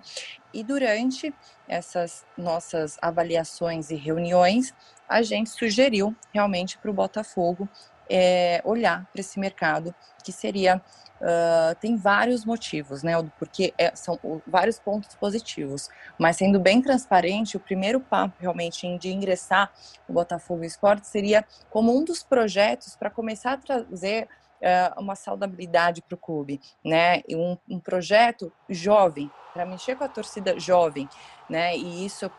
e 0.53 0.63
durante 0.63 1.33
essas 1.67 2.25
nossas 2.37 2.97
avaliações 3.01 3.89
e 3.89 3.95
reuniões, 3.95 4.73
a 5.07 5.21
gente 5.21 5.49
sugeriu 5.49 6.15
realmente 6.33 6.77
para 6.77 6.91
o 6.91 6.93
Botafogo 6.93 7.69
é, 8.11 8.61
olhar 8.65 9.07
para 9.11 9.21
esse 9.21 9.39
mercado, 9.39 9.95
que 10.23 10.31
seria. 10.31 10.81
Uh, 11.21 11.75
tem 11.79 11.95
vários 11.95 12.43
motivos, 12.43 13.03
né? 13.03 13.13
Porque 13.37 13.75
é, 13.77 13.95
são 13.95 14.19
vários 14.47 14.79
pontos 14.79 15.15
positivos. 15.15 15.87
Mas 16.17 16.37
sendo 16.37 16.59
bem 16.59 16.81
transparente, 16.81 17.55
o 17.55 17.59
primeiro 17.59 17.99
passo 17.99 18.33
realmente 18.39 18.97
de 18.97 19.11
ingressar 19.11 19.71
no 20.09 20.15
Botafogo 20.15 20.63
Esporte 20.63 21.07
seria 21.07 21.45
como 21.69 21.95
um 21.95 22.03
dos 22.03 22.23
projetos 22.23 22.95
para 22.95 23.11
começar 23.11 23.53
a 23.53 23.57
trazer 23.57 24.27
uma 24.97 25.15
saudabilidade 25.15 26.01
para 26.01 26.15
o 26.15 26.17
clube, 26.17 26.61
né? 26.85 27.21
Um, 27.29 27.57
um 27.69 27.79
projeto 27.79 28.51
jovem, 28.69 29.29
para 29.53 29.65
mexer 29.65 29.95
com 29.95 30.03
a 30.03 30.07
torcida 30.07 30.59
jovem, 30.59 31.09
né? 31.49 31.75
E 31.75 32.05
isso 32.05 32.29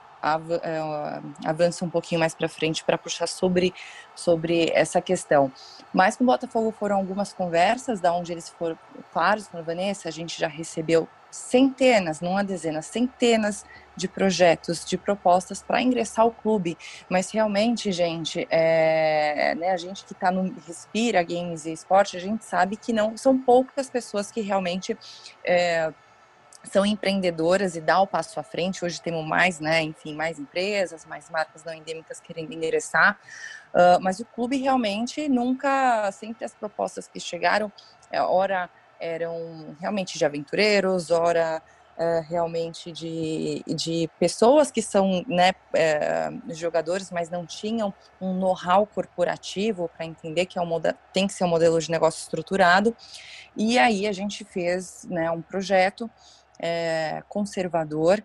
é, 0.62 1.20
avança 1.44 1.84
um 1.84 1.90
pouquinho 1.90 2.20
mais 2.20 2.34
para 2.34 2.48
frente 2.48 2.84
para 2.84 2.96
puxar 2.96 3.26
sobre, 3.26 3.74
sobre 4.14 4.70
essa 4.72 5.00
questão. 5.00 5.50
Mas 5.92 6.16
com 6.16 6.24
o 6.24 6.26
Botafogo 6.26 6.70
foram 6.70 6.96
algumas 6.96 7.32
conversas, 7.32 8.00
da 8.00 8.12
onde 8.12 8.32
eles 8.32 8.48
foram 8.48 8.78
claros, 9.12 9.48
com 9.48 9.58
a 9.58 9.62
Vanessa, 9.62 10.08
a 10.08 10.12
gente 10.12 10.38
já 10.38 10.48
recebeu 10.48 11.08
centenas, 11.32 12.20
não 12.20 12.36
há 12.36 12.42
dezenas, 12.42 12.86
centenas 12.86 13.64
de 13.96 14.06
projetos, 14.06 14.84
de 14.84 14.96
propostas 14.96 15.62
para 15.62 15.80
ingressar 15.82 16.24
ao 16.24 16.30
clube. 16.30 16.76
Mas 17.08 17.30
realmente, 17.30 17.90
gente, 17.90 18.46
é, 18.50 19.54
né, 19.54 19.70
a 19.70 19.76
gente 19.76 20.04
que 20.04 20.12
está 20.12 20.30
no 20.30 20.54
respira 20.66 21.22
games 21.22 21.66
e 21.66 21.72
esporte, 21.72 22.16
a 22.16 22.20
gente 22.20 22.44
sabe 22.44 22.76
que 22.76 22.92
não 22.92 23.16
são 23.16 23.38
poucas 23.38 23.90
pessoas 23.90 24.30
que 24.30 24.40
realmente 24.40 24.96
é, 25.44 25.92
são 26.64 26.86
empreendedoras 26.86 27.76
e 27.76 27.80
dá 27.80 28.00
o 28.00 28.06
passo 28.06 28.38
à 28.38 28.42
frente. 28.42 28.84
Hoje 28.84 29.00
temos 29.00 29.26
mais, 29.26 29.60
né, 29.60 29.82
enfim, 29.82 30.14
mais 30.14 30.38
empresas, 30.38 31.04
mais 31.04 31.28
marcas 31.28 31.64
não 31.64 31.72
endêmicas 31.72 32.20
querendo 32.20 32.52
ingressar. 32.52 33.18
Uh, 33.74 34.00
mas 34.00 34.20
o 34.20 34.24
clube 34.24 34.56
realmente 34.56 35.28
nunca, 35.28 36.10
sempre 36.12 36.44
as 36.44 36.54
propostas 36.54 37.08
que 37.08 37.18
chegaram, 37.18 37.72
é, 38.10 38.20
ora 38.20 38.68
eram 39.00 39.76
realmente 39.80 40.18
de 40.18 40.24
aventureiros, 40.24 41.10
ora 41.10 41.62
é, 41.96 42.20
realmente 42.26 42.90
de, 42.90 43.62
de 43.66 44.08
pessoas 44.18 44.70
que 44.70 44.80
são 44.80 45.24
né, 45.26 45.52
é, 45.74 46.30
jogadores, 46.48 47.10
mas 47.10 47.28
não 47.28 47.44
tinham 47.44 47.92
um 48.20 48.32
know-how 48.32 48.86
corporativo 48.86 49.90
para 49.94 50.06
entender 50.06 50.46
que 50.46 50.58
é 50.58 50.62
um 50.62 50.80
tem 51.12 51.26
que 51.26 51.32
ser 51.34 51.44
um 51.44 51.48
modelo 51.48 51.78
de 51.78 51.90
negócio 51.90 52.20
estruturado. 52.20 52.96
E 53.56 53.78
aí 53.78 54.06
a 54.06 54.12
gente 54.12 54.44
fez 54.44 55.04
né, 55.08 55.30
um 55.30 55.42
projeto 55.42 56.10
é, 56.62 57.22
conservador 57.28 58.22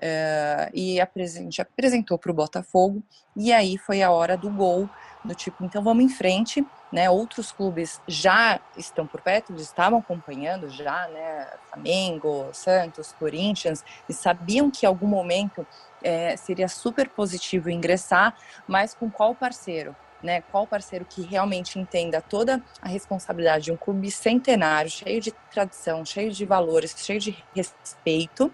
é, 0.00 0.70
e 0.72 1.00
gente 1.26 1.60
apresentou 1.60 2.16
para 2.16 2.30
o 2.30 2.34
Botafogo 2.34 3.02
e 3.34 3.52
aí 3.52 3.76
foi 3.76 4.00
a 4.00 4.12
hora 4.12 4.36
do 4.36 4.48
gol 4.48 4.88
do 5.24 5.34
tipo 5.34 5.64
então 5.64 5.82
vamos 5.82 6.04
em 6.04 6.08
frente 6.08 6.64
né? 6.92 7.10
Outros 7.10 7.50
clubes 7.50 8.00
já 8.06 8.60
estão 8.76 9.06
por 9.06 9.20
perto 9.20 9.52
eles 9.52 9.62
estavam 9.62 9.98
acompanhando 9.98 10.70
já 10.70 11.08
né? 11.08 11.48
Flamengo 11.68 12.48
Santos 12.52 13.12
Corinthians 13.18 13.84
e 14.08 14.12
sabiam 14.12 14.70
que 14.70 14.86
em 14.86 14.88
algum 14.88 15.08
momento 15.08 15.66
é, 16.00 16.36
seria 16.36 16.68
super 16.68 17.08
positivo 17.08 17.68
ingressar 17.68 18.36
mas 18.68 18.94
com 18.94 19.10
qual 19.10 19.34
parceiro 19.34 19.96
né? 20.22 20.42
Qual 20.50 20.66
parceiro 20.66 21.04
que 21.04 21.22
realmente 21.22 21.78
entenda 21.78 22.20
toda 22.20 22.62
a 22.80 22.88
responsabilidade 22.88 23.64
de 23.64 23.72
um 23.72 23.76
clube 23.76 24.10
centenário, 24.10 24.90
cheio 24.90 25.20
de 25.20 25.32
tradição, 25.50 26.04
cheio 26.04 26.30
de 26.30 26.44
valores, 26.44 26.94
cheio 26.98 27.20
de 27.20 27.36
respeito, 27.54 28.46
uh, 28.46 28.52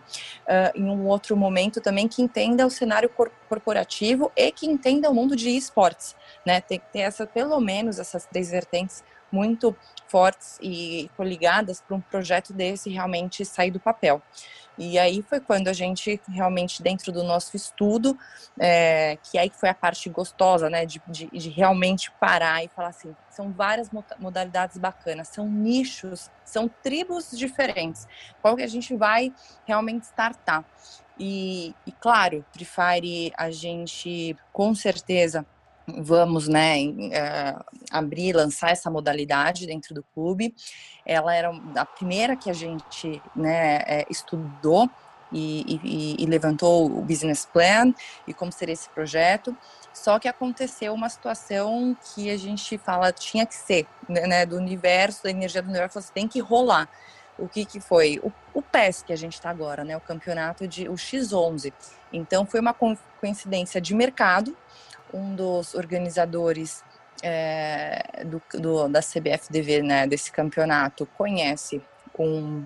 em 0.74 0.84
um 0.84 1.06
outro 1.06 1.36
momento 1.36 1.80
também 1.80 2.08
que 2.08 2.22
entenda 2.22 2.66
o 2.66 2.70
cenário 2.70 3.08
cor 3.08 3.30
corporativo 3.48 4.32
e 4.34 4.50
que 4.50 4.66
entenda 4.66 5.08
o 5.08 5.14
mundo 5.14 5.36
de 5.36 5.50
esportes, 5.50 6.16
né? 6.44 6.60
Tem 6.60 6.78
que 6.78 6.86
ter 6.92 7.00
essa, 7.00 7.26
pelo 7.26 7.60
menos 7.60 7.98
essas 7.98 8.26
três 8.26 8.50
vertentes 8.50 9.04
muito 9.34 9.76
fortes 10.06 10.58
e 10.62 11.10
coligadas 11.16 11.80
para 11.80 11.96
um 11.96 12.00
projeto 12.00 12.52
desse 12.52 12.88
realmente 12.88 13.44
sair 13.44 13.72
do 13.72 13.80
papel. 13.80 14.22
E 14.76 14.98
aí 14.98 15.22
foi 15.22 15.40
quando 15.40 15.68
a 15.68 15.72
gente 15.72 16.20
realmente, 16.28 16.82
dentro 16.82 17.12
do 17.12 17.22
nosso 17.22 17.56
estudo, 17.56 18.18
é, 18.58 19.18
que 19.22 19.38
aí 19.38 19.50
foi 19.54 19.68
a 19.68 19.74
parte 19.74 20.08
gostosa, 20.08 20.68
né, 20.68 20.84
de, 20.84 21.00
de, 21.06 21.26
de, 21.26 21.48
realmente 21.48 22.10
parar 22.20 22.64
e 22.64 22.68
falar 22.68 22.88
assim, 22.88 23.14
são 23.30 23.52
várias 23.52 23.88
modalidades 24.18 24.76
bacanas, 24.76 25.28
são 25.28 25.48
nichos, 25.48 26.28
são 26.44 26.68
tribos 26.68 27.30
diferentes. 27.30 28.06
Qual 28.42 28.56
que 28.56 28.62
a 28.62 28.68
gente 28.68 28.96
vai 28.96 29.32
realmente 29.64 30.04
startar? 30.04 30.64
E, 31.18 31.72
e 31.86 31.92
claro, 31.92 32.44
Free 32.52 32.64
Fire, 32.64 33.32
a 33.36 33.50
gente 33.52 34.36
com 34.52 34.74
certeza 34.74 35.46
vamos 35.86 36.48
né, 36.48 36.82
é, 37.12 37.56
abrir, 37.90 38.34
lançar 38.34 38.70
essa 38.70 38.90
modalidade 38.90 39.66
dentro 39.66 39.94
do 39.94 40.02
clube. 40.14 40.54
Ela 41.04 41.34
era 41.34 41.52
a 41.76 41.84
primeira 41.84 42.36
que 42.36 42.50
a 42.50 42.54
gente 42.54 43.22
né, 43.36 43.76
é, 43.86 44.06
estudou 44.08 44.88
e, 45.32 45.80
e, 45.82 46.22
e, 46.22 46.26
levantou 46.26 46.86
o 46.86 47.02
business 47.02 47.44
plan 47.44 47.92
e 48.26 48.32
como 48.32 48.52
seria 48.52 48.72
esse 48.72 48.88
projeto. 48.90 49.56
Só 49.92 50.18
que 50.18 50.28
aconteceu 50.28 50.94
uma 50.94 51.08
situação 51.08 51.96
que 52.14 52.30
a 52.30 52.36
gente 52.36 52.78
fala 52.78 53.12
tinha 53.12 53.44
que 53.44 53.54
ser, 53.54 53.86
né, 54.08 54.26
né 54.26 54.46
do 54.46 54.56
universo, 54.56 55.24
da 55.24 55.30
energia 55.30 55.60
do 55.62 55.68
universo, 55.68 56.00
você 56.00 56.12
tem 56.12 56.28
que 56.28 56.40
rolar. 56.40 56.88
O 57.36 57.48
que, 57.48 57.64
que 57.64 57.80
foi? 57.80 58.20
O, 58.22 58.32
o 58.52 58.62
PES 58.62 59.02
que 59.02 59.12
a 59.12 59.16
gente 59.16 59.34
está 59.34 59.50
agora, 59.50 59.82
né? 59.82 59.96
O 59.96 60.00
campeonato 60.00 60.68
de 60.68 60.88
o 60.88 60.92
X11. 60.92 61.72
Então 62.12 62.46
foi 62.46 62.60
uma 62.60 62.72
coincidência 63.20 63.80
de 63.80 63.92
mercado 63.92 64.56
um 65.14 65.34
dos 65.34 65.74
organizadores 65.74 66.82
é, 67.22 68.24
do, 68.24 68.42
do, 68.60 68.88
da 68.88 69.00
CBFDV, 69.00 69.82
né, 69.82 70.06
desse 70.06 70.30
campeonato, 70.32 71.06
conhece 71.16 71.80
um, 72.18 72.60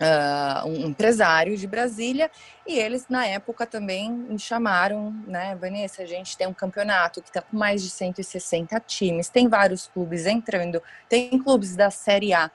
uh, 0.00 0.66
um 0.66 0.86
empresário 0.86 1.56
de 1.56 1.66
Brasília 1.66 2.30
e 2.66 2.78
eles, 2.78 3.06
na 3.08 3.26
época, 3.26 3.64
também 3.64 4.10
me 4.10 4.38
chamaram, 4.38 5.14
né, 5.26 5.56
Vanessa, 5.56 6.02
a 6.02 6.06
gente 6.06 6.36
tem 6.36 6.46
um 6.46 6.52
campeonato 6.52 7.22
que 7.22 7.28
está 7.28 7.40
com 7.40 7.56
mais 7.56 7.82
de 7.82 7.90
160 7.90 8.78
times, 8.80 9.28
tem 9.28 9.48
vários 9.48 9.86
clubes 9.86 10.26
entrando, 10.26 10.82
tem 11.08 11.38
clubes 11.38 11.76
da 11.76 11.90
Série 11.90 12.34
A 12.34 12.50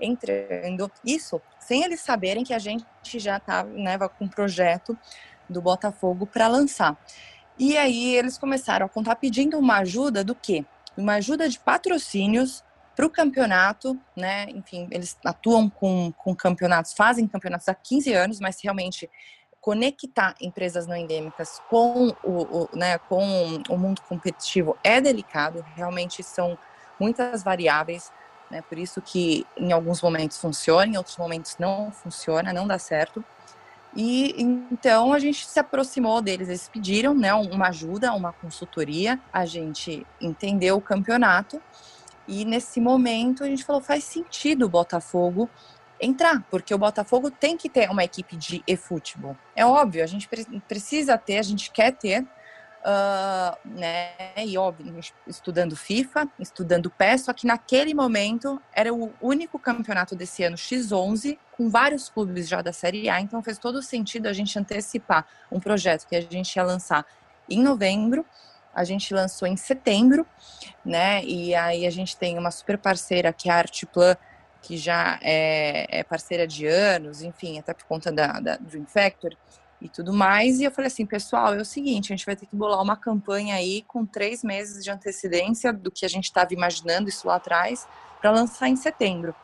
entrando, 0.00 0.90
isso 1.04 1.40
sem 1.68 1.84
eles 1.84 2.00
saberem 2.00 2.44
que 2.44 2.54
a 2.54 2.58
gente 2.58 2.86
já 3.18 3.36
está 3.36 3.62
né, 3.62 3.98
com 3.98 4.24
um 4.24 4.28
projeto 4.28 4.96
do 5.46 5.60
Botafogo 5.60 6.26
para 6.26 6.48
lançar. 6.48 6.96
E 7.58 7.76
aí 7.76 8.14
eles 8.14 8.38
começaram 8.38 8.86
a 8.86 8.88
contar 8.88 9.16
pedindo 9.16 9.58
uma 9.58 9.78
ajuda 9.78 10.22
do 10.22 10.34
quê? 10.34 10.64
Uma 10.96 11.14
ajuda 11.14 11.48
de 11.48 11.58
patrocínios 11.58 12.62
para 12.94 13.06
o 13.06 13.10
campeonato, 13.10 13.98
né? 14.16 14.46
Enfim, 14.50 14.88
eles 14.90 15.16
atuam 15.24 15.68
com, 15.70 16.12
com 16.12 16.34
campeonatos, 16.34 16.92
fazem 16.92 17.26
campeonatos 17.26 17.68
há 17.68 17.74
15 17.74 18.12
anos, 18.12 18.40
mas 18.40 18.60
realmente 18.62 19.08
conectar 19.60 20.34
empresas 20.40 20.86
não 20.86 20.96
endêmicas 20.96 21.60
com 21.68 22.08
o, 22.24 22.42
o, 22.42 22.68
né, 22.76 22.98
com 22.98 23.22
o 23.68 23.76
mundo 23.76 24.00
competitivo 24.02 24.78
é 24.82 25.00
delicado, 25.00 25.64
realmente 25.74 26.22
são 26.22 26.56
muitas 26.98 27.42
variáveis, 27.42 28.10
né, 28.50 28.62
por 28.62 28.78
isso 28.78 29.02
que 29.02 29.46
em 29.56 29.72
alguns 29.72 30.00
momentos 30.00 30.38
funciona, 30.38 30.86
em 30.86 30.96
outros 30.96 31.16
momentos 31.18 31.56
não 31.58 31.92
funciona, 31.92 32.52
não 32.52 32.66
dá 32.66 32.78
certo. 32.78 33.22
E 33.96 34.34
então 34.38 35.12
a 35.12 35.18
gente 35.18 35.46
se 35.46 35.58
aproximou 35.58 36.20
deles, 36.20 36.48
eles 36.48 36.68
pediram 36.68 37.14
né, 37.14 37.32
uma 37.34 37.68
ajuda, 37.68 38.12
uma 38.12 38.32
consultoria, 38.32 39.18
a 39.32 39.46
gente 39.46 40.06
entendeu 40.20 40.76
o 40.76 40.80
campeonato. 40.80 41.60
E 42.26 42.44
nesse 42.44 42.80
momento 42.80 43.42
a 43.42 43.46
gente 43.46 43.64
falou: 43.64 43.80
faz 43.80 44.04
sentido 44.04 44.66
o 44.66 44.68
Botafogo 44.68 45.48
entrar, 46.00 46.44
porque 46.50 46.72
o 46.72 46.78
Botafogo 46.78 47.30
tem 47.30 47.56
que 47.56 47.68
ter 47.68 47.90
uma 47.90 48.04
equipe 48.04 48.36
de 48.36 48.62
e-futebol. 48.66 49.36
É 49.56 49.64
óbvio, 49.66 50.04
a 50.04 50.06
gente 50.06 50.28
precisa 50.68 51.18
ter, 51.18 51.38
a 51.38 51.42
gente 51.42 51.70
quer 51.70 51.92
ter, 51.92 52.24
uh, 52.84 53.56
né? 53.64 54.10
E 54.36 54.56
óbvio, 54.56 54.94
estudando 55.26 55.76
FIFA, 55.76 56.28
estudando 56.38 56.90
PES, 56.90 57.22
só 57.22 57.32
que 57.32 57.46
naquele 57.46 57.94
momento 57.94 58.60
era 58.72 58.92
o 58.92 59.12
único 59.20 59.58
campeonato 59.58 60.14
desse 60.14 60.42
ano 60.42 60.56
X11, 60.56 61.38
com 61.56 61.68
vários 61.68 62.08
clubes 62.08 62.48
já 62.48 62.62
da 62.62 62.72
Série 62.72 63.08
A, 63.08 63.20
então 63.20 63.42
fez 63.42 63.58
todo 63.58 63.82
sentido 63.82 64.26
a 64.26 64.32
gente 64.32 64.58
antecipar 64.58 65.26
um 65.50 65.60
projeto 65.60 66.06
que 66.06 66.16
a 66.16 66.20
gente 66.20 66.54
ia 66.54 66.62
lançar 66.62 67.04
em 67.48 67.62
novembro. 67.62 68.24
A 68.74 68.84
gente 68.84 69.12
lançou 69.12 69.48
em 69.48 69.56
setembro, 69.56 70.24
né? 70.84 71.24
E 71.24 71.54
aí 71.54 71.84
a 71.84 71.90
gente 71.90 72.16
tem 72.16 72.38
uma 72.38 72.50
super 72.50 72.78
parceira 72.78 73.32
que 73.32 73.48
é 73.48 73.52
a 73.52 73.56
Artplan, 73.56 74.16
que 74.62 74.76
já 74.76 75.18
é, 75.22 76.00
é, 76.00 76.04
parceira 76.04 76.46
de 76.46 76.66
anos, 76.66 77.22
enfim, 77.22 77.58
até 77.58 77.74
por 77.74 77.84
conta 77.84 78.12
da, 78.12 78.38
da 78.38 78.56
Dream 78.56 78.86
Factory 78.86 79.36
e 79.80 79.88
tudo 79.88 80.12
mais. 80.12 80.60
E 80.60 80.64
eu 80.64 80.70
falei 80.70 80.88
assim, 80.88 81.06
pessoal, 81.06 81.54
é 81.54 81.60
o 81.60 81.64
seguinte, 81.64 82.12
a 82.12 82.16
gente 82.16 82.26
vai 82.26 82.36
ter 82.36 82.46
que 82.46 82.56
bolar 82.56 82.82
uma 82.82 82.96
campanha 82.96 83.54
aí 83.54 83.82
com 83.86 84.04
três 84.04 84.42
meses 84.42 84.82
de 84.82 84.90
antecedência 84.90 85.72
do 85.72 85.90
que 85.90 86.04
a 86.04 86.08
gente 86.08 86.24
estava 86.24 86.52
imaginando 86.52 87.08
isso 87.08 87.26
lá 87.26 87.36
atrás, 87.36 87.86
para 88.20 88.30
lançar 88.30 88.68
em 88.68 88.76
setembro. 88.76 89.34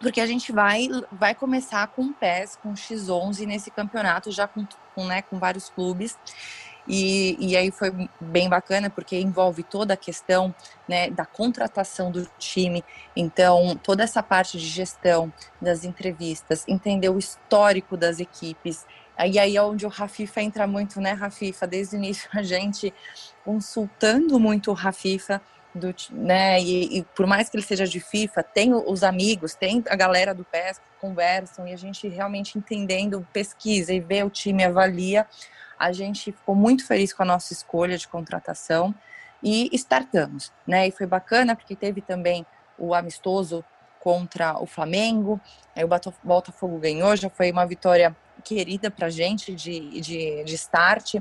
Porque 0.00 0.20
a 0.20 0.26
gente 0.26 0.52
vai, 0.52 0.88
vai 1.10 1.34
começar 1.34 1.86
com 1.88 2.02
o 2.02 2.12
PES, 2.12 2.56
com 2.56 2.70
o 2.70 2.74
X11 2.74 3.46
nesse 3.46 3.70
campeonato, 3.70 4.30
já 4.30 4.46
com, 4.46 4.66
com, 4.94 5.06
né, 5.06 5.22
com 5.22 5.38
vários 5.38 5.70
clubes. 5.70 6.18
E, 6.86 7.36
e 7.40 7.56
aí 7.56 7.70
foi 7.70 7.90
bem 8.20 8.48
bacana 8.48 8.90
porque 8.90 9.18
envolve 9.18 9.62
toda 9.62 9.94
a 9.94 9.96
questão 9.96 10.54
né, 10.86 11.08
da 11.08 11.24
contratação 11.24 12.10
do 12.10 12.28
time, 12.38 12.84
então 13.16 13.74
toda 13.82 14.02
essa 14.02 14.22
parte 14.22 14.58
de 14.58 14.66
gestão 14.66 15.32
das 15.60 15.84
entrevistas, 15.84 16.64
entender 16.68 17.08
o 17.08 17.18
histórico 17.18 17.96
das 17.96 18.20
equipes. 18.20 18.86
E 19.18 19.38
aí 19.38 19.56
é 19.56 19.62
onde 19.62 19.86
o 19.86 19.88
Rafifa 19.88 20.42
entra 20.42 20.66
muito, 20.66 21.00
né, 21.00 21.12
Rafifa? 21.12 21.66
Desde 21.66 21.96
o 21.96 21.98
início 21.98 22.28
a 22.32 22.42
gente 22.42 22.92
consultando 23.44 24.38
muito 24.40 24.70
o 24.70 24.74
Rafifa, 24.74 25.40
do, 25.74 25.92
né, 26.12 26.60
e, 26.60 26.98
e, 26.98 27.04
por 27.16 27.26
mais 27.26 27.48
que 27.48 27.56
ele 27.56 27.64
seja 27.64 27.84
de 27.84 27.98
FIFA, 27.98 28.44
tem 28.44 28.72
os 28.72 29.02
amigos, 29.02 29.54
tem 29.54 29.82
a 29.88 29.96
galera 29.96 30.32
do 30.32 30.44
PES 30.44 30.78
que 30.78 30.84
conversam 31.00 31.66
e 31.66 31.72
a 31.72 31.76
gente 31.76 32.06
realmente 32.06 32.56
entendendo, 32.56 33.26
pesquisa 33.32 33.92
e 33.92 33.98
vê 33.98 34.22
o 34.22 34.30
time, 34.30 34.64
avalia 34.64 35.26
a 35.78 35.92
gente 35.92 36.32
ficou 36.32 36.54
muito 36.54 36.86
feliz 36.86 37.12
com 37.12 37.22
a 37.22 37.26
nossa 37.26 37.52
escolha 37.52 37.98
de 37.98 38.08
contratação 38.08 38.94
e 39.42 39.68
startamos, 39.72 40.52
né? 40.66 40.88
E 40.88 40.90
foi 40.90 41.06
bacana 41.06 41.54
porque 41.54 41.76
teve 41.76 42.00
também 42.00 42.46
o 42.78 42.94
amistoso 42.94 43.64
contra 44.00 44.58
o 44.58 44.66
Flamengo, 44.66 45.40
aí 45.74 45.84
o 45.84 45.88
Botafogo 46.22 46.78
ganhou, 46.78 47.16
já 47.16 47.30
foi 47.30 47.50
uma 47.50 47.66
vitória 47.66 48.14
querida 48.44 48.90
para 48.90 49.06
a 49.06 49.10
gente 49.10 49.54
de, 49.54 50.00
de, 50.00 50.44
de 50.44 50.54
start. 50.54 51.16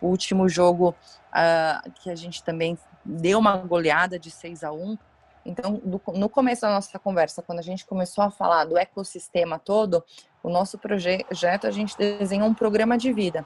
O 0.00 0.08
último 0.08 0.48
jogo 0.48 0.94
uh, 1.30 1.90
que 1.96 2.10
a 2.10 2.16
gente 2.16 2.42
também 2.42 2.78
deu 3.04 3.38
uma 3.38 3.56
goleada 3.56 4.18
de 4.18 4.30
6 4.30 4.64
a 4.64 4.72
1 4.72 4.96
então, 5.42 5.80
no, 5.82 6.28
começo 6.28 6.60
da 6.60 6.70
nossa 6.70 6.98
conversa, 6.98 7.40
quando 7.40 7.60
a 7.60 7.62
gente 7.62 7.86
começou 7.86 8.22
a 8.22 8.30
falar 8.30 8.66
do 8.66 8.76
ecossistema 8.76 9.58
todo, 9.58 10.04
o 10.42 10.50
nosso 10.50 10.76
projeto, 10.76 11.66
a 11.66 11.70
gente 11.70 11.96
desenhou 11.96 12.46
um 12.46 12.52
programa 12.52 12.98
de 12.98 13.10
vida 13.10 13.44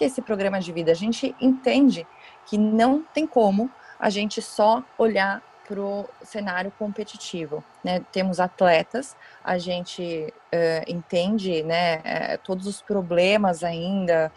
que 0.00 0.04
é 0.04 0.06
esse 0.06 0.22
programa 0.22 0.58
de 0.58 0.72
vida? 0.72 0.90
A 0.90 0.94
gente 0.94 1.36
entende 1.38 2.06
que 2.46 2.56
não 2.56 3.02
tem 3.02 3.26
como 3.26 3.70
a 3.98 4.08
gente 4.08 4.40
só 4.40 4.82
olhar 4.96 5.42
para 5.68 5.78
o 5.78 6.08
cenário 6.22 6.72
competitivo. 6.78 7.62
Né? 7.84 8.00
Temos 8.10 8.40
atletas, 8.40 9.14
a 9.44 9.58
gente 9.58 10.32
uh, 10.54 10.90
entende 10.90 11.62
né, 11.62 11.98
uh, 11.98 12.38
todos 12.44 12.66
os 12.66 12.82
problemas 12.82 13.62
ainda 13.62 14.32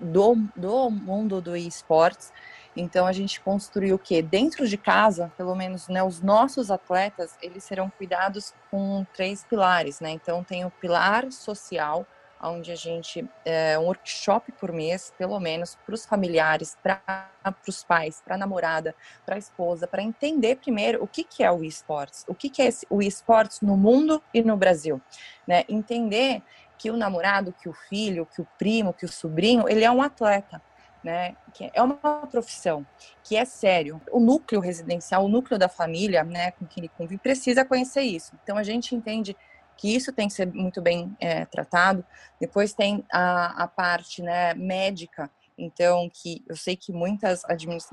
do, 0.00 0.36
do 0.56 0.90
mundo 0.90 1.40
do 1.40 1.56
esportes. 1.56 2.32
Então 2.76 3.06
a 3.06 3.12
gente 3.12 3.40
construiu 3.40 3.96
o 3.96 3.98
que 3.98 4.20
dentro 4.20 4.68
de 4.68 4.76
casa, 4.76 5.32
pelo 5.36 5.54
menos, 5.54 5.88
né, 5.88 6.02
os 6.02 6.20
nossos 6.20 6.70
atletas 6.70 7.34
eles 7.40 7.64
serão 7.64 7.88
cuidados 7.88 8.52
com 8.70 9.06
três 9.14 9.42
pilares, 9.44 9.98
né? 9.98 10.10
Então 10.10 10.44
tem 10.44 10.64
o 10.64 10.70
pilar 10.70 11.32
social, 11.32 12.06
onde 12.42 12.70
a 12.70 12.74
gente 12.74 13.28
é 13.44 13.78
um 13.78 13.84
workshop 13.84 14.52
por 14.52 14.72
mês, 14.72 15.12
pelo 15.16 15.38
menos, 15.40 15.76
para 15.86 15.94
os 15.94 16.04
familiares, 16.04 16.76
para 16.82 17.24
os 17.66 17.82
pais, 17.82 18.22
para 18.24 18.34
a 18.34 18.38
namorada, 18.38 18.94
para 19.24 19.36
a 19.36 19.38
esposa, 19.38 19.86
para 19.86 20.02
entender 20.02 20.56
primeiro 20.56 21.02
o 21.02 21.06
que, 21.06 21.24
que 21.24 21.42
é 21.42 21.50
o 21.50 21.64
esportes, 21.64 22.24
o 22.28 22.34
que, 22.34 22.50
que 22.50 22.62
é 22.62 22.68
o 22.90 23.02
esportes 23.02 23.60
no 23.60 23.76
mundo 23.76 24.22
e 24.32 24.42
no 24.42 24.56
Brasil, 24.56 25.00
né? 25.46 25.64
Entender 25.68 26.42
que 26.78 26.90
o 26.90 26.96
namorado, 26.96 27.52
que 27.52 27.68
o 27.68 27.72
filho, 27.72 28.26
que 28.26 28.40
o 28.40 28.48
primo, 28.58 28.92
que 28.92 29.04
o 29.04 29.08
sobrinho, 29.08 29.68
ele 29.68 29.84
é 29.84 29.90
um 29.90 30.02
atleta. 30.02 30.60
Né, 31.04 31.36
que 31.54 31.70
é 31.72 31.80
uma 31.80 32.26
profissão, 32.26 32.84
que 33.22 33.36
é 33.36 33.44
sério. 33.44 34.02
O 34.10 34.18
núcleo 34.18 34.60
residencial, 34.60 35.24
o 35.24 35.28
núcleo 35.28 35.56
da 35.56 35.68
família, 35.68 36.24
né, 36.24 36.50
com 36.50 36.66
quem 36.66 36.82
ele 36.82 36.90
convive, 36.98 37.18
precisa 37.18 37.64
conhecer 37.64 38.00
isso. 38.00 38.32
Então 38.42 38.56
a 38.56 38.64
gente 38.64 38.92
entende 38.92 39.36
que 39.76 39.94
isso 39.94 40.12
tem 40.12 40.28
que 40.28 40.34
ser 40.34 40.46
muito 40.52 40.80
bem 40.80 41.14
é, 41.20 41.44
tratado. 41.44 42.04
Depois 42.40 42.72
tem 42.72 43.04
a, 43.12 43.64
a 43.64 43.68
parte 43.68 44.22
né, 44.22 44.54
médica, 44.54 45.30
então 45.58 46.10
que 46.12 46.42
eu 46.48 46.56
sei 46.56 46.76
que 46.76 46.92
muitas 46.92 47.42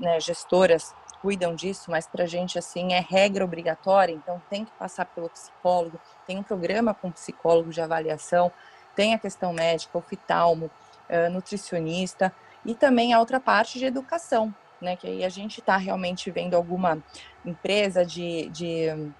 né, 0.00 0.20
gestoras 0.20 0.94
cuidam 1.20 1.54
disso, 1.54 1.90
mas 1.90 2.06
para 2.06 2.24
a 2.24 2.26
gente 2.26 2.58
assim 2.58 2.92
é 2.92 3.00
regra 3.00 3.44
obrigatória, 3.44 4.12
então 4.12 4.42
tem 4.50 4.64
que 4.64 4.72
passar 4.72 5.06
pelo 5.06 5.30
psicólogo, 5.30 5.98
tem 6.26 6.38
um 6.38 6.42
programa 6.42 6.92
com 6.92 7.10
psicólogo 7.10 7.70
de 7.70 7.80
avaliação, 7.80 8.52
tem 8.94 9.14
a 9.14 9.18
questão 9.18 9.52
médica, 9.52 9.96
oftalmo, 9.96 10.70
uh, 11.08 11.30
nutricionista 11.30 12.32
e 12.64 12.74
também 12.74 13.14
a 13.14 13.20
outra 13.20 13.40
parte 13.40 13.78
de 13.78 13.86
educação, 13.86 14.54
né? 14.80 14.96
Que 14.96 15.06
aí 15.06 15.24
a 15.24 15.28
gente 15.28 15.60
está 15.60 15.76
realmente 15.76 16.30
vendo 16.30 16.54
alguma 16.54 17.02
empresa 17.44 18.04
de, 18.04 18.48
de 18.50 19.12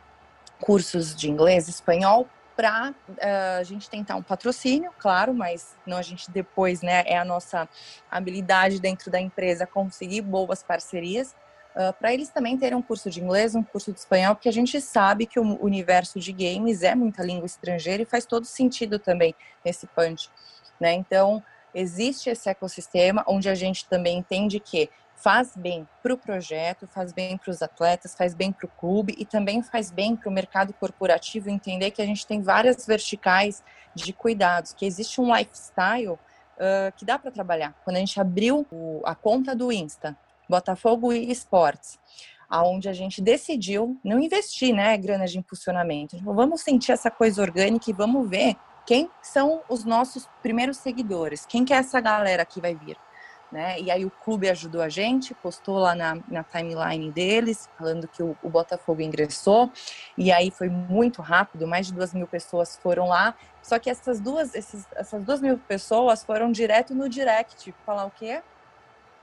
cursos 0.60 1.14
de 1.14 1.30
inglês, 1.30 1.68
espanhol 1.68 2.28
para 2.56 2.90
uh, 2.90 3.12
eh, 3.18 3.58
a 3.60 3.62
gente 3.62 3.90
tentar 3.90 4.16
um 4.16 4.22
patrocínio, 4.22 4.92
claro, 4.98 5.34
mas 5.34 5.76
não 5.86 5.96
a 5.96 6.02
gente 6.02 6.30
depois, 6.30 6.82
né, 6.82 7.02
é 7.06 7.18
a 7.18 7.24
nossa 7.24 7.68
habilidade 8.10 8.80
dentro 8.80 9.10
da 9.10 9.20
empresa 9.20 9.66
conseguir 9.66 10.20
boas 10.22 10.62
parcerias, 10.62 11.32
uh, 11.74 11.80
eh, 11.80 11.92
para 11.92 12.12
eles 12.12 12.28
também 12.30 12.56
terem 12.56 12.76
um 12.76 12.82
curso 12.82 13.10
de 13.10 13.20
inglês, 13.20 13.54
um 13.54 13.62
curso 13.62 13.92
de 13.92 13.98
espanhol, 13.98 14.34
porque 14.34 14.48
a 14.48 14.52
gente 14.52 14.80
sabe 14.80 15.26
que 15.26 15.38
o 15.38 15.62
universo 15.62 16.18
de 16.18 16.32
games 16.32 16.82
é 16.82 16.94
muita 16.94 17.22
língua 17.22 17.46
estrangeira 17.46 18.02
e 18.02 18.06
faz 18.06 18.24
todo 18.24 18.44
sentido 18.46 18.98
também 18.98 19.34
nesse 19.64 19.86
punch, 19.88 20.30
né? 20.80 20.92
Então, 20.92 21.42
existe 21.74 22.30
esse 22.30 22.48
ecossistema 22.48 23.24
onde 23.26 23.48
a 23.48 23.54
gente 23.54 23.88
também 23.88 24.18
entende 24.18 24.60
que 24.60 24.88
faz 25.24 25.56
bem 25.56 25.88
para 26.02 26.12
o 26.12 26.18
projeto, 26.18 26.86
faz 26.86 27.10
bem 27.10 27.38
para 27.38 27.50
os 27.50 27.62
atletas, 27.62 28.14
faz 28.14 28.34
bem 28.34 28.52
para 28.52 28.66
o 28.66 28.68
clube 28.68 29.14
e 29.16 29.24
também 29.24 29.62
faz 29.62 29.90
bem 29.90 30.14
para 30.14 30.28
o 30.28 30.32
mercado 30.32 30.74
corporativo 30.74 31.48
entender 31.48 31.92
que 31.92 32.02
a 32.02 32.04
gente 32.04 32.26
tem 32.26 32.42
várias 32.42 32.86
verticais 32.86 33.64
de 33.94 34.12
cuidados, 34.12 34.74
que 34.74 34.84
existe 34.84 35.22
um 35.22 35.34
lifestyle 35.34 36.10
uh, 36.10 36.18
que 36.94 37.06
dá 37.06 37.18
para 37.18 37.30
trabalhar. 37.30 37.74
Quando 37.84 37.96
a 37.96 38.00
gente 38.00 38.20
abriu 38.20 38.66
o, 38.70 39.00
a 39.02 39.14
conta 39.14 39.56
do 39.56 39.72
Insta, 39.72 40.14
Botafogo 40.46 41.10
e 41.10 41.30
Esportes, 41.30 41.98
aonde 42.46 42.90
a 42.90 42.92
gente 42.92 43.22
decidiu 43.22 43.98
não 44.04 44.20
investir, 44.20 44.74
né, 44.74 44.94
grana 44.98 45.26
de 45.26 45.38
impulsionamento. 45.38 46.18
Vamos 46.22 46.60
sentir 46.60 46.92
essa 46.92 47.10
coisa 47.10 47.40
orgânica 47.40 47.88
e 47.88 47.94
vamos 47.94 48.28
ver 48.28 48.56
quem 48.86 49.08
são 49.22 49.62
os 49.70 49.86
nossos 49.86 50.28
primeiros 50.42 50.76
seguidores, 50.76 51.46
quem 51.46 51.64
que 51.64 51.72
é 51.72 51.78
essa 51.78 51.98
galera 51.98 52.44
que 52.44 52.60
vai 52.60 52.74
vir. 52.74 52.98
Né? 53.54 53.80
E 53.80 53.88
aí 53.88 54.04
o 54.04 54.10
clube 54.10 54.50
ajudou 54.50 54.82
a 54.82 54.88
gente, 54.88 55.32
postou 55.32 55.78
lá 55.78 55.94
na, 55.94 56.18
na 56.26 56.42
timeline 56.42 57.12
deles, 57.12 57.70
falando 57.78 58.08
que 58.08 58.20
o, 58.20 58.36
o, 58.42 58.50
Botafogo 58.50 59.00
ingressou, 59.00 59.70
e 60.18 60.32
aí 60.32 60.50
foi 60.50 60.68
muito 60.68 61.22
rápido, 61.22 61.64
mais 61.64 61.86
de 61.86 61.94
duas 61.94 62.12
mil 62.12 62.26
pessoas 62.26 62.76
foram 62.76 63.06
lá, 63.06 63.32
só 63.62 63.78
que 63.78 63.88
essas 63.88 64.18
duas, 64.18 64.56
esses, 64.56 64.84
essas 64.96 65.22
duas 65.22 65.40
mil 65.40 65.56
pessoas 65.56 66.24
foram 66.24 66.50
direto 66.50 66.96
no 66.96 67.08
direct, 67.08 67.72
falar 67.86 68.06
o 68.06 68.10
quê? 68.10 68.42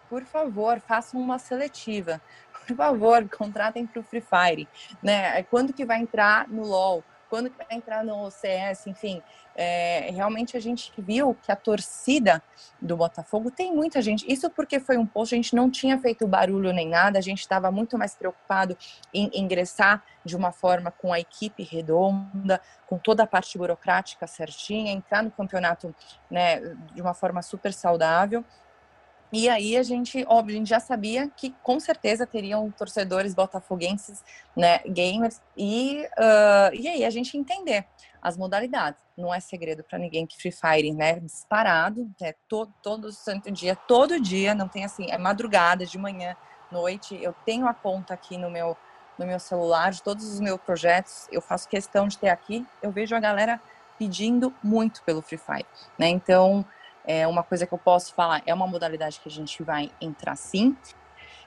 Por 0.09 0.23
favor, 0.23 0.79
façam 0.79 1.19
uma 1.19 1.37
seletiva. 1.37 2.21
Por 2.65 2.73
favor, 2.73 3.27
contratem 3.37 3.85
para 3.85 3.99
o 3.99 4.03
Free 4.03 4.21
Fire. 4.21 4.67
Né? 5.03 5.43
Quando 5.43 5.73
que 5.73 5.83
vai 5.83 5.99
entrar 5.99 6.47
no 6.47 6.63
LoL? 6.63 7.03
Quando 7.31 7.49
que 7.49 7.57
vai 7.57 7.77
entrar 7.77 8.03
no 8.03 8.29
CS, 8.29 8.87
enfim. 8.87 9.23
É, 9.55 10.11
realmente 10.11 10.57
a 10.57 10.59
gente 10.59 10.91
viu 10.97 11.33
que 11.41 11.49
a 11.49 11.55
torcida 11.55 12.43
do 12.81 12.97
Botafogo 12.97 13.49
tem 13.49 13.73
muita 13.73 14.01
gente. 14.01 14.29
Isso 14.29 14.49
porque 14.49 14.81
foi 14.81 14.97
um 14.97 15.05
post, 15.05 15.33
a 15.33 15.37
gente 15.37 15.55
não 15.55 15.71
tinha 15.71 15.97
feito 15.97 16.27
barulho 16.27 16.73
nem 16.73 16.89
nada, 16.89 17.17
a 17.17 17.21
gente 17.21 17.39
estava 17.39 17.71
muito 17.71 17.97
mais 17.97 18.15
preocupado 18.15 18.77
em 19.13 19.31
ingressar 19.33 20.03
de 20.25 20.35
uma 20.35 20.51
forma 20.51 20.91
com 20.91 21.13
a 21.13 21.21
equipe 21.21 21.63
redonda, 21.63 22.59
com 22.85 22.97
toda 22.97 23.23
a 23.23 23.27
parte 23.27 23.57
burocrática 23.57 24.27
certinha, 24.27 24.91
entrar 24.91 25.23
no 25.23 25.31
campeonato 25.31 25.95
né, 26.29 26.59
de 26.93 27.01
uma 27.01 27.13
forma 27.13 27.41
super 27.41 27.71
saudável. 27.71 28.43
E 29.31 29.47
aí 29.47 29.77
a 29.77 29.83
gente, 29.83 30.25
óbvio, 30.27 30.55
a 30.55 30.57
gente 30.57 30.69
já 30.69 30.79
sabia 30.79 31.29
que 31.29 31.55
com 31.63 31.79
certeza 31.79 32.27
teriam 32.27 32.69
torcedores 32.71 33.33
botafoguenses, 33.33 34.21
né, 34.55 34.79
gamers, 34.79 35.41
e, 35.55 36.05
uh, 36.17 36.75
e 36.75 36.87
aí 36.87 37.05
a 37.05 37.09
gente 37.09 37.37
entender 37.37 37.85
as 38.21 38.35
modalidades. 38.35 39.01
Não 39.17 39.33
é 39.33 39.39
segredo 39.39 39.83
para 39.83 39.97
ninguém 39.97 40.27
que 40.27 40.37
Free 40.37 40.51
Fire, 40.51 40.93
né, 40.93 41.19
disparado, 41.21 42.11
é 42.21 42.35
todo, 42.49 42.73
todo 42.83 43.11
santo 43.11 43.49
dia, 43.49 43.73
todo 43.75 44.19
dia, 44.19 44.53
não 44.53 44.67
tem 44.67 44.83
assim, 44.83 45.09
é 45.09 45.17
madrugada, 45.17 45.85
de 45.85 45.97
manhã, 45.97 46.35
noite, 46.69 47.17
eu 47.21 47.33
tenho 47.45 47.67
a 47.67 47.73
conta 47.73 48.13
aqui 48.13 48.37
no 48.37 48.49
meu, 48.49 48.75
no 49.17 49.25
meu 49.25 49.39
celular 49.39 49.91
de 49.91 50.03
todos 50.03 50.25
os 50.25 50.41
meus 50.41 50.59
projetos, 50.59 51.27
eu 51.31 51.41
faço 51.41 51.69
questão 51.69 52.05
de 52.05 52.17
ter 52.17 52.29
aqui, 52.29 52.65
eu 52.81 52.91
vejo 52.91 53.15
a 53.15 53.19
galera 53.19 53.61
pedindo 53.97 54.53
muito 54.61 55.01
pelo 55.03 55.21
Free 55.21 55.37
Fire, 55.37 55.65
né, 55.97 56.09
então 56.09 56.65
é 57.05 57.27
uma 57.27 57.43
coisa 57.43 57.65
que 57.65 57.73
eu 57.73 57.77
posso 57.77 58.13
falar, 58.13 58.41
é 58.45 58.53
uma 58.53 58.67
modalidade 58.67 59.19
que 59.19 59.29
a 59.29 59.31
gente 59.31 59.63
vai 59.63 59.91
entrar 60.01 60.35
sim. 60.35 60.75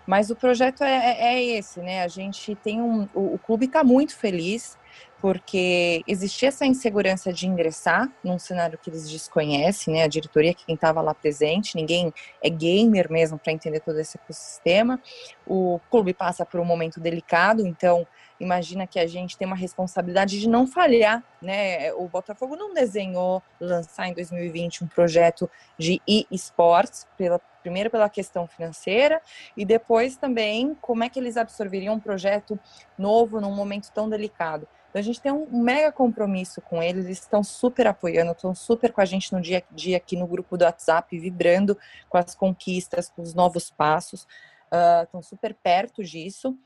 Mas 0.07 0.31
o 0.31 0.37
projeto 0.37 0.85
é, 0.85 0.95
é, 0.95 1.35
é 1.35 1.45
esse, 1.45 1.81
né? 1.81 2.03
A 2.03 2.09
gente 2.09 2.55
tem 2.57 2.81
um. 2.81 3.09
O, 3.15 3.35
o 3.35 3.39
clube 3.39 3.67
está 3.67 3.83
muito 3.83 4.15
feliz 4.15 4.79
porque 5.21 6.03
existia 6.07 6.49
essa 6.49 6.67
insegurança 6.67 7.33
de 7.33 7.47
ingressar 7.47 8.13
num 8.23 8.39
cenário 8.39 8.79
que 8.79 8.91
eles 8.91 9.09
desconhecem, 9.09 9.95
né? 9.95 10.03
A 10.03 10.07
diretoria, 10.07 10.53
quem 10.53 10.75
estava 10.75 11.01
lá 11.01 11.15
presente, 11.15 11.77
ninguém 11.77 12.13
é 12.43 12.51
gamer 12.51 13.11
mesmo 13.11 13.39
para 13.39 13.51
entender 13.51 13.81
todo 13.81 13.99
esse 13.99 14.19
ecossistema. 14.19 15.01
O 15.47 15.81
clube 15.91 16.13
passa 16.13 16.45
por 16.45 16.61
um 16.61 16.65
momento 16.67 17.01
delicado, 17.01 17.67
então 17.67 18.07
imagina 18.39 18.87
que 18.87 18.99
a 18.99 19.07
gente 19.07 19.37
tem 19.37 19.47
uma 19.47 19.57
responsabilidade 19.57 20.41
de 20.41 20.49
não 20.49 20.67
falhar, 20.67 21.23
né? 21.41 21.93
O 21.95 22.09
Botafogo 22.09 22.57
não 22.57 22.75
desenhou 22.75 23.43
lançar 23.61 24.09
em 24.09 24.15
2020 24.15 24.85
um 24.85 24.87
projeto 24.87 25.49
de 25.79 26.01
e-sports, 26.07 27.07
pela, 27.17 27.39
primeiro 27.63 27.91
pela 27.91 28.09
questão 28.09 28.47
financeira 28.47 29.21
e 29.57 29.65
depois 29.65 30.17
também 30.17 30.77
como 30.81 31.05
é 31.05 31.09
que 31.09 31.19
eles 31.19 31.37
absorveriam 31.37 31.95
um 31.95 32.01
projeto 32.01 32.59
novo 32.99 33.41
num 33.41 33.55
momento 33.55 33.91
tão 33.93 34.09
delicado. 34.09 34.67
Então 34.95 35.01
a 35.01 35.03
gente 35.03 35.21
tem 35.21 35.33
um 35.33 35.61
mega 35.61 35.91
compromisso 35.91 36.61
com 36.61 36.81
eles, 36.81 37.07
eles 37.07 37.19
estão 37.19 37.43
super 37.43 37.85
apoiando, 37.89 38.31
estão 38.31 38.55
super 38.55 38.93
com 38.93 39.01
a 39.01 39.05
gente 39.05 39.33
no 39.33 39.41
dia 39.41 39.59
a 39.59 39.75
dia 39.75 39.97
aqui 39.97 40.17
no 40.17 40.25
grupo 40.25 40.57
do 40.57 40.65
WhatsApp, 40.65 41.19
vibrando 41.19 41.77
com 42.09 42.17
as 42.17 42.33
conquistas, 42.33 43.09
com 43.09 43.21
os 43.21 43.35
novos 43.35 43.73
passos, 43.73 44.23
uh, 44.71 45.03
estão 45.03 45.21
super 45.21 45.53
perto 45.53 46.05
disso. 46.05 46.57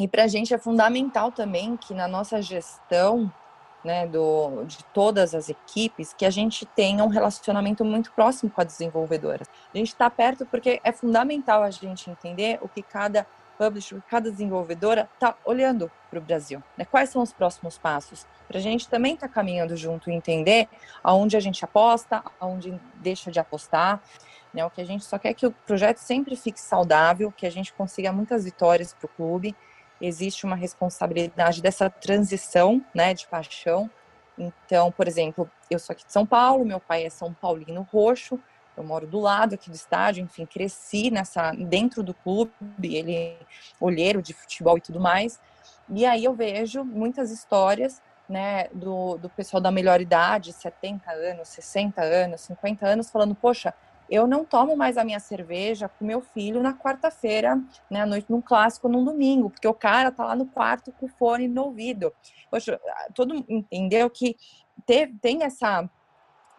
E 0.00 0.08
para 0.08 0.24
a 0.24 0.26
gente 0.26 0.54
é 0.54 0.56
fundamental 0.56 1.30
também 1.30 1.76
que 1.76 1.92
na 1.92 2.08
nossa 2.08 2.40
gestão 2.40 3.30
né, 3.84 4.06
do, 4.06 4.64
de 4.64 4.82
todas 4.94 5.34
as 5.34 5.50
equipes, 5.50 6.14
que 6.14 6.24
a 6.24 6.30
gente 6.30 6.64
tenha 6.64 7.04
um 7.04 7.08
relacionamento 7.08 7.84
muito 7.84 8.10
próximo 8.12 8.50
com 8.50 8.62
a 8.62 8.64
desenvolvedora. 8.64 9.44
A 9.74 9.76
gente 9.76 9.88
está 9.88 10.08
perto 10.08 10.46
porque 10.46 10.80
é 10.82 10.90
fundamental 10.90 11.62
a 11.62 11.70
gente 11.70 12.10
entender 12.10 12.58
o 12.62 12.68
que 12.68 12.82
cada 12.82 13.26
publisher, 13.58 14.00
cada 14.08 14.30
desenvolvedora 14.30 15.06
está 15.12 15.36
olhando 15.44 15.92
para 16.08 16.18
o 16.18 16.22
Brasil. 16.22 16.62
Né? 16.78 16.86
Quais 16.86 17.10
são 17.10 17.20
os 17.20 17.34
próximos 17.34 17.76
passos? 17.76 18.26
Para 18.48 18.56
a 18.56 18.62
gente 18.62 18.88
também 18.88 19.12
estar 19.12 19.28
tá 19.28 19.34
caminhando 19.34 19.76
junto 19.76 20.10
e 20.10 20.14
entender 20.14 20.66
aonde 21.04 21.36
a 21.36 21.40
gente 21.40 21.62
aposta, 21.62 22.24
aonde 22.40 22.80
deixa 22.94 23.30
de 23.30 23.38
apostar. 23.38 24.00
Né? 24.54 24.64
O 24.64 24.70
que 24.70 24.80
a 24.80 24.86
gente 24.86 25.04
só 25.04 25.18
quer 25.18 25.28
é 25.28 25.34
que 25.34 25.46
o 25.46 25.50
projeto 25.50 25.98
sempre 25.98 26.36
fique 26.36 26.58
saudável, 26.58 27.30
que 27.30 27.44
a 27.44 27.50
gente 27.50 27.70
consiga 27.74 28.10
muitas 28.10 28.46
vitórias 28.46 28.94
para 28.94 29.04
o 29.04 29.08
clube 29.10 29.54
existe 30.00 30.44
uma 30.44 30.56
responsabilidade 30.56 31.60
dessa 31.60 31.90
transição, 31.90 32.84
né, 32.94 33.14
de 33.14 33.26
paixão. 33.26 33.90
Então, 34.38 34.90
por 34.90 35.06
exemplo, 35.06 35.50
eu 35.70 35.78
sou 35.78 35.92
aqui 35.92 36.06
de 36.06 36.12
São 36.12 36.24
Paulo, 36.24 36.64
meu 36.64 36.80
pai 36.80 37.04
é 37.04 37.10
São 37.10 37.32
Paulino 37.32 37.86
Roxo, 37.92 38.40
eu 38.76 38.84
moro 38.84 39.06
do 39.06 39.20
lado 39.20 39.54
aqui 39.54 39.68
do 39.68 39.76
estádio, 39.76 40.22
enfim, 40.22 40.46
cresci 40.46 41.10
nessa 41.10 41.52
dentro 41.52 42.02
do 42.02 42.14
clube, 42.14 42.52
ele 42.82 43.36
olheiro 43.78 44.22
de 44.22 44.32
futebol 44.32 44.78
e 44.78 44.80
tudo 44.80 44.98
mais. 44.98 45.38
E 45.88 46.06
aí 46.06 46.24
eu 46.24 46.32
vejo 46.32 46.84
muitas 46.84 47.30
histórias, 47.30 48.00
né, 48.28 48.68
do, 48.72 49.18
do 49.18 49.28
pessoal 49.28 49.60
da 49.60 49.70
melhor 49.70 50.00
idade, 50.00 50.52
70 50.52 51.10
anos, 51.10 51.48
60 51.48 52.00
anos, 52.00 52.40
50 52.42 52.86
anos, 52.86 53.10
falando, 53.10 53.34
poxa, 53.34 53.74
eu 54.10 54.26
não 54.26 54.44
tomo 54.44 54.76
mais 54.76 54.98
a 54.98 55.04
minha 55.04 55.20
cerveja 55.20 55.88
com 55.88 56.04
meu 56.04 56.20
filho 56.20 56.60
na 56.60 56.74
quarta-feira, 56.74 57.62
né, 57.88 58.00
à 58.00 58.06
noite, 58.06 58.26
num 58.28 58.42
clássico, 58.42 58.88
num 58.88 59.04
domingo, 59.04 59.48
porque 59.48 59.68
o 59.68 59.74
cara 59.74 60.10
tá 60.10 60.24
lá 60.24 60.34
no 60.34 60.46
quarto 60.46 60.92
com 60.92 61.06
o 61.06 61.08
fone 61.08 61.46
no 61.46 61.66
ouvido. 61.66 62.12
Poxa, 62.50 62.80
todo 63.14 63.44
entendeu 63.48 64.10
que 64.10 64.36
tem 65.20 65.44
essa 65.44 65.88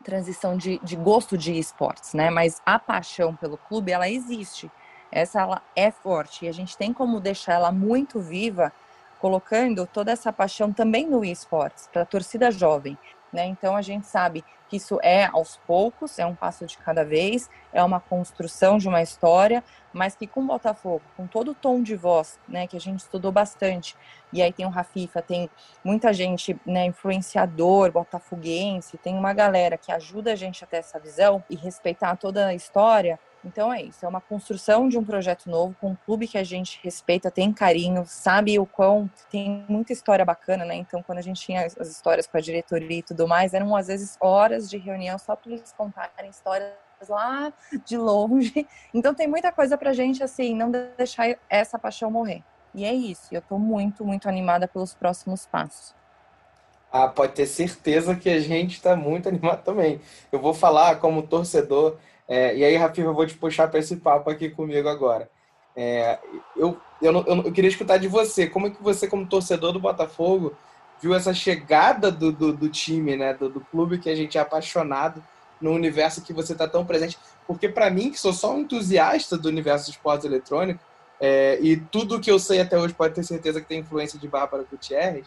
transição 0.02 0.58
de, 0.58 0.80
de 0.80 0.95
gosto 0.95 1.38
de 1.38 1.58
esportes, 1.58 2.14
né? 2.14 2.30
Mas 2.30 2.62
a 2.66 2.80
paixão 2.80 3.36
pelo 3.36 3.58
clube, 3.58 3.91
ela 3.91 4.10
existe. 4.10 4.72
Essa 5.12 5.41
ela 5.41 5.62
é 5.76 5.91
forte 5.91 6.45
e 6.45 6.47
a 6.47 6.52
gente 6.54 6.78
tem 6.78 6.93
como 6.93 7.20
deixar 7.20 7.54
ela 7.54 7.72
muito 7.72 8.20
viva, 8.20 8.72
colocando 9.20 9.86
toda 9.86 10.12
essa 10.12 10.32
paixão 10.32 10.72
também 10.72 11.06
no 11.06 11.24
esportes, 11.24 11.88
para 11.91 12.04
a 12.04 12.06
torcida 12.06 12.49
jovem. 12.49 12.97
Né? 13.32 13.46
Então 13.46 13.76
a 13.76 13.82
gente 13.82 14.06
sabe 14.08 14.44
que 14.72 14.78
isso 14.78 15.00
é 15.04 15.26
aos 15.26 15.58
poucos, 15.68 16.18
é 16.18 16.26
um 16.26 16.34
passo 16.34 16.66
de 16.66 16.78
cada 16.78 17.04
vez, 17.04 17.50
é 17.74 17.84
uma 17.84 18.00
construção 18.00 18.78
de 18.78 18.88
uma 18.88 19.02
história, 19.02 19.64
mas 19.92 20.16
que 20.16 20.26
com 20.26 20.42
o 20.42 20.48
Botafogo, 20.48 21.02
com 21.18 21.28
todo 21.28 21.52
o 21.52 21.54
tom 21.56 21.84
de 21.84 21.94
voz, 21.96 22.40
né, 22.48 22.66
que 22.68 22.78
a 22.78 22.80
gente 22.80 23.00
estudou 23.00 23.34
bastante, 23.34 23.98
e 24.32 24.42
aí 24.42 24.54
tem 24.54 24.66
o 24.66 24.70
Rafifa, 24.70 25.22
tem 25.22 25.50
muita 25.84 26.14
gente, 26.14 26.58
né, 26.66 26.86
influenciador, 26.86 27.92
botafoguense, 27.92 28.98
tem 28.98 29.14
uma 29.14 29.34
galera 29.34 29.78
que 29.78 29.92
ajuda 29.92 30.32
a 30.32 30.36
gente 30.36 30.64
a 30.64 30.68
ter 30.68 30.78
essa 30.78 30.98
visão 30.98 31.44
e 31.50 31.56
respeitar 31.58 32.16
toda 32.16 32.48
a 32.48 32.54
história, 32.54 33.20
então 33.44 33.74
é 33.74 33.82
isso, 33.82 34.06
é 34.06 34.08
uma 34.08 34.22
construção 34.22 34.88
de 34.88 34.98
um 34.98 35.04
projeto 35.04 35.50
novo 35.50 35.76
com 35.82 35.92
um 35.92 35.96
clube 36.06 36.28
que 36.28 36.38
a 36.38 36.44
gente 36.44 36.80
respeita, 36.84 37.32
tem 37.32 37.52
carinho, 37.52 38.04
sabe 38.06 38.60
o 38.60 38.66
quão 38.66 39.10
tem 39.30 39.66
muita 39.68 39.92
história 39.92 40.24
bacana, 40.24 40.64
né? 40.64 40.76
Então 40.76 41.02
quando 41.02 41.18
a 41.18 41.24
gente 41.24 41.42
tinha 41.42 41.66
as 41.66 41.88
histórias 41.88 42.28
com 42.28 42.38
a 42.38 42.42
diretoria 42.42 43.00
e 43.00 43.04
tudo 43.04 43.28
mais, 43.28 43.54
eram 43.54 43.76
às 43.76 43.88
vezes 43.88 44.16
horas 44.20 44.70
de 44.70 44.78
reunião 44.78 45.18
só 45.18 45.36
para 45.36 45.52
eles 45.52 45.74
contarem 45.76 46.30
histórias 46.30 46.74
lá 47.10 47.52
de 47.84 47.98
longe. 47.98 48.68
Então 48.94 49.14
tem 49.14 49.28
muita 49.28 49.52
coisa 49.52 49.78
pra 49.78 49.94
gente 49.94 50.24
assim, 50.24 50.54
não 50.54 50.70
deixar 50.70 51.36
essa 51.50 51.80
paixão 51.80 52.12
morrer. 52.12 52.44
E 52.74 52.86
é 52.86 52.94
isso, 52.94 53.28
eu 53.32 53.42
tô 53.42 53.58
muito, 53.58 54.06
muito 54.06 54.30
animada 54.30 54.68
pelos 54.68 54.94
próximos 54.94 55.46
passos. 55.46 55.96
Ah, 56.92 57.08
pode 57.08 57.34
ter 57.34 57.46
certeza 57.46 58.16
que 58.16 58.30
a 58.30 58.39
gente 58.39 58.74
está 58.74 58.96
muito 58.96 59.28
animado 59.30 59.64
também. 59.64 60.02
Eu 60.32 60.39
vou 60.39 60.54
falar 60.54 61.00
como 61.00 61.24
torcedor 61.24 61.98
é, 62.32 62.56
e 62.56 62.64
aí, 62.64 62.78
Rafa, 62.78 63.02
eu 63.02 63.14
vou 63.14 63.28
te 63.28 63.34
puxar 63.34 63.68
para 63.68 63.82
esse 63.82 63.98
papo 63.98 64.30
aqui 64.30 64.50
comigo 64.50 64.88
agora. 64.88 65.30
É, 65.76 66.18
eu, 66.56 66.80
eu, 67.02 67.12
eu, 67.12 67.44
eu, 67.44 67.52
queria 67.52 67.70
escutar 67.70 67.98
de 67.98 68.08
você, 68.08 68.48
como 68.48 68.68
é 68.68 68.70
que 68.70 68.82
você, 68.82 69.06
como 69.06 69.28
torcedor 69.28 69.74
do 69.74 69.82
Botafogo, 69.82 70.56
viu 71.02 71.14
essa 71.14 71.34
chegada 71.34 72.10
do, 72.10 72.32
do, 72.32 72.54
do 72.54 72.70
time, 72.70 73.18
né, 73.18 73.34
do, 73.34 73.50
do, 73.50 73.60
clube 73.60 73.98
que 73.98 74.10
a 74.10 74.16
gente 74.16 74.38
é 74.38 74.42
apaixonado, 74.42 75.22
no 75.60 75.74
universo 75.74 76.22
que 76.22 76.32
você 76.32 76.54
está 76.54 76.66
tão 76.70 76.86
presente? 76.86 77.20
Porque 77.46 77.68
para 77.68 77.90
mim, 77.90 78.12
que 78.12 78.18
sou 78.18 78.32
só 78.32 78.54
um 78.54 78.60
entusiasta 78.60 79.38
do 79.38 79.50
universo 79.50 79.88
de 79.88 79.92
esportes 79.92 80.24
eletrônicos, 80.24 80.82
é, 81.20 81.60
e 81.60 81.76
tudo 81.76 82.22
que 82.22 82.32
eu 82.32 82.40
sei 82.40 82.62
até 82.62 82.80
hoje 82.80 82.94
pode 82.94 83.14
ter 83.14 83.24
certeza 83.24 83.60
que 83.60 83.68
tem 83.68 83.80
influência 83.80 84.18
de 84.18 84.30
Bárbara 84.30 84.64
Gutierrez, 84.72 85.26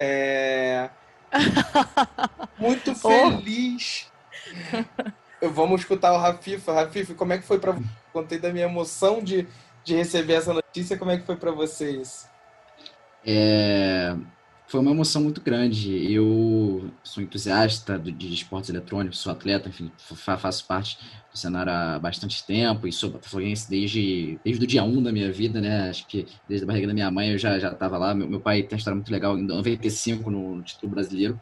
é... 0.00 0.90
muito 2.58 2.92
feliz 2.96 4.10
Vamos 5.48 5.80
escutar 5.80 6.12
o 6.12 6.18
Rafifa. 6.18 6.72
Rafifa, 6.72 7.14
como 7.14 7.32
é 7.32 7.38
que 7.38 7.44
foi 7.44 7.58
para 7.58 7.72
você? 7.72 7.84
Contei 8.12 8.38
da 8.38 8.52
minha 8.52 8.66
emoção 8.66 9.22
de, 9.22 9.46
de 9.84 9.94
receber 9.94 10.34
essa 10.34 10.52
notícia. 10.52 10.98
Como 10.98 11.10
é 11.10 11.18
que 11.18 11.24
foi 11.24 11.36
para 11.36 11.50
vocês? 11.50 12.28
É... 13.24 14.16
foi 14.66 14.80
uma 14.80 14.90
emoção 14.90 15.22
muito 15.22 15.40
grande. 15.40 16.12
Eu 16.12 16.90
sou 17.02 17.22
entusiasta 17.22 17.98
de 17.98 18.32
esportes 18.34 18.68
eletrônicos, 18.68 19.18
sou 19.18 19.32
atleta, 19.32 19.68
enfim, 19.68 19.90
faço 19.98 20.66
parte 20.66 20.98
do 21.32 21.38
cenário 21.38 21.72
há 21.72 21.98
bastante 21.98 22.44
tempo 22.44 22.86
e 22.86 22.92
sou 22.92 23.10
botafoguense 23.10 23.70
desde, 23.70 24.38
desde 24.44 24.64
o 24.64 24.66
dia 24.66 24.82
1 24.82 25.02
da 25.02 25.12
minha 25.12 25.32
vida, 25.32 25.60
né? 25.60 25.88
Acho 25.88 26.06
que 26.06 26.26
desde 26.48 26.64
a 26.64 26.66
barriga 26.66 26.88
da 26.88 26.94
minha 26.94 27.10
mãe 27.10 27.30
eu 27.30 27.38
já 27.38 27.56
estava 27.56 27.96
lá. 27.96 28.14
Meu, 28.14 28.28
meu, 28.28 28.40
pai 28.40 28.62
tem 28.62 28.76
uma 28.76 28.78
história 28.78 28.96
muito 28.96 29.10
legal, 29.10 29.38
em 29.38 29.42
95 29.42 30.30
no, 30.30 30.56
no 30.56 30.62
título 30.62 30.92
brasileiro. 30.92 31.40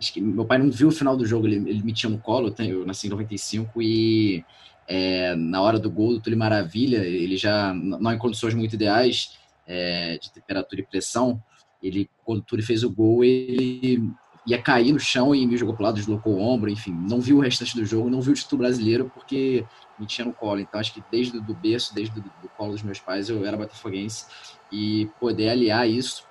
Acho 0.00 0.14
que 0.14 0.20
meu 0.20 0.46
pai 0.46 0.56
não 0.56 0.70
viu 0.70 0.88
o 0.88 0.92
final 0.92 1.14
do 1.14 1.26
jogo, 1.26 1.46
ele, 1.46 1.56
ele 1.68 1.82
me 1.82 1.92
tinha 1.92 2.08
no 2.08 2.18
colo, 2.18 2.54
eu 2.58 2.86
nasci 2.86 3.06
em 3.06 3.10
95 3.10 3.82
e 3.82 4.42
é, 4.88 5.34
na 5.36 5.60
hora 5.60 5.78
do 5.78 5.90
gol 5.90 6.14
do 6.14 6.20
Túlio 6.20 6.38
Maravilha, 6.38 7.04
ele 7.04 7.36
já, 7.36 7.74
não 7.74 8.10
em 8.10 8.18
condições 8.18 8.54
muito 8.54 8.74
ideais 8.74 9.38
é, 9.66 10.18
de 10.18 10.32
temperatura 10.32 10.80
e 10.80 10.86
pressão, 10.86 11.40
ele, 11.82 12.08
quando 12.24 12.38
o 12.38 12.42
Túlio 12.42 12.64
fez 12.64 12.82
o 12.82 12.90
gol, 12.90 13.22
ele 13.22 14.10
ia 14.46 14.60
cair 14.60 14.92
no 14.92 14.98
chão 14.98 15.34
e 15.34 15.46
me 15.46 15.56
jogou 15.56 15.74
para 15.74 15.82
o 15.82 15.86
lado, 15.86 15.96
deslocou 15.96 16.34
o 16.34 16.40
ombro, 16.40 16.70
enfim, 16.70 16.92
não 16.92 17.20
viu 17.20 17.36
o 17.36 17.40
restante 17.40 17.76
do 17.76 17.84
jogo, 17.84 18.10
não 18.10 18.20
viu 18.20 18.32
o 18.32 18.36
título 18.36 18.62
brasileiro 18.62 19.10
porque 19.14 19.64
me 19.98 20.06
tinha 20.06 20.24
no 20.24 20.32
colo. 20.32 20.60
Então, 20.60 20.80
acho 20.80 20.92
que 20.94 21.02
desde 21.10 21.36
o 21.36 21.54
berço, 21.54 21.94
desde 21.94 22.20
do 22.20 22.48
colo 22.56 22.72
dos 22.72 22.82
meus 22.82 22.98
pais, 22.98 23.28
eu 23.28 23.44
era 23.44 23.56
botafoguense 23.56 24.26
e 24.72 25.08
poder 25.20 25.50
aliar 25.50 25.88
isso 25.88 26.26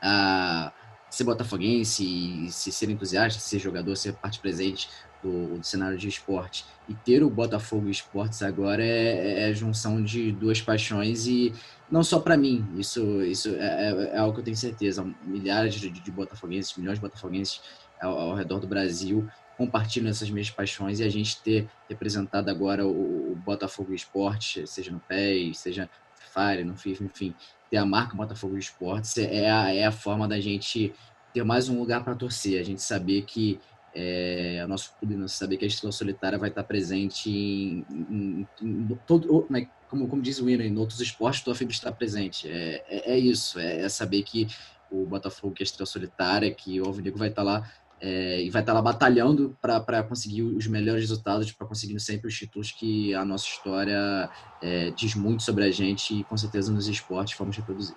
a 0.00 0.72
ser 1.14 1.24
botafoguense 1.24 2.48
se 2.50 2.72
ser 2.72 2.90
entusiasta, 2.90 3.40
ser 3.40 3.58
jogador, 3.58 3.96
ser 3.96 4.14
parte 4.14 4.40
presente 4.40 4.88
do, 5.22 5.58
do, 5.58 5.64
cenário 5.64 5.96
de 5.96 6.08
esporte 6.08 6.64
e 6.88 6.94
ter 6.94 7.22
o 7.22 7.30
Botafogo 7.30 7.88
Esportes 7.88 8.42
agora 8.42 8.84
é, 8.84 9.42
é 9.42 9.44
a 9.46 9.52
junção 9.52 10.02
de 10.02 10.30
duas 10.32 10.60
paixões 10.60 11.26
e 11.26 11.54
não 11.90 12.02
só 12.02 12.18
para 12.18 12.36
mim, 12.36 12.66
isso, 12.76 13.22
isso 13.22 13.48
é, 13.56 13.90
é, 13.90 14.10
é, 14.14 14.18
algo 14.18 14.34
que 14.34 14.40
eu 14.40 14.44
tenho 14.44 14.56
certeza. 14.56 15.06
Milhares 15.22 15.74
de, 15.74 15.88
de 15.90 16.10
botafoguenses, 16.10 16.76
milhões 16.76 16.98
de 16.98 17.02
botafoguenses 17.02 17.60
ao, 18.00 18.18
ao, 18.18 18.34
redor 18.34 18.58
do 18.58 18.66
Brasil 18.66 19.28
compartilham 19.56 20.10
essas 20.10 20.28
mesmas 20.28 20.54
paixões 20.54 20.98
e 20.98 21.04
a 21.04 21.08
gente 21.08 21.40
ter 21.40 21.68
representado 21.88 22.50
agora 22.50 22.86
o, 22.86 23.32
o 23.32 23.36
Botafogo 23.36 23.94
Esporte, 23.94 24.66
seja 24.66 24.90
no 24.90 25.00
PES, 25.00 25.58
seja 25.58 25.88
Fire, 26.34 26.64
no 26.64 26.76
FIFA, 26.76 27.04
enfim, 27.04 27.34
ter 27.70 27.76
a 27.76 27.86
marca 27.86 28.16
Botafogo 28.16 28.58
Esportes 28.58 29.16
é 29.18 29.48
a, 29.48 29.72
é 29.72 29.84
a 29.84 29.92
forma 29.92 30.26
da 30.26 30.40
gente 30.40 30.92
ter 31.32 31.44
mais 31.44 31.68
um 31.68 31.78
lugar 31.78 32.02
para 32.02 32.14
torcer, 32.14 32.60
a 32.60 32.64
gente 32.64 32.82
saber 32.82 33.22
que 33.22 33.60
é, 33.94 34.60
o 34.64 34.68
nosso 34.68 34.92
clube, 34.98 35.28
saber 35.28 35.56
que 35.56 35.64
a 35.64 35.68
Estrela 35.68 35.92
Solitária 35.92 36.38
vai 36.38 36.48
estar 36.48 36.64
presente 36.64 37.30
em, 37.30 37.86
em, 38.10 38.48
em 38.60 38.98
todo, 39.06 39.46
né, 39.48 39.68
como, 39.88 40.08
como 40.08 40.20
diz 40.20 40.40
o 40.40 40.46
Winner, 40.46 40.66
em 40.66 40.76
outros 40.76 41.00
esportes, 41.00 41.42
fim 41.56 41.66
de 41.66 41.74
estar 41.74 41.92
presente. 41.92 42.48
É, 42.48 42.84
é, 42.88 43.12
é 43.12 43.18
isso, 43.18 43.58
é, 43.58 43.82
é, 43.82 43.88
saber 43.88 44.22
que 44.24 44.48
o 44.90 45.06
Botafogo, 45.06 45.54
que 45.54 45.62
é 45.62 45.64
a 45.64 45.66
Estrela 45.66 45.86
Solitária, 45.86 46.52
que 46.52 46.80
o 46.80 46.86
Alvinegro 46.86 47.18
vai 47.18 47.28
estar 47.28 47.42
lá 47.42 47.70
é, 48.06 48.42
e 48.42 48.50
vai 48.50 48.60
estar 48.60 48.74
lá 48.74 48.82
batalhando 48.82 49.56
para 49.62 50.02
conseguir 50.02 50.42
os 50.42 50.66
melhores 50.66 51.00
resultados, 51.00 51.50
para 51.50 51.66
conseguir 51.66 51.98
sempre 52.00 52.28
os 52.28 52.36
títulos 52.36 52.70
que 52.70 53.14
a 53.14 53.24
nossa 53.24 53.46
história 53.46 54.28
é, 54.62 54.90
diz 54.90 55.14
muito 55.14 55.42
sobre 55.42 55.64
a 55.64 55.70
gente 55.70 56.20
e 56.20 56.24
com 56.24 56.36
certeza 56.36 56.70
nos 56.70 56.86
esportes 56.86 57.34
vamos 57.38 57.56
reproduzir. 57.56 57.96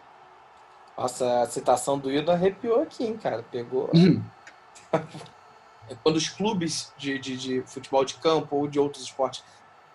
Nossa, 0.97 1.41
a 1.41 1.45
citação 1.45 1.99
do 1.99 2.09
Hildo 2.09 2.31
arrepiou 2.31 2.83
aqui, 2.83 3.03
hein, 3.03 3.17
cara? 3.17 3.43
Pegou. 3.51 3.89
Uhum. 3.93 4.23
quando 6.01 6.15
os 6.15 6.29
clubes 6.29 6.93
de, 6.97 7.19
de, 7.19 7.35
de, 7.35 7.61
futebol 7.63 8.05
de 8.05 8.13
campo 8.13 8.55
ou 8.55 8.67
de 8.67 8.79
outros 8.79 9.03
esportes 9.03 9.43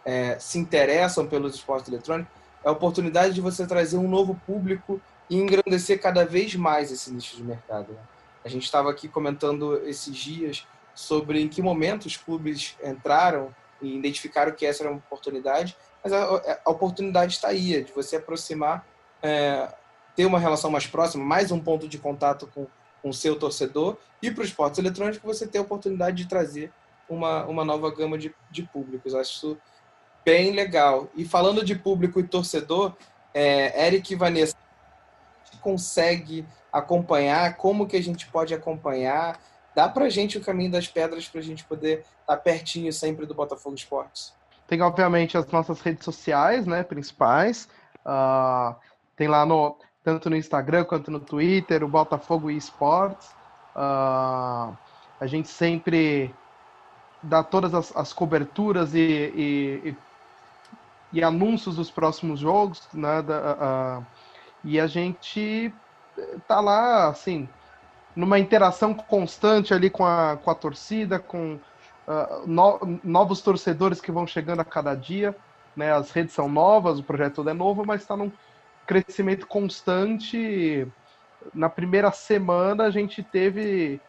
é, 0.05 0.39
se 0.39 0.59
interessam 0.59 1.27
pelos 1.27 1.55
esportes 1.55 1.89
eletrônicos, 1.89 2.31
é 2.63 2.69
a 2.69 2.73
oportunidade 2.73 3.33
de 3.33 3.41
você 3.41 3.67
trazer 3.67 3.97
um 3.97 4.09
novo 4.09 4.39
público 4.47 5.01
e 5.31 5.37
engrandecer 5.37 5.99
cada 6.03 6.27
vez 6.27 6.55
mais 6.55 6.93
esse 6.93 7.11
nicho 7.11 7.35
de 7.35 7.43
mercado. 7.43 7.95
Né? 7.95 8.01
A 8.45 8.49
gente 8.49 8.65
estava 8.65 8.91
aqui 8.91 9.09
comentando 9.09 9.87
esses 9.87 10.17
dias 10.17 10.67
sobre 10.95 11.41
em 11.41 11.49
que 11.49 11.63
momento 11.63 12.07
os 12.07 12.17
clubes 12.17 12.77
entraram 12.83 13.55
e 13.81 13.97
identificaram 13.97 14.53
que 14.53 14.67
essa 14.67 14.83
era 14.83 14.91
uma 14.91 14.99
oportunidade, 14.99 15.77
mas 16.03 16.13
a, 16.13 16.61
a 16.65 16.71
oportunidade 16.71 17.35
está 17.35 17.49
aí, 17.49 17.77
é 17.77 17.81
de 17.81 17.93
você 17.93 18.17
aproximar, 18.17 18.87
é, 19.23 19.73
ter 20.15 20.27
uma 20.27 20.39
relação 20.39 20.71
mais 20.71 20.87
próxima, 20.87 21.25
mais 21.25 21.51
um 21.51 21.61
ponto 21.61 21.89
de 21.89 21.99
contato 21.99 22.47
com 22.55 22.67
o 23.03 23.13
seu 23.13 23.39
torcedor 23.39 23.97
e 24.21 24.31
para 24.31 24.43
os 24.43 24.49
esportes 24.49 24.79
eletrônicos 24.79 25.23
você 25.23 25.47
tem 25.47 25.61
a 25.61 25.65
oportunidade 25.65 26.17
de 26.17 26.29
trazer 26.29 26.73
uma, 27.09 27.45
uma 27.47 27.65
nova 27.65 27.91
gama 27.91 28.17
de, 28.17 28.35
de 28.51 28.63
públicos. 28.63 29.15
Acho 29.15 29.33
isso 29.33 29.59
bem 30.25 30.53
legal. 30.53 31.09
E 31.17 31.25
falando 31.25 31.65
de 31.65 31.75
público 31.75 32.21
e 32.21 32.23
torcedor, 32.23 32.95
é, 33.35 33.87
Eric 33.87 34.13
e 34.13 34.17
Vanessa, 34.17 34.57
consegue 35.61 36.47
acompanhar? 36.73 37.57
Como 37.57 37.87
que 37.87 37.97
a 37.97 38.03
gente 38.03 38.27
pode 38.27 38.55
acompanhar? 38.55 39.39
Dá 39.75 39.89
para 39.89 40.09
gente 40.09 40.39
o 40.39 40.41
caminho 40.41 40.71
das 40.71 40.89
pedras 40.89 41.29
para 41.29 41.41
a 41.41 41.45
gente 41.45 41.65
poder 41.65 42.01
estar 42.01 42.17
tá 42.27 42.37
pertinho 42.37 42.93
sempre 42.93 43.27
do 43.27 43.35
Botafogo 43.35 43.75
Esportes? 43.75 44.35
Tem, 44.67 44.81
obviamente, 44.81 45.37
as 45.37 45.47
nossas 45.49 45.81
redes 45.81 46.05
sociais, 46.05 46.67
né, 46.67 46.83
principais. 46.83 47.69
Uh, 48.07 48.75
tem 49.17 49.29
lá 49.29 49.45
no 49.45 49.77
tanto 50.03 50.29
no 50.29 50.37
Instagram 50.37 50.85
quanto 50.85 51.11
no 51.11 51.21
Twitter, 51.21 51.85
o 51.85 51.89
Botafogo 51.89 52.51
eSports. 52.51 53.29
Uh, 53.77 54.77
a 55.21 55.27
gente 55.27 55.49
sempre 55.49 56.35
dá 57.23 57.43
todas 57.43 57.73
as, 57.73 57.97
as 57.97 58.13
coberturas 58.13 58.95
e, 58.95 58.99
e, 58.99 59.89
e, 59.91 59.97
e, 61.13 61.23
anúncios 61.23 61.77
dos 61.77 61.91
próximos 61.91 62.41
jogos, 62.41 62.89
né? 62.93 63.23
Da, 63.23 64.01
uh, 64.01 64.07
e 64.65 64.81
a 64.81 64.87
gente 64.87 65.73
tá 66.47 66.61
lá, 66.61 67.09
assim, 67.09 67.49
numa 68.15 68.39
interação 68.39 68.95
constante 68.95 69.73
ali 69.73 69.91
com 69.91 70.05
a, 70.05 70.37
com 70.37 70.51
a 70.51 70.55
torcida, 70.55 71.19
com 71.19 71.59
uh, 72.07 72.47
no, 72.47 73.01
novos 73.03 73.41
torcedores 73.41 74.01
que 74.01 74.13
vão 74.13 74.27
chegando 74.27 74.61
a 74.61 74.65
cada 74.65 74.95
dia. 74.95 75.35
Né? 75.77 75.93
As 75.93 76.11
redes 76.11 76.35
são 76.35 76.49
novas, 76.49 76.99
o 76.99 77.03
projeto 77.03 77.37
todo 77.37 77.51
é 77.51 77.55
novo, 77.55 77.85
mas 77.85 78.03
está 78.03 78.17
num 78.17 78.31
crescimento 78.87 79.47
constante. 79.47 80.87
Na 81.55 81.69
primeira 81.69 82.11
semana 82.13 82.85
a 82.85 82.91
gente 82.91 83.23
teve. 83.23 84.01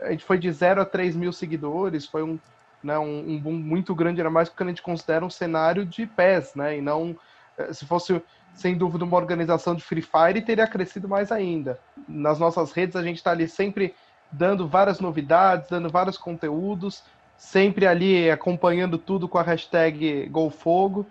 A 0.00 0.10
gente 0.10 0.24
foi 0.24 0.38
de 0.38 0.50
0 0.50 0.80
a 0.80 0.84
3 0.84 1.16
mil 1.16 1.32
seguidores, 1.32 2.06
foi 2.06 2.22
um, 2.22 2.38
né, 2.82 2.96
um, 2.96 3.30
um 3.30 3.38
boom 3.38 3.54
muito 3.54 3.92
grande, 3.92 4.20
ainda 4.20 4.30
mais 4.30 4.48
porque 4.48 4.62
a 4.62 4.66
gente 4.66 4.82
considera 4.82 5.24
um 5.24 5.30
cenário 5.30 5.84
de 5.84 6.06
pés, 6.06 6.54
né? 6.54 6.78
E 6.78 6.80
não. 6.80 7.16
Eh, 7.58 7.72
se 7.72 7.84
fosse, 7.84 8.22
sem 8.54 8.76
dúvida, 8.76 9.04
uma 9.04 9.16
organização 9.16 9.74
de 9.74 9.82
Free 9.82 10.02
Fire, 10.02 10.42
teria 10.42 10.66
crescido 10.66 11.08
mais 11.08 11.32
ainda. 11.32 11.78
Nas 12.08 12.38
nossas 12.38 12.72
redes 12.72 12.96
a 12.96 13.02
gente 13.02 13.16
está 13.16 13.30
ali 13.30 13.48
sempre 13.48 13.94
dando 14.30 14.68
várias 14.68 15.00
novidades, 15.00 15.68
dando 15.68 15.88
vários 15.88 16.16
conteúdos, 16.16 17.02
sempre 17.36 17.86
ali 17.86 18.30
acompanhando 18.30 18.98
tudo 18.98 19.28
com 19.28 19.38
a 19.38 19.42
hashtag 19.42 20.28
GolFogo, 20.28 21.06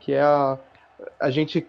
que 0.00 0.12
é 0.12 0.22
a, 0.22 0.58
a 1.20 1.30
gente 1.30 1.66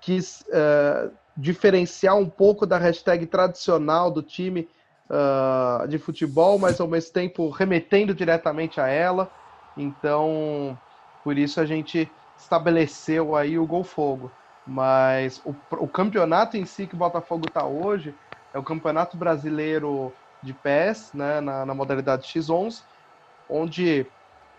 quis 0.00 0.44
uh, 0.48 1.10
diferenciar 1.36 2.16
um 2.16 2.28
pouco 2.28 2.66
da 2.66 2.78
hashtag 2.78 3.26
tradicional 3.26 4.10
do 4.10 4.22
time 4.22 4.68
uh, 5.08 5.88
de 5.88 5.98
futebol, 5.98 6.58
mas 6.58 6.80
ao 6.80 6.88
mesmo 6.88 7.12
tempo 7.12 7.48
remetendo 7.48 8.14
diretamente 8.14 8.80
a 8.80 8.86
ela. 8.86 9.30
Então, 9.76 10.78
por 11.24 11.38
isso 11.38 11.60
a 11.60 11.66
gente 11.66 12.10
estabeleceu 12.42 13.36
aí 13.36 13.58
o 13.58 13.66
Gol 13.66 13.84
Fogo. 13.84 14.30
Mas 14.66 15.40
o, 15.44 15.54
o 15.72 15.88
campeonato 15.88 16.56
em 16.56 16.64
si 16.64 16.86
que 16.86 16.94
o 16.94 16.98
Botafogo 16.98 17.46
está 17.48 17.64
hoje 17.64 18.14
é 18.52 18.58
o 18.58 18.62
Campeonato 18.62 19.16
Brasileiro 19.16 20.12
de 20.42 20.52
PES, 20.52 21.12
né, 21.14 21.40
na, 21.40 21.66
na 21.66 21.74
modalidade 21.74 22.26
X11, 22.26 22.82
onde 23.48 24.06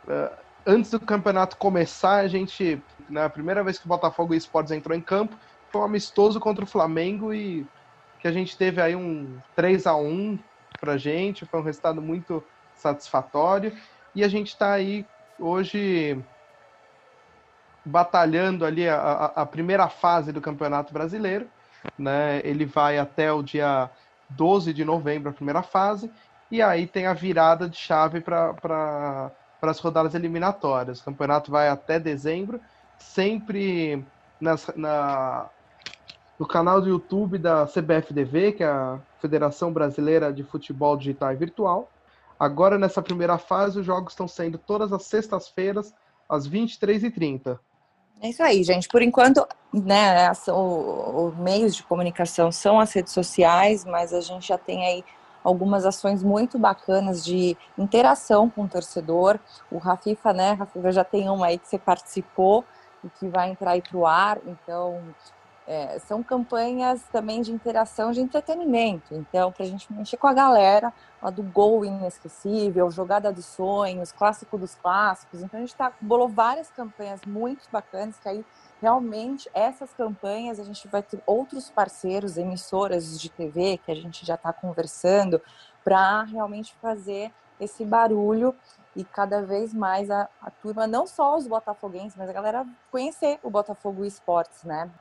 uh, 0.07 0.35
antes 0.65 0.91
do 0.91 0.99
campeonato 0.99 1.57
começar, 1.57 2.17
a 2.17 2.27
gente, 2.27 2.81
na 3.09 3.23
né, 3.23 3.29
primeira 3.29 3.63
vez 3.63 3.79
que 3.79 3.85
o 3.85 3.89
Botafogo 3.89 4.33
Esportes 4.33 4.71
entrou 4.71 4.95
em 4.95 5.01
campo, 5.01 5.35
foi 5.69 5.81
um 5.81 5.85
amistoso 5.85 6.39
contra 6.39 6.63
o 6.63 6.67
Flamengo 6.67 7.33
e 7.33 7.65
que 8.19 8.27
a 8.27 8.31
gente 8.31 8.57
teve 8.57 8.81
aí 8.81 8.95
um 8.95 9.39
3 9.55 9.87
a 9.87 9.95
1 9.95 10.37
pra 10.79 10.97
gente, 10.97 11.45
foi 11.45 11.59
um 11.59 11.63
resultado 11.63 12.01
muito 12.01 12.43
satisfatório 12.75 13.75
e 14.13 14.23
a 14.23 14.27
gente 14.27 14.49
está 14.49 14.73
aí 14.73 15.05
hoje 15.39 16.23
batalhando 17.83 18.65
ali 18.65 18.87
a, 18.87 19.31
a, 19.35 19.45
primeira 19.45 19.87
fase 19.89 20.31
do 20.31 20.41
Campeonato 20.41 20.93
Brasileiro, 20.93 21.47
né? 21.97 22.41
Ele 22.43 22.65
vai 22.65 22.99
até 22.99 23.31
o 23.31 23.41
dia 23.41 23.89
12 24.29 24.73
de 24.73 24.85
novembro, 24.85 25.29
a 25.29 25.33
primeira 25.33 25.63
fase, 25.63 26.11
e 26.49 26.61
aí 26.61 26.85
tem 26.85 27.07
a 27.07 27.13
virada 27.13 27.67
de 27.67 27.77
chave 27.77 28.21
para 28.21 29.31
para 29.61 29.69
as 29.69 29.79
rodadas 29.79 30.15
eliminatórias. 30.15 30.99
O 30.99 31.05
campeonato 31.05 31.51
vai 31.51 31.69
até 31.69 31.99
dezembro, 31.99 32.59
sempre 32.97 34.03
nas, 34.39 34.67
na, 34.75 35.47
no 36.39 36.47
canal 36.47 36.81
do 36.81 36.89
YouTube 36.89 37.37
da 37.37 37.67
CBFDV, 37.67 38.53
que 38.53 38.63
é 38.63 38.67
a 38.67 38.99
Federação 39.19 39.71
Brasileira 39.71 40.33
de 40.33 40.43
Futebol 40.43 40.97
Digital 40.97 41.31
e 41.31 41.35
Virtual. 41.35 41.87
Agora, 42.39 42.79
nessa 42.79 43.03
primeira 43.03 43.37
fase, 43.37 43.79
os 43.79 43.85
jogos 43.85 44.13
estão 44.13 44.27
sendo 44.27 44.57
todas 44.57 44.91
as 44.91 45.03
sextas-feiras, 45.03 45.93
às 46.27 46.49
23h30. 46.49 47.59
É 48.23 48.29
isso 48.29 48.43
aí, 48.43 48.63
gente. 48.63 48.87
Por 48.87 49.01
enquanto, 49.01 49.47
né, 49.73 50.31
os 50.31 51.35
meios 51.37 51.75
de 51.75 51.81
comunicação 51.81 52.51
são 52.51 52.79
as 52.79 52.93
redes 52.93 53.13
sociais, 53.13 53.83
mas 53.83 54.13
a 54.13 54.21
gente 54.21 54.47
já 54.47 54.59
tem 54.59 54.85
aí 54.85 55.03
algumas 55.43 55.87
ações 55.87 56.21
muito 56.21 56.59
bacanas 56.59 57.25
de 57.25 57.57
interação 57.75 58.47
com 58.47 58.65
o 58.65 58.67
torcedor. 58.67 59.39
O 59.71 59.79
Rafifa, 59.79 60.31
né, 60.33 60.53
Rafifa 60.53 60.91
já 60.91 61.03
tem 61.03 61.29
uma 61.29 61.47
aí 61.47 61.57
que 61.57 61.67
você 61.67 61.79
participou 61.79 62.63
e 63.03 63.09
que 63.09 63.27
vai 63.27 63.49
entrar 63.49 63.71
aí 63.71 63.81
para 63.81 63.97
o 63.97 64.05
ar, 64.05 64.37
então 64.45 65.01
é, 65.71 65.99
são 65.99 66.21
campanhas 66.21 67.01
também 67.13 67.41
de 67.41 67.49
interação, 67.49 68.11
de 68.11 68.19
entretenimento. 68.19 69.15
Então, 69.15 69.53
para 69.53 69.63
a 69.63 69.67
gente 69.69 69.91
mexer 69.93 70.17
com 70.17 70.27
a 70.27 70.33
galera, 70.33 70.91
a 71.21 71.29
do 71.29 71.41
gol 71.41 71.85
inesquecível, 71.85 72.91
jogada 72.91 73.31
dos 73.31 73.45
sonhos, 73.45 74.11
clássico 74.11 74.57
dos 74.57 74.75
clássicos. 74.75 75.41
Então, 75.41 75.57
a 75.57 75.61
gente 75.61 75.73
tá, 75.73 75.93
bolou 76.01 76.27
várias 76.27 76.69
campanhas 76.69 77.21
muito 77.25 77.69
bacanas, 77.71 78.17
que 78.19 78.27
aí 78.27 78.45
realmente 78.81 79.49
essas 79.53 79.93
campanhas 79.93 80.59
a 80.59 80.65
gente 80.65 80.85
vai 80.89 81.01
ter 81.01 81.23
outros 81.25 81.69
parceiros, 81.69 82.35
emissoras 82.35 83.17
de 83.17 83.29
TV, 83.29 83.77
que 83.77 83.93
a 83.93 83.95
gente 83.95 84.25
já 84.25 84.35
está 84.35 84.51
conversando, 84.51 85.41
para 85.85 86.23
realmente 86.23 86.75
fazer 86.81 87.31
esse 87.61 87.85
barulho 87.85 88.53
e 88.93 89.05
cada 89.05 89.41
vez 89.41 89.73
mais 89.73 90.11
a, 90.11 90.27
a 90.41 90.51
turma, 90.51 90.85
não 90.85 91.07
só 91.07 91.37
os 91.37 91.47
botafoguenses, 91.47 92.17
mas 92.17 92.29
a 92.29 92.33
galera 92.33 92.67
conhecer 92.91 93.39
o 93.41 93.49
Botafogo 93.49 94.03
Esportes, 94.03 94.65
né? 94.65 94.91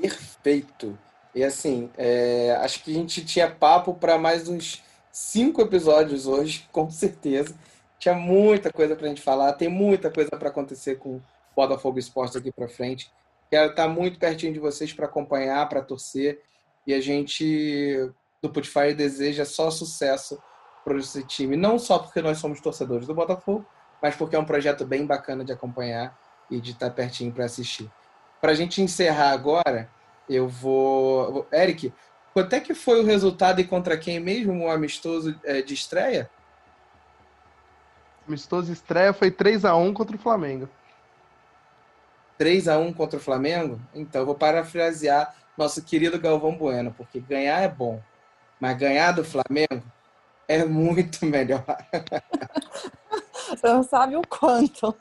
Perfeito. 0.00 0.98
E 1.34 1.42
assim, 1.42 1.90
é, 1.96 2.56
acho 2.60 2.82
que 2.84 2.90
a 2.90 2.94
gente 2.94 3.24
tinha 3.24 3.50
papo 3.50 3.94
para 3.94 4.18
mais 4.18 4.48
uns 4.48 4.82
cinco 5.10 5.62
episódios 5.62 6.26
hoje, 6.26 6.68
com 6.72 6.90
certeza. 6.90 7.54
Tinha 7.98 8.14
muita 8.14 8.70
coisa 8.70 8.94
para 8.94 9.06
a 9.06 9.08
gente 9.08 9.22
falar, 9.22 9.52
tem 9.54 9.68
muita 9.68 10.10
coisa 10.10 10.30
para 10.30 10.48
acontecer 10.48 10.96
com 10.96 11.16
o 11.16 11.22
Botafogo 11.54 11.98
Esportes 11.98 12.36
aqui 12.36 12.52
para 12.52 12.68
frente. 12.68 13.10
Quero 13.50 13.70
estar 13.70 13.88
muito 13.88 14.18
pertinho 14.18 14.52
de 14.52 14.58
vocês 14.58 14.92
para 14.92 15.06
acompanhar, 15.06 15.66
para 15.68 15.80
torcer. 15.80 16.42
E 16.86 16.92
a 16.92 17.00
gente 17.00 18.10
do 18.42 18.50
Putfire 18.50 18.94
deseja 18.94 19.44
só 19.44 19.70
sucesso 19.70 20.38
para 20.84 20.98
esse 20.98 21.24
time, 21.24 21.56
não 21.56 21.78
só 21.78 21.98
porque 21.98 22.22
nós 22.22 22.38
somos 22.38 22.60
torcedores 22.60 23.06
do 23.06 23.14
Botafogo, 23.14 23.66
mas 24.00 24.14
porque 24.14 24.36
é 24.36 24.38
um 24.38 24.44
projeto 24.44 24.84
bem 24.84 25.06
bacana 25.06 25.44
de 25.44 25.52
acompanhar 25.52 26.16
e 26.50 26.60
de 26.60 26.72
estar 26.72 26.90
pertinho 26.90 27.32
para 27.32 27.46
assistir. 27.46 27.90
Para 28.40 28.52
a 28.52 28.54
gente 28.54 28.82
encerrar 28.82 29.30
agora, 29.30 29.88
eu 30.28 30.48
vou. 30.48 31.46
Eric, 31.52 31.92
quanto 32.32 32.52
é 32.52 32.60
que 32.60 32.74
foi 32.74 33.00
o 33.00 33.04
resultado 33.04 33.60
e 33.60 33.64
contra 33.64 33.96
quem 33.96 34.20
mesmo 34.20 34.64
o 34.64 34.70
amistoso 34.70 35.38
é, 35.44 35.62
de 35.62 35.74
estreia? 35.74 36.30
Amistoso 38.26 38.66
de 38.66 38.72
estreia 38.72 39.12
foi 39.12 39.30
3 39.30 39.64
a 39.64 39.76
1 39.76 39.94
contra 39.94 40.16
o 40.16 40.18
Flamengo. 40.18 40.68
3 42.36 42.68
a 42.68 42.78
1 42.78 42.92
contra 42.92 43.18
o 43.18 43.22
Flamengo? 43.22 43.80
Então, 43.94 44.22
eu 44.22 44.26
vou 44.26 44.34
parafrasear 44.34 45.34
nosso 45.56 45.82
querido 45.82 46.20
Galvão 46.20 46.56
Bueno, 46.56 46.92
porque 46.96 47.18
ganhar 47.20 47.60
é 47.62 47.68
bom, 47.68 48.02
mas 48.60 48.76
ganhar 48.76 49.12
do 49.12 49.24
Flamengo 49.24 49.82
é 50.46 50.64
muito 50.64 51.24
melhor. 51.26 51.64
Você 53.48 53.66
não 53.68 53.82
sabe 53.82 54.16
o 54.16 54.22
quanto. 54.22 54.94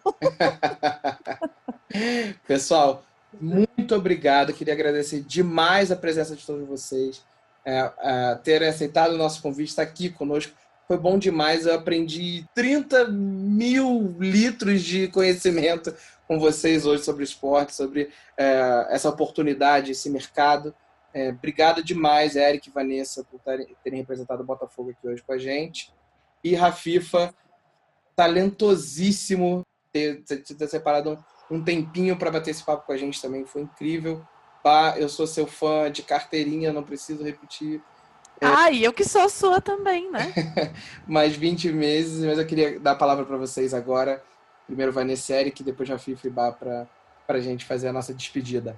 Pessoal, 2.47 3.03
muito 3.39 3.95
obrigado. 3.95 4.53
Queria 4.53 4.73
agradecer 4.73 5.21
demais 5.21 5.91
a 5.91 5.95
presença 5.95 6.36
de 6.36 6.45
todos 6.45 6.67
vocês, 6.67 7.23
é, 7.63 7.91
é, 7.99 8.36
terem 8.43 8.67
aceitado 8.67 9.13
o 9.13 9.17
nosso 9.17 9.41
convite, 9.41 9.69
estar 9.69 9.83
aqui 9.83 10.09
conosco. 10.09 10.53
Foi 10.88 10.97
bom 10.97 11.17
demais. 11.17 11.65
Eu 11.65 11.73
aprendi 11.73 12.45
30 12.53 13.07
mil 13.07 14.15
litros 14.19 14.83
de 14.83 15.07
conhecimento 15.07 15.93
com 16.27 16.39
vocês 16.39 16.86
hoje 16.86 17.03
sobre 17.03 17.23
esporte, 17.23 17.75
sobre 17.75 18.09
é, 18.38 18.88
essa 18.89 19.09
oportunidade, 19.09 19.91
esse 19.91 20.09
mercado. 20.09 20.73
É, 21.13 21.29
obrigado 21.29 21.83
demais, 21.83 22.36
Eric 22.36 22.69
e 22.69 22.71
Vanessa, 22.71 23.23
por 23.23 23.39
terem, 23.39 23.75
terem 23.83 23.99
representado 23.99 24.43
o 24.43 24.45
Botafogo 24.45 24.91
aqui 24.91 25.07
hoje 25.07 25.23
com 25.23 25.33
a 25.33 25.38
gente. 25.38 25.93
E 26.43 26.53
Rafifa, 26.53 27.33
talentosíssimo 28.15 29.65
ter, 29.91 30.21
ter, 30.23 30.43
ter 30.43 30.67
separado 30.67 31.11
um, 31.11 31.17
um 31.50 31.64
tempinho 31.64 32.18
para 32.18 32.32
bater 32.32 32.52
esse 32.52 32.64
papo 32.64 32.86
com 32.86 32.91
a 32.91 32.98
gente 32.98 33.22
também. 33.22 33.46
Foi 33.46 33.62
incrível. 33.62 34.26
Bah, 34.64 34.96
eu 34.98 35.08
sou 35.08 35.28
seu 35.28 35.46
fã 35.46 35.91
de 35.91 36.02
carteirinha, 36.02 36.74
não 36.74 36.84
preciso 36.84 37.24
repetir. 37.24 37.82
É... 38.41 38.48
Ah, 38.48 38.72
e 38.72 38.84
eu 38.84 38.91
que 38.91 39.04
sou 39.06 39.30
sua 39.30 39.62
também, 39.62 40.12
né? 40.12 40.34
Mais 41.08 41.36
20 41.36 41.72
meses, 41.72 42.24
mas 42.24 42.38
eu 42.38 42.46
queria 42.46 42.80
dar 42.80 42.91
a 42.91 42.96
palavra 42.96 43.26
para 43.26 43.38
vocês 43.38 43.74
agora. 43.74 44.24
Primeiro 44.66 44.91
Vanessa 44.91 45.34
Eric, 45.34 45.64
depois 45.64 45.88
Rafifa 45.88 46.28
e 46.28 46.30
Bá 46.30 46.52
para 46.52 46.88
a 47.28 47.39
gente 47.39 47.66
fazer 47.66 47.88
a 47.88 47.93
nossa 47.93 48.14
despedida. 48.14 48.76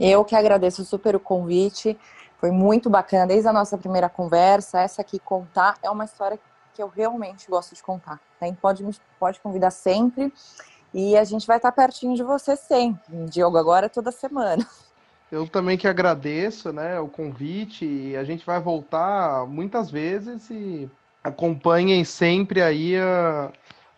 Eu 0.00 0.24
que 0.24 0.34
agradeço 0.34 0.84
super 0.84 1.14
o 1.14 1.20
convite. 1.20 1.98
Foi 2.38 2.50
muito 2.50 2.90
bacana 2.90 3.26
desde 3.26 3.48
a 3.48 3.52
nossa 3.52 3.78
primeira 3.78 4.08
conversa. 4.08 4.80
Essa 4.80 5.02
aqui 5.02 5.18
contar 5.18 5.78
é 5.82 5.88
uma 5.88 6.04
história 6.04 6.38
que 6.74 6.82
eu 6.82 6.88
realmente 6.88 7.48
gosto 7.48 7.74
de 7.74 7.82
contar. 7.82 8.20
Então 8.36 8.52
pode 8.60 8.82
me 8.82 8.94
pode 9.18 9.40
convidar 9.40 9.70
sempre 9.70 10.32
e 10.94 11.16
a 11.16 11.24
gente 11.24 11.46
vai 11.46 11.56
estar 11.56 11.72
pertinho 11.72 12.14
de 12.14 12.22
você 12.22 12.54
sempre. 12.54 13.02
Diogo 13.28 13.58
agora 13.58 13.88
toda 13.88 14.12
semana. 14.12 14.64
Eu 15.32 15.48
também 15.48 15.76
que 15.76 15.88
agradeço, 15.88 16.72
né, 16.72 17.00
o 17.00 17.08
convite 17.08 17.84
e 17.84 18.16
a 18.16 18.22
gente 18.22 18.46
vai 18.46 18.60
voltar 18.60 19.44
muitas 19.48 19.90
vezes 19.90 20.48
e 20.48 20.88
acompanhem 21.24 22.04
sempre 22.04 22.62
aí 22.62 22.96
a, 22.96 23.50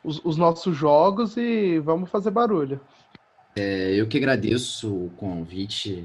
os, 0.02 0.24
os 0.24 0.38
nossos 0.38 0.74
jogos 0.74 1.36
e 1.36 1.78
vamos 1.80 2.08
fazer 2.08 2.30
barulho. 2.30 2.80
É, 3.54 3.94
eu 3.94 4.06
que 4.06 4.16
agradeço 4.16 4.94
o 4.94 5.10
convite, 5.16 6.04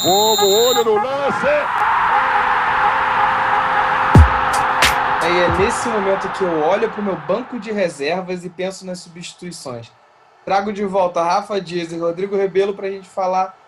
Fogo, 0.00 0.46
olho 0.46 0.84
no 0.84 0.94
lance! 0.94 1.46
E 5.24 5.40
é 5.40 5.58
nesse 5.58 5.88
momento 5.88 6.30
que 6.30 6.44
eu 6.44 6.62
olho 6.62 6.88
para 6.88 7.00
o 7.00 7.04
meu 7.04 7.16
banco 7.16 7.58
de 7.58 7.72
reservas 7.72 8.44
e 8.44 8.48
penso 8.48 8.86
nas 8.86 9.00
substituições. 9.00 9.90
Trago 10.44 10.72
de 10.72 10.84
volta 10.84 11.22
Rafa 11.22 11.60
Dias 11.60 11.90
e 11.90 11.98
Rodrigo 11.98 12.36
Rebelo 12.36 12.74
para 12.74 12.86
a 12.86 12.90
gente 12.90 13.08
falar 13.08 13.58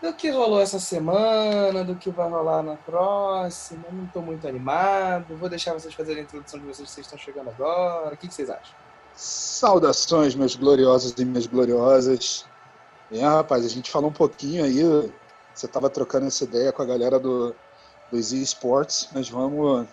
do 0.00 0.14
que 0.14 0.30
rolou 0.30 0.60
essa 0.60 0.80
semana, 0.80 1.84
do 1.84 1.94
que 1.94 2.10
vai 2.10 2.28
rolar 2.28 2.62
na 2.62 2.76
próxima. 2.76 3.84
Não 3.92 4.04
estou 4.04 4.22
muito 4.22 4.48
animado. 4.48 5.36
Vou 5.36 5.50
deixar 5.50 5.74
vocês 5.74 5.92
fazerem 5.92 6.22
a 6.22 6.24
introdução 6.24 6.58
de 6.58 6.66
vocês, 6.66 6.88
vocês 6.88 7.06
estão 7.06 7.18
chegando 7.18 7.50
agora. 7.50 8.14
O 8.14 8.16
que, 8.16 8.28
que 8.28 8.34
vocês 8.34 8.48
acham? 8.48 8.83
Saudações, 9.14 10.34
meus 10.34 10.56
gloriosos 10.56 11.14
e 11.18 11.24
minhas 11.24 11.46
gloriosas. 11.46 12.46
É, 13.12 13.20
rapaz, 13.20 13.64
a 13.64 13.68
gente 13.68 13.90
falou 13.90 14.10
um 14.10 14.12
pouquinho 14.12 14.64
aí. 14.64 14.82
Você 15.54 15.66
estava 15.66 15.88
trocando 15.88 16.26
essa 16.26 16.44
ideia 16.44 16.72
com 16.72 16.82
a 16.82 16.86
galera 16.86 17.18
do, 17.18 17.54
dos 18.10 18.32
eSports, 18.32 19.08
mas 19.12 19.28
vamos 19.28 19.86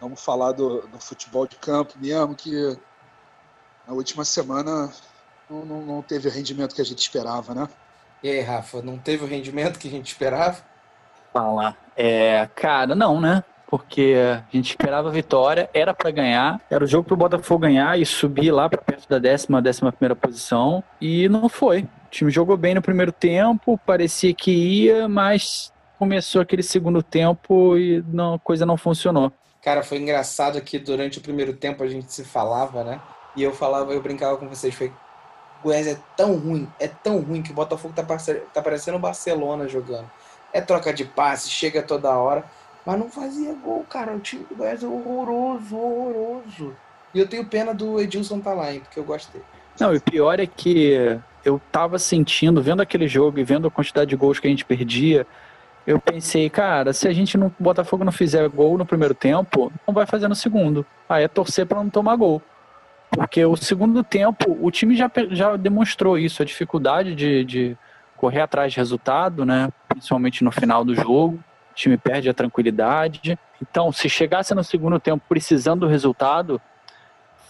Vamos 0.00 0.24
falar 0.24 0.52
do, 0.52 0.80
do 0.88 0.98
futebol 0.98 1.46
de 1.46 1.56
campo 1.56 1.92
mesmo, 1.98 2.34
que 2.34 2.74
na 3.86 3.92
última 3.92 4.24
semana 4.24 4.90
não, 5.48 5.64
não, 5.66 5.82
não 5.82 6.02
teve 6.02 6.26
o 6.26 6.30
rendimento 6.30 6.74
que 6.74 6.80
a 6.80 6.84
gente 6.84 7.00
esperava, 7.00 7.54
né? 7.54 7.68
E 8.22 8.30
aí, 8.30 8.40
Rafa, 8.40 8.80
não 8.80 8.96
teve 8.96 9.24
o 9.24 9.26
rendimento 9.26 9.78
que 9.78 9.88
a 9.88 9.90
gente 9.90 10.10
esperava? 10.10 10.56
Fala. 11.32 11.76
É, 11.94 12.48
cara, 12.54 12.94
não, 12.94 13.20
né? 13.20 13.44
Porque 13.70 14.16
a 14.18 14.44
gente 14.54 14.70
esperava 14.70 15.08
a 15.08 15.12
vitória, 15.12 15.70
era 15.72 15.94
para 15.94 16.10
ganhar, 16.10 16.60
era 16.68 16.82
o 16.82 16.86
jogo 16.86 17.04
pro 17.04 17.16
Botafogo 17.16 17.60
ganhar 17.60 17.98
e 17.98 18.04
subir 18.04 18.50
lá 18.50 18.68
para 18.68 18.82
perto 18.82 19.08
da 19.08 19.18
décima, 19.18 19.62
décima 19.62 19.92
primeira 19.92 20.16
posição, 20.16 20.82
e 21.00 21.28
não 21.28 21.48
foi. 21.48 21.82
O 21.82 22.10
time 22.10 22.30
jogou 22.30 22.56
bem 22.56 22.74
no 22.74 22.82
primeiro 22.82 23.12
tempo, 23.12 23.78
parecia 23.86 24.34
que 24.34 24.50
ia, 24.50 25.08
mas 25.08 25.72
começou 25.98 26.42
aquele 26.42 26.62
segundo 26.62 27.02
tempo 27.02 27.76
e 27.76 28.02
não, 28.08 28.34
a 28.34 28.38
coisa 28.40 28.66
não 28.66 28.76
funcionou. 28.76 29.32
Cara, 29.62 29.82
foi 29.82 29.98
engraçado 29.98 30.60
que 30.60 30.78
durante 30.78 31.18
o 31.18 31.20
primeiro 31.20 31.52
tempo 31.52 31.84
a 31.84 31.86
gente 31.86 32.12
se 32.12 32.24
falava, 32.24 32.82
né? 32.82 33.00
E 33.36 33.42
eu 33.42 33.52
falava, 33.52 33.92
eu 33.92 34.02
brincava 34.02 34.36
com 34.36 34.48
vocês, 34.48 34.74
foi 34.74 34.92
Goiás 35.62 35.86
é 35.86 35.98
tão 36.16 36.36
ruim, 36.36 36.66
é 36.78 36.88
tão 36.88 37.20
ruim 37.20 37.42
que 37.42 37.50
o 37.50 37.54
Botafogo 37.54 37.92
tá, 37.94 38.04
tá 38.52 38.62
parecendo 38.62 38.96
o 38.96 39.00
Barcelona 39.00 39.68
jogando. 39.68 40.10
É 40.52 40.60
troca 40.60 40.92
de 40.92 41.04
passe, 41.04 41.50
chega 41.50 41.82
toda 41.82 42.10
hora, 42.10 42.44
mas 42.84 42.98
não 42.98 43.08
fazia 43.08 43.52
gol, 43.54 43.84
cara. 43.88 44.12
O 44.12 44.20
time 44.20 44.44
do 44.44 44.56
Goiás 44.56 44.82
é 44.82 44.86
horroroso, 44.86 45.76
horroroso. 45.76 46.74
E 47.14 47.18
eu 47.18 47.28
tenho 47.28 47.44
pena 47.44 47.74
do 47.74 48.00
Edilson 48.00 48.40
tá 48.40 48.52
lá, 48.52 48.72
hein, 48.72 48.80
porque 48.80 48.98
eu 48.98 49.04
gostei. 49.04 49.42
Não, 49.78 49.94
o 49.94 50.00
pior 50.00 50.38
é 50.38 50.46
que 50.46 51.20
eu 51.44 51.60
tava 51.72 51.98
sentindo, 51.98 52.62
vendo 52.62 52.82
aquele 52.82 53.08
jogo 53.08 53.38
e 53.38 53.44
vendo 53.44 53.66
a 53.66 53.70
quantidade 53.70 54.10
de 54.10 54.16
gols 54.16 54.38
que 54.38 54.46
a 54.46 54.50
gente 54.50 54.64
perdia, 54.64 55.26
eu 55.86 55.98
pensei, 55.98 56.48
cara, 56.50 56.92
se 56.92 57.08
a 57.08 57.12
gente 57.12 57.36
no 57.36 57.52
Botafogo 57.58 58.04
não 58.04 58.12
fizer 58.12 58.48
gol 58.48 58.76
no 58.76 58.86
primeiro 58.86 59.14
tempo, 59.14 59.72
não 59.86 59.94
vai 59.94 60.06
fazer 60.06 60.28
no 60.28 60.34
segundo. 60.34 60.84
Aí 61.08 61.24
é 61.24 61.28
torcer 61.28 61.66
para 61.66 61.82
não 61.82 61.90
tomar 61.90 62.16
gol. 62.16 62.42
Porque 63.10 63.44
o 63.44 63.56
segundo 63.56 64.04
tempo, 64.04 64.56
o 64.60 64.70
time 64.70 64.94
já, 64.94 65.10
já 65.30 65.56
demonstrou 65.56 66.16
isso, 66.16 66.42
a 66.42 66.44
dificuldade 66.44 67.14
de, 67.14 67.44
de 67.44 67.76
correr 68.16 68.40
atrás 68.40 68.72
de 68.72 68.78
resultado, 68.78 69.44
né? 69.44 69.68
Principalmente 69.88 70.44
no 70.44 70.52
final 70.52 70.84
do 70.84 70.94
jogo. 70.94 71.42
O 71.70 71.74
time 71.74 71.96
perde 71.96 72.28
a 72.28 72.34
tranquilidade. 72.34 73.38
Então, 73.60 73.92
se 73.92 74.08
chegasse 74.08 74.54
no 74.54 74.64
segundo 74.64 74.98
tempo 74.98 75.24
precisando 75.28 75.80
do 75.80 75.86
resultado, 75.86 76.60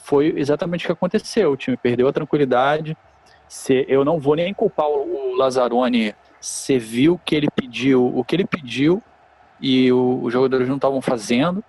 foi 0.05 0.35
exatamente 0.37 0.85
o 0.85 0.87
que 0.87 0.93
aconteceu. 0.93 1.53
O 1.53 1.57
time 1.57 1.77
perdeu 1.77 2.09
a 2.09 2.13
tranquilidade. 2.13 2.97
Se, 3.49 3.85
eu 3.89 4.05
não 4.05 4.19
vou 4.19 4.37
nem 4.37 4.53
culpar 4.53 4.87
o 4.87 5.35
Lazzaroni. 5.37 6.15
Você 6.41 6.79
viu 6.79 7.21
que 7.25 7.35
ele 7.35 7.49
pediu 7.55 8.07
o 8.07 8.25
que 8.25 8.35
ele 8.35 8.47
pediu 8.47 9.03
e 9.61 9.93
o, 9.93 10.23
os 10.23 10.33
jogadores 10.33 10.69
não 10.69 10.77
estavam 10.77 11.01
fazendo. 11.01 11.63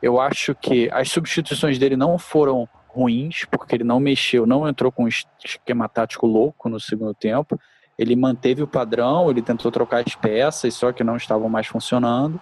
Eu 0.00 0.20
acho 0.20 0.54
que 0.54 0.88
as 0.92 1.10
substituições 1.10 1.78
dele 1.78 1.96
não 1.96 2.18
foram 2.18 2.68
ruins, 2.86 3.44
porque 3.50 3.74
ele 3.74 3.84
não 3.84 3.98
mexeu, 3.98 4.46
não 4.46 4.68
entrou 4.68 4.92
com 4.92 5.04
um 5.04 5.08
esquema 5.08 5.88
tático 5.88 6.26
louco 6.26 6.68
no 6.68 6.78
segundo 6.78 7.12
tempo. 7.12 7.58
Ele 7.98 8.16
manteve 8.16 8.62
o 8.62 8.66
padrão, 8.66 9.30
ele 9.30 9.42
tentou 9.42 9.70
trocar 9.70 10.02
as 10.06 10.14
peças, 10.14 10.74
só 10.74 10.92
que 10.92 11.04
não 11.04 11.16
estavam 11.16 11.48
mais 11.48 11.66
funcionando. 11.66 12.40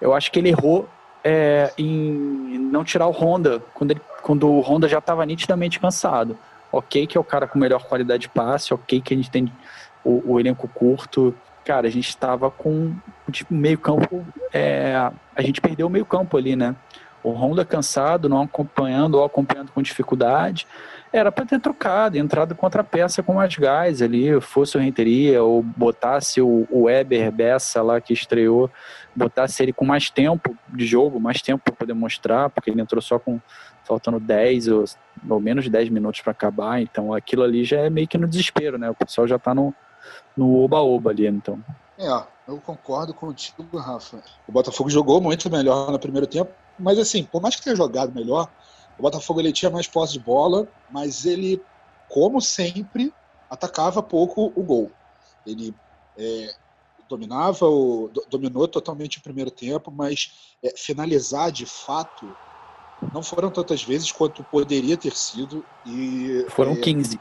Eu 0.00 0.14
acho 0.14 0.30
que 0.30 0.38
ele 0.38 0.50
errou 0.50 0.88
é, 1.24 1.72
em 1.76 2.58
não 2.70 2.84
tirar 2.84 3.06
o 3.06 3.10
Honda, 3.10 3.62
quando, 3.74 3.92
ele, 3.92 4.00
quando 4.22 4.48
o 4.48 4.60
Honda 4.60 4.88
já 4.88 4.98
estava 4.98 5.24
nitidamente 5.26 5.80
cansado. 5.80 6.38
Ok 6.70 7.06
que 7.06 7.16
é 7.16 7.20
o 7.20 7.24
cara 7.24 7.46
com 7.46 7.58
melhor 7.58 7.84
qualidade 7.84 8.22
de 8.22 8.28
passe, 8.28 8.74
ok 8.74 9.00
que 9.00 9.14
a 9.14 9.16
gente 9.16 9.30
tem 9.30 9.50
o, 10.04 10.34
o 10.34 10.40
elenco 10.40 10.68
curto. 10.68 11.34
Cara, 11.64 11.88
a 11.88 11.90
gente 11.90 12.08
estava 12.08 12.50
com 12.50 12.94
tipo, 13.30 13.52
meio 13.52 13.78
campo, 13.78 14.24
é, 14.52 14.94
a 15.34 15.42
gente 15.42 15.60
perdeu 15.60 15.88
o 15.88 15.90
meio 15.90 16.06
campo 16.06 16.36
ali, 16.36 16.54
né? 16.54 16.76
O 17.28 17.32
Honda 17.32 17.64
cansado, 17.64 18.28
não 18.28 18.42
acompanhando 18.42 19.16
ou 19.16 19.24
acompanhando 19.24 19.72
com 19.72 19.82
dificuldade, 19.82 20.66
era 21.12 21.32
para 21.32 21.46
ter 21.46 21.60
trocado, 21.60 22.18
entrado 22.18 22.54
contra 22.54 22.84
peça 22.84 23.22
com 23.22 23.34
mais 23.34 23.54
gás 23.56 24.02
ali, 24.02 24.40
fosse 24.40 24.76
o 24.76 24.80
Renteria 24.80 25.42
ou 25.42 25.62
botasse 25.62 26.40
o, 26.40 26.66
Weber 26.70 27.32
Bessa 27.32 27.82
lá 27.82 28.00
que 28.00 28.12
estreou, 28.12 28.70
botasse 29.14 29.62
ele 29.62 29.72
com 29.72 29.84
mais 29.84 30.10
tempo 30.10 30.56
de 30.68 30.86
jogo, 30.86 31.18
mais 31.18 31.42
tempo 31.42 31.64
para 31.64 31.74
poder 31.74 31.94
mostrar, 31.94 32.50
porque 32.50 32.70
ele 32.70 32.80
entrou 32.80 33.02
só 33.02 33.18
com 33.18 33.40
faltando 33.84 34.18
10 34.18 34.68
ou, 34.68 34.84
ou 35.30 35.40
menos 35.40 35.64
de 35.64 35.70
10 35.70 35.88
minutos 35.90 36.20
para 36.20 36.32
acabar, 36.32 36.80
então 36.80 37.14
aquilo 37.14 37.42
ali 37.42 37.64
já 37.64 37.78
é 37.78 37.90
meio 37.90 38.08
que 38.08 38.18
no 38.18 38.26
desespero, 38.26 38.78
né? 38.78 38.90
O 38.90 38.94
pessoal 38.94 39.26
já 39.26 39.36
está 39.36 39.54
no 39.54 39.74
no 40.36 40.62
oba-oba 40.62 41.10
ali, 41.10 41.26
então. 41.26 41.58
É, 41.98 42.22
eu 42.46 42.60
concordo 42.60 43.14
contigo, 43.14 43.76
Rafa. 43.76 44.22
O 44.46 44.52
Botafogo 44.52 44.90
jogou 44.90 45.20
muito 45.20 45.50
melhor 45.50 45.90
no 45.90 45.98
primeiro 45.98 46.26
tempo, 46.26 46.50
mas 46.78 46.98
assim, 46.98 47.24
por 47.24 47.40
mais 47.40 47.56
que 47.56 47.62
tenha 47.62 47.76
jogado 47.76 48.14
melhor, 48.14 48.50
o 48.98 49.02
Botafogo 49.02 49.40
ele 49.40 49.52
tinha 49.52 49.70
mais 49.70 49.86
posse 49.86 50.14
de 50.14 50.20
bola, 50.20 50.66
mas 50.90 51.26
ele, 51.26 51.62
como 52.08 52.40
sempre, 52.40 53.12
atacava 53.50 54.02
pouco 54.02 54.52
o 54.54 54.62
gol. 54.62 54.90
Ele 55.46 55.74
é, 56.16 56.54
dominava, 57.08 57.66
o, 57.66 58.10
dominou 58.30 58.66
totalmente 58.66 59.18
o 59.18 59.22
primeiro 59.22 59.50
tempo, 59.50 59.90
mas 59.90 60.54
é, 60.62 60.74
finalizar 60.76 61.50
de 61.50 61.66
fato 61.66 62.26
não 63.12 63.22
foram 63.22 63.50
tantas 63.50 63.82
vezes 63.82 64.10
quanto 64.10 64.42
poderia 64.44 64.96
ter 64.96 65.14
sido. 65.14 65.64
E, 65.84 66.46
foram 66.48 66.72
é, 66.72 66.76
15. 66.76 67.20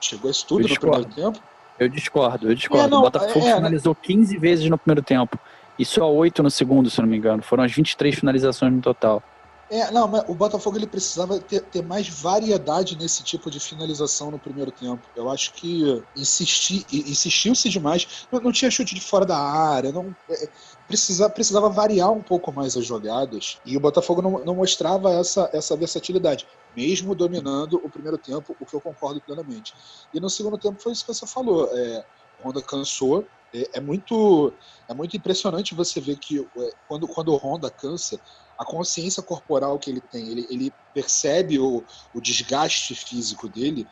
Chegou 0.00 0.30
isso 0.30 0.46
tudo 0.46 0.68
no 0.68 0.78
primeiro 0.78 1.04
tempo? 1.06 1.40
Eu 1.78 1.88
discordo, 1.88 2.48
eu 2.48 2.54
discordo. 2.54 2.84
É, 2.84 2.88
não, 2.88 2.98
o 3.00 3.02
Botafogo 3.02 3.46
é, 3.46 3.54
finalizou 3.54 3.94
15 3.94 4.38
vezes 4.38 4.68
no 4.68 4.78
primeiro 4.78 5.02
tempo. 5.02 5.38
E 5.82 5.84
só 5.84 6.08
8 6.08 6.44
no 6.44 6.50
segundo, 6.50 6.88
se 6.88 7.00
não 7.00 7.08
me 7.08 7.16
engano. 7.16 7.42
Foram 7.42 7.64
as 7.64 7.72
23 7.72 8.14
finalizações 8.14 8.72
no 8.72 8.80
total. 8.80 9.20
É, 9.68 9.90
não, 9.90 10.06
mas 10.06 10.22
o 10.28 10.34
Botafogo 10.34 10.76
ele 10.76 10.86
precisava 10.86 11.40
ter, 11.40 11.60
ter, 11.62 11.82
mais 11.82 12.08
variedade 12.08 12.96
nesse 12.96 13.24
tipo 13.24 13.50
de 13.50 13.58
finalização 13.58 14.30
no 14.30 14.38
primeiro 14.38 14.70
tempo. 14.70 15.02
Eu 15.16 15.28
acho 15.28 15.52
que 15.54 16.00
insisti, 16.14 16.86
insistiu-se 16.92 17.68
demais. 17.68 18.28
Não, 18.30 18.38
não, 18.38 18.52
tinha 18.52 18.70
chute 18.70 18.94
de 18.94 19.00
fora 19.00 19.26
da 19.26 19.36
área, 19.36 19.90
não 19.90 20.14
é, 20.30 20.48
precisa, 20.86 21.28
precisava 21.28 21.68
variar 21.68 22.12
um 22.12 22.22
pouco 22.22 22.52
mais 22.52 22.76
as 22.76 22.84
jogadas. 22.84 23.58
E 23.64 23.76
o 23.76 23.80
Botafogo 23.80 24.22
não, 24.22 24.44
não 24.44 24.54
mostrava 24.54 25.10
essa, 25.14 25.50
essa 25.52 25.76
versatilidade, 25.76 26.46
mesmo 26.76 27.12
dominando 27.12 27.80
o 27.82 27.90
primeiro 27.90 28.18
tempo, 28.18 28.54
o 28.60 28.66
que 28.66 28.74
eu 28.74 28.80
concordo 28.80 29.20
plenamente. 29.20 29.74
E 30.14 30.20
no 30.20 30.30
segundo 30.30 30.58
tempo 30.58 30.80
foi 30.80 30.92
isso 30.92 31.04
que 31.04 31.12
você 31.12 31.26
falou. 31.26 31.68
É, 31.72 32.04
Honda 32.44 32.62
cansou. 32.62 33.26
É, 33.54 33.78
é, 33.78 33.80
muito, 33.80 34.58
é 34.88 34.94
muito 34.94 35.16
impressionante 35.16 35.74
você 35.74 36.00
ver 36.00 36.16
que 36.16 36.38
é, 36.38 36.70
quando, 36.86 37.06
quando 37.06 37.28
o 37.28 37.36
Honda 37.36 37.70
cansa, 37.70 38.20
a 38.58 38.64
consciência 38.64 39.22
corporal 39.22 39.78
que 39.78 39.90
ele 39.90 40.00
tem, 40.00 40.30
ele, 40.30 40.46
ele 40.48 40.74
percebe 40.94 41.58
o, 41.58 41.84
o 42.14 42.20
desgaste 42.20 42.94
físico 42.94 43.48
dele 43.48 43.88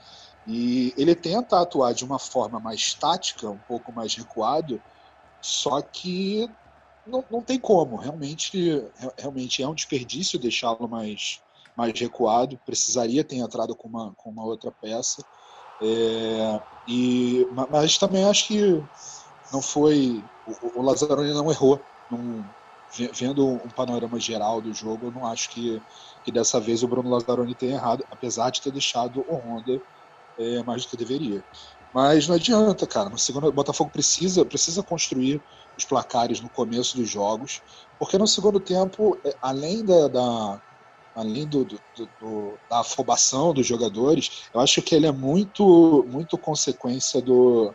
e 0.46 0.94
ele 0.96 1.14
tenta 1.14 1.60
atuar 1.60 1.92
de 1.92 2.04
uma 2.04 2.18
forma 2.18 2.58
mais 2.58 2.94
tática, 2.94 3.50
um 3.50 3.58
pouco 3.58 3.92
mais 3.92 4.14
recuado, 4.14 4.82
só 5.40 5.82
que 5.82 6.48
não, 7.06 7.24
não 7.30 7.42
tem 7.42 7.58
como. 7.58 7.96
Realmente, 7.96 8.82
realmente 9.18 9.62
é 9.62 9.68
um 9.68 9.74
desperdício 9.74 10.38
deixá-lo 10.38 10.88
mais, 10.88 11.42
mais 11.76 11.98
recuado. 11.98 12.58
Precisaria 12.64 13.24
ter 13.24 13.36
entrado 13.36 13.74
com 13.76 13.88
uma, 13.88 14.14
com 14.14 14.30
uma 14.30 14.44
outra 14.44 14.72
peça. 14.72 15.24
É, 15.82 16.60
e, 16.86 17.46
mas 17.70 17.98
também 17.98 18.24
acho 18.24 18.46
que 18.48 18.82
não 19.52 19.60
foi. 19.60 20.22
O, 20.46 20.80
o 20.80 20.82
Lazzaroni 20.82 21.32
não 21.32 21.50
errou. 21.50 21.80
Vendo 23.12 23.46
um 23.46 23.68
panorama 23.68 24.18
geral 24.18 24.60
do 24.60 24.72
jogo, 24.74 25.06
eu 25.06 25.12
não 25.12 25.26
acho 25.26 25.50
que, 25.50 25.80
que 26.24 26.32
dessa 26.32 26.58
vez 26.58 26.82
o 26.82 26.88
Bruno 26.88 27.08
Lazzaroni 27.08 27.54
tenha 27.54 27.74
errado, 27.74 28.04
apesar 28.10 28.50
de 28.50 28.60
ter 28.60 28.72
deixado 28.72 29.24
o 29.28 29.34
Honda 29.36 29.80
é, 30.38 30.62
mais 30.64 30.84
do 30.84 30.90
que 30.90 30.96
deveria. 30.96 31.44
Mas 31.94 32.26
não 32.26 32.34
adianta, 32.34 32.86
cara. 32.86 33.08
No 33.08 33.18
segundo, 33.18 33.46
o 33.46 33.52
Botafogo 33.52 33.90
precisa, 33.90 34.44
precisa 34.44 34.82
construir 34.82 35.40
os 35.76 35.84
placares 35.84 36.40
no 36.40 36.48
começo 36.48 36.96
dos 36.96 37.08
jogos, 37.08 37.62
porque 37.98 38.18
no 38.18 38.26
segundo 38.26 38.58
tempo, 38.58 39.16
é, 39.24 39.36
além 39.40 39.84
da, 39.84 40.08
da 40.08 40.62
além 41.14 41.46
do, 41.46 41.64
do, 41.64 41.80
do, 42.20 42.58
da 42.68 42.80
afobação 42.80 43.52
dos 43.52 43.66
jogadores, 43.66 44.48
eu 44.54 44.60
acho 44.60 44.80
que 44.80 44.94
ele 44.94 45.06
é 45.06 45.12
muito, 45.12 46.06
muito 46.08 46.38
consequência 46.38 47.20
do, 47.20 47.74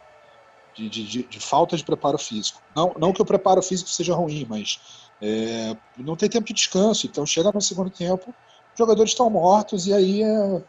de, 0.76 0.90
de, 0.90 1.24
de, 1.24 1.40
falta 1.40 1.78
de 1.78 1.84
preparo 1.84 2.18
físico. 2.18 2.62
Não, 2.76 2.94
não 2.98 3.14
que 3.14 3.22
o 3.22 3.26
preparo 3.26 3.62
físico 3.62 3.90
seja 3.90 4.14
ruim, 4.14 4.46
mas 4.50 4.80
é, 5.22 5.76
não 5.98 6.16
tem 6.16 6.30
tempo 6.30 6.48
de 6.48 6.54
descanso. 6.54 7.08
Então 7.08 7.26
chega 7.26 7.52
no 7.52 7.62
segundo 7.62 7.90
tempo, 7.90 8.30
os 8.30 8.78
jogadores 8.78 9.12
estão 9.12 9.30
mortos 9.30 9.88
e 9.88 9.94
aí 9.94 10.24
é, 10.24 10.64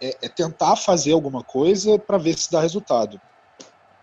é, 0.00 0.16
é 0.22 0.28
tentar 0.28 0.76
fazer 0.76 1.12
alguma 1.12 1.42
coisa 1.42 1.98
para 1.98 2.18
ver 2.18 2.36
se 2.38 2.50
dá 2.50 2.60
resultado. 2.60 3.20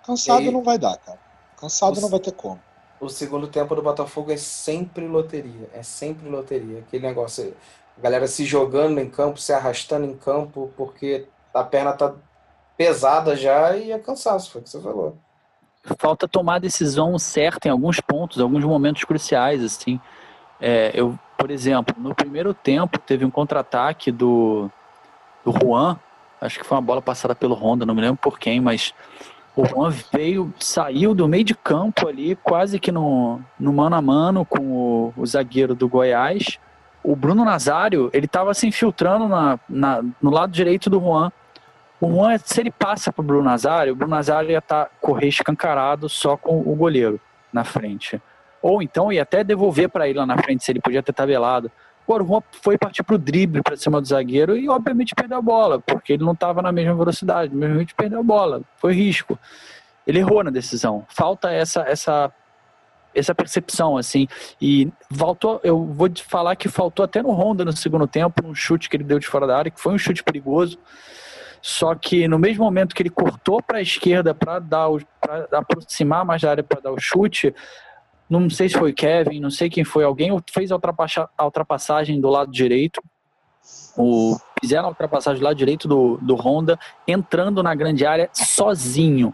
Cansado 0.05 0.39
aí, 0.39 0.51
não 0.51 0.61
vai 0.61 0.77
dar, 0.77 0.97
cara. 0.97 1.19
Cansado 1.57 1.97
o, 1.97 2.01
não 2.01 2.09
vai 2.09 2.19
ter 2.19 2.33
como. 2.33 2.61
O 2.99 3.09
segundo 3.09 3.47
tempo 3.47 3.75
do 3.75 3.81
Botafogo 3.81 4.31
é 4.31 4.37
sempre 4.37 5.07
loteria. 5.07 5.69
É 5.73 5.81
sempre 5.81 6.29
loteria. 6.29 6.79
Aquele 6.79 7.07
negócio, 7.07 7.55
a 7.97 8.01
galera 8.01 8.27
se 8.27 8.45
jogando 8.45 8.99
em 8.99 9.09
campo, 9.09 9.39
se 9.39 9.51
arrastando 9.51 10.05
em 10.05 10.15
campo, 10.15 10.71
porque 10.77 11.27
a 11.53 11.63
perna 11.63 11.93
tá 11.93 12.13
pesada 12.77 13.35
já 13.35 13.75
e 13.75 13.91
é 13.91 13.99
cansaço, 13.99 14.51
foi 14.51 14.61
o 14.61 14.63
que 14.63 14.69
você 14.69 14.81
falou. 14.81 15.17
Falta 15.97 16.27
tomar 16.27 16.55
a 16.55 16.59
decisão 16.59 17.17
certa 17.19 17.67
em 17.67 17.71
alguns 17.71 17.99
pontos, 17.99 18.39
alguns 18.39 18.63
momentos 18.63 19.03
cruciais, 19.03 19.63
assim. 19.63 19.99
É, 20.59 20.91
eu 20.93 21.17
Por 21.37 21.51
exemplo, 21.51 21.95
no 21.97 22.15
primeiro 22.15 22.53
tempo 22.53 22.97
teve 22.97 23.25
um 23.25 23.29
contra-ataque 23.29 24.11
do, 24.11 24.69
do 25.43 25.51
Juan, 25.51 25.99
acho 26.39 26.59
que 26.59 26.65
foi 26.65 26.77
uma 26.77 26.81
bola 26.81 27.01
passada 27.01 27.35
pelo 27.35 27.55
Honda, 27.55 27.85
não 27.85 27.93
me 27.93 28.01
lembro 28.01 28.17
por 28.17 28.39
quem, 28.39 28.61
mas 28.61 28.93
o 29.55 29.65
Juan 29.65 29.93
veio, 30.11 30.53
saiu 30.59 31.13
do 31.13 31.27
meio 31.27 31.43
de 31.43 31.53
campo 31.53 32.07
ali, 32.07 32.35
quase 32.37 32.79
que 32.79 32.91
no, 32.91 33.39
no 33.59 33.71
mano 33.71 33.95
a 33.95 34.01
mano 34.01 34.45
com 34.45 34.61
o, 34.61 35.13
o 35.15 35.25
zagueiro 35.25 35.75
do 35.75 35.87
Goiás. 35.87 36.59
O 37.03 37.15
Bruno 37.15 37.45
Nazário, 37.45 38.09
ele 38.13 38.25
estava 38.25 38.53
se 38.53 38.65
infiltrando 38.65 39.27
na, 39.27 39.59
na, 39.69 40.01
no 40.21 40.31
lado 40.31 40.51
direito 40.51 40.89
do 40.89 40.99
Juan. 40.99 41.31
O 42.01 42.11
Juan, 42.11 42.37
se 42.37 42.59
ele 42.59 42.71
passa 42.71 43.11
para 43.11 43.21
o 43.21 43.25
Bruno 43.25 43.43
Nazário, 43.43 43.93
o 43.93 43.95
Bruno 43.95 44.15
Nazário 44.15 44.51
ia 44.51 44.57
estar 44.57 44.85
tá, 44.85 44.91
correr 44.99 45.27
escancarado 45.27 46.09
só 46.09 46.35
com 46.35 46.59
o 46.59 46.75
goleiro 46.75 47.19
na 47.51 47.63
frente. 47.63 48.21
Ou 48.61 48.81
então 48.81 49.11
ia 49.11 49.23
até 49.23 49.43
devolver 49.43 49.89
para 49.89 50.07
ele 50.07 50.19
lá 50.19 50.25
na 50.25 50.37
frente, 50.37 50.63
se 50.63 50.71
ele 50.71 50.81
podia 50.81 51.03
ter 51.03 51.13
tabelado. 51.13 51.71
Agora 52.05 52.23
o 52.23 52.27
Juan 52.27 52.41
foi 52.61 52.77
partir 52.77 53.03
para 53.03 53.15
o 53.15 53.17
drible 53.17 53.61
para 53.61 53.77
cima 53.77 54.01
do 54.01 54.07
zagueiro 54.07 54.57
e 54.57 54.67
obviamente 54.67 55.15
perdeu 55.15 55.37
a 55.37 55.41
bola, 55.41 55.79
porque 55.79 56.13
ele 56.13 56.23
não 56.23 56.33
estava 56.33 56.61
na 56.61 56.71
mesma 56.71 56.95
velocidade, 56.95 57.57
jeito 57.57 57.95
perdeu 57.95 58.19
a 58.19 58.23
bola, 58.23 58.61
foi 58.77 58.93
risco. 58.93 59.39
Ele 60.05 60.19
errou 60.19 60.43
na 60.43 60.51
decisão. 60.51 61.05
Falta 61.07 61.51
essa 61.51 61.81
essa 61.81 62.31
essa 63.15 63.35
percepção 63.35 63.95
assim 63.95 64.27
e 64.59 64.91
voltou 65.09 65.61
eu 65.63 65.85
vou 65.85 66.09
te 66.09 66.23
falar 66.23 66.55
que 66.55 66.67
faltou 66.67 67.05
até 67.05 67.21
no 67.21 67.29
Honda 67.29 67.63
no 67.63 67.71
segundo 67.71 68.07
tempo 68.07 68.45
um 68.45 68.55
chute 68.55 68.89
que 68.89 68.97
ele 68.97 69.03
deu 69.03 69.19
de 69.19 69.27
fora 69.27 69.45
da 69.45 69.55
área 69.55 69.69
que 69.69 69.79
foi 69.79 69.93
um 69.93 69.99
chute 69.99 70.23
perigoso 70.23 70.79
só 71.65 71.95
que 71.95 72.27
no 72.27 72.37
mesmo 72.37 72.65
momento 72.65 72.93
que 72.93 73.01
ele 73.01 73.09
cortou 73.09 73.63
para 73.63 73.77
a 73.77 73.81
esquerda 73.81 74.35
para 74.35 74.59
dar 74.59 74.89
para 75.21 75.59
aproximar 75.59 76.25
mais 76.25 76.41
da 76.41 76.49
área 76.51 76.63
para 76.63 76.81
dar 76.81 76.91
o 76.91 76.99
chute 76.99 77.55
não 78.29 78.49
sei 78.49 78.67
se 78.67 78.77
foi 78.77 78.91
Kevin, 78.91 79.39
não 79.39 79.49
sei 79.49 79.69
quem 79.69 79.83
foi, 79.83 80.03
alguém 80.03 80.31
fez 80.51 80.71
a, 80.71 80.79
a 81.37 81.45
ultrapassagem 81.45 82.19
do 82.19 82.29
lado 82.29 82.51
direito, 82.51 83.01
o, 83.95 84.35
fizeram 84.59 84.85
a 84.85 84.89
ultrapassagem 84.89 85.39
do 85.39 85.45
lado 85.45 85.55
direito 85.55 85.87
do, 85.87 86.17
do 86.17 86.35
Honda, 86.35 86.79
entrando 87.07 87.61
na 87.61 87.75
grande 87.75 88.05
área 88.05 88.29
sozinho, 88.33 89.33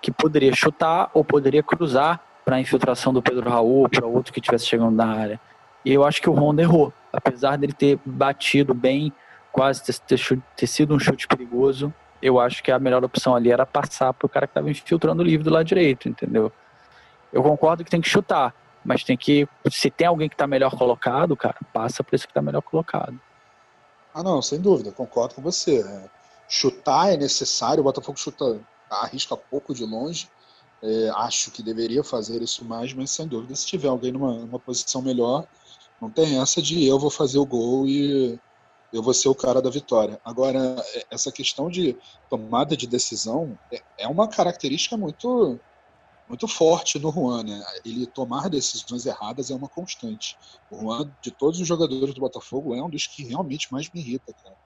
que 0.00 0.12
poderia 0.12 0.54
chutar 0.54 1.10
ou 1.12 1.24
poderia 1.24 1.62
cruzar 1.62 2.20
para 2.44 2.56
a 2.56 2.60
infiltração 2.60 3.12
do 3.12 3.20
Pedro 3.20 3.50
Raul, 3.50 3.88
para 3.88 4.06
outro 4.06 4.32
que 4.32 4.38
estivesse 4.38 4.66
chegando 4.66 4.94
na 4.94 5.06
área. 5.06 5.40
E 5.84 5.92
eu 5.92 6.04
acho 6.04 6.22
que 6.22 6.30
o 6.30 6.34
Honda 6.34 6.62
errou, 6.62 6.92
apesar 7.12 7.56
dele 7.56 7.72
ter 7.72 7.98
batido 8.04 8.72
bem, 8.72 9.12
quase 9.52 9.82
ter, 9.82 10.18
ter, 10.56 10.66
sido 10.66 10.94
um 10.94 10.98
chute 10.98 11.26
perigoso, 11.26 11.92
eu 12.22 12.38
acho 12.38 12.62
que 12.62 12.70
a 12.70 12.78
melhor 12.78 13.04
opção 13.04 13.34
ali 13.34 13.50
era 13.50 13.66
passar 13.66 14.12
para 14.12 14.26
o 14.26 14.28
cara 14.28 14.46
que 14.46 14.52
estava 14.52 14.70
infiltrando 14.70 15.22
o 15.22 15.24
livre 15.24 15.44
do 15.44 15.50
lado 15.50 15.64
direito, 15.64 16.08
entendeu? 16.08 16.52
Eu 17.32 17.42
concordo 17.42 17.84
que 17.84 17.90
tem 17.90 18.00
que 18.00 18.08
chutar, 18.08 18.54
mas 18.84 19.04
tem 19.04 19.16
que. 19.16 19.48
Se 19.70 19.90
tem 19.90 20.06
alguém 20.06 20.28
que 20.28 20.34
está 20.34 20.46
melhor 20.46 20.76
colocado, 20.76 21.36
cara, 21.36 21.56
passa 21.72 22.02
para 22.02 22.16
esse 22.16 22.26
que 22.26 22.30
está 22.30 22.42
melhor 22.42 22.62
colocado. 22.62 23.18
Ah, 24.12 24.22
não, 24.22 24.42
sem 24.42 24.60
dúvida, 24.60 24.90
concordo 24.90 25.34
com 25.34 25.42
você. 25.42 25.80
É, 25.80 26.08
chutar 26.48 27.12
é 27.12 27.16
necessário, 27.16 27.80
o 27.80 27.84
Botafogo 27.84 28.18
chuta, 28.18 28.60
arrisca 28.90 29.36
pouco 29.36 29.72
de 29.72 29.84
longe. 29.84 30.28
É, 30.82 31.10
acho 31.16 31.50
que 31.50 31.62
deveria 31.62 32.02
fazer 32.02 32.42
isso 32.42 32.64
mais, 32.64 32.92
mas 32.92 33.10
sem 33.10 33.26
dúvida, 33.26 33.54
se 33.54 33.66
tiver 33.66 33.88
alguém 33.88 34.10
numa, 34.10 34.32
numa 34.32 34.58
posição 34.58 35.02
melhor, 35.02 35.46
não 36.00 36.08
tem 36.10 36.40
essa 36.40 36.62
de 36.62 36.86
eu 36.86 36.98
vou 36.98 37.10
fazer 37.10 37.38
o 37.38 37.44
gol 37.44 37.86
e 37.86 38.38
eu 38.92 39.02
vou 39.02 39.14
ser 39.14 39.28
o 39.28 39.34
cara 39.34 39.62
da 39.62 39.70
vitória. 39.70 40.20
Agora, 40.24 40.58
é, 40.94 41.06
essa 41.10 41.30
questão 41.30 41.70
de 41.70 41.96
tomada 42.28 42.76
de 42.76 42.86
decisão 42.86 43.58
é, 43.72 43.82
é 43.98 44.08
uma 44.08 44.28
característica 44.28 44.96
muito 44.96 45.58
muito 46.28 46.46
forte 46.46 46.96
no 47.00 47.10
Juan, 47.10 47.42
né? 47.42 47.60
Ele 47.84 48.06
tomar 48.06 48.48
decisões 48.48 49.04
erradas 49.04 49.50
é 49.50 49.54
uma 49.54 49.68
constante. 49.68 50.38
O 50.70 50.78
Juan, 50.78 51.12
de 51.20 51.32
todos 51.32 51.60
os 51.60 51.66
jogadores 51.66 52.14
do 52.14 52.20
Botafogo, 52.20 52.72
é 52.72 52.80
um 52.80 52.88
dos 52.88 53.04
que 53.08 53.24
realmente 53.24 53.72
mais 53.72 53.90
me 53.90 54.00
irrita, 54.00 54.32
cara. 54.32 54.56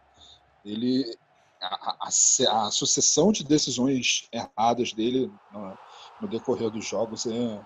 Ele. 0.62 1.16
A, 1.62 1.96
a, 2.02 2.66
a 2.66 2.70
sucessão 2.70 3.32
de 3.32 3.42
decisões 3.42 4.28
erradas 4.30 4.92
dele 4.92 5.32
no, 5.50 5.78
no 6.20 6.28
decorrer 6.28 6.68
dos 6.68 6.86
jogos 6.86 7.24
é, 7.24 7.60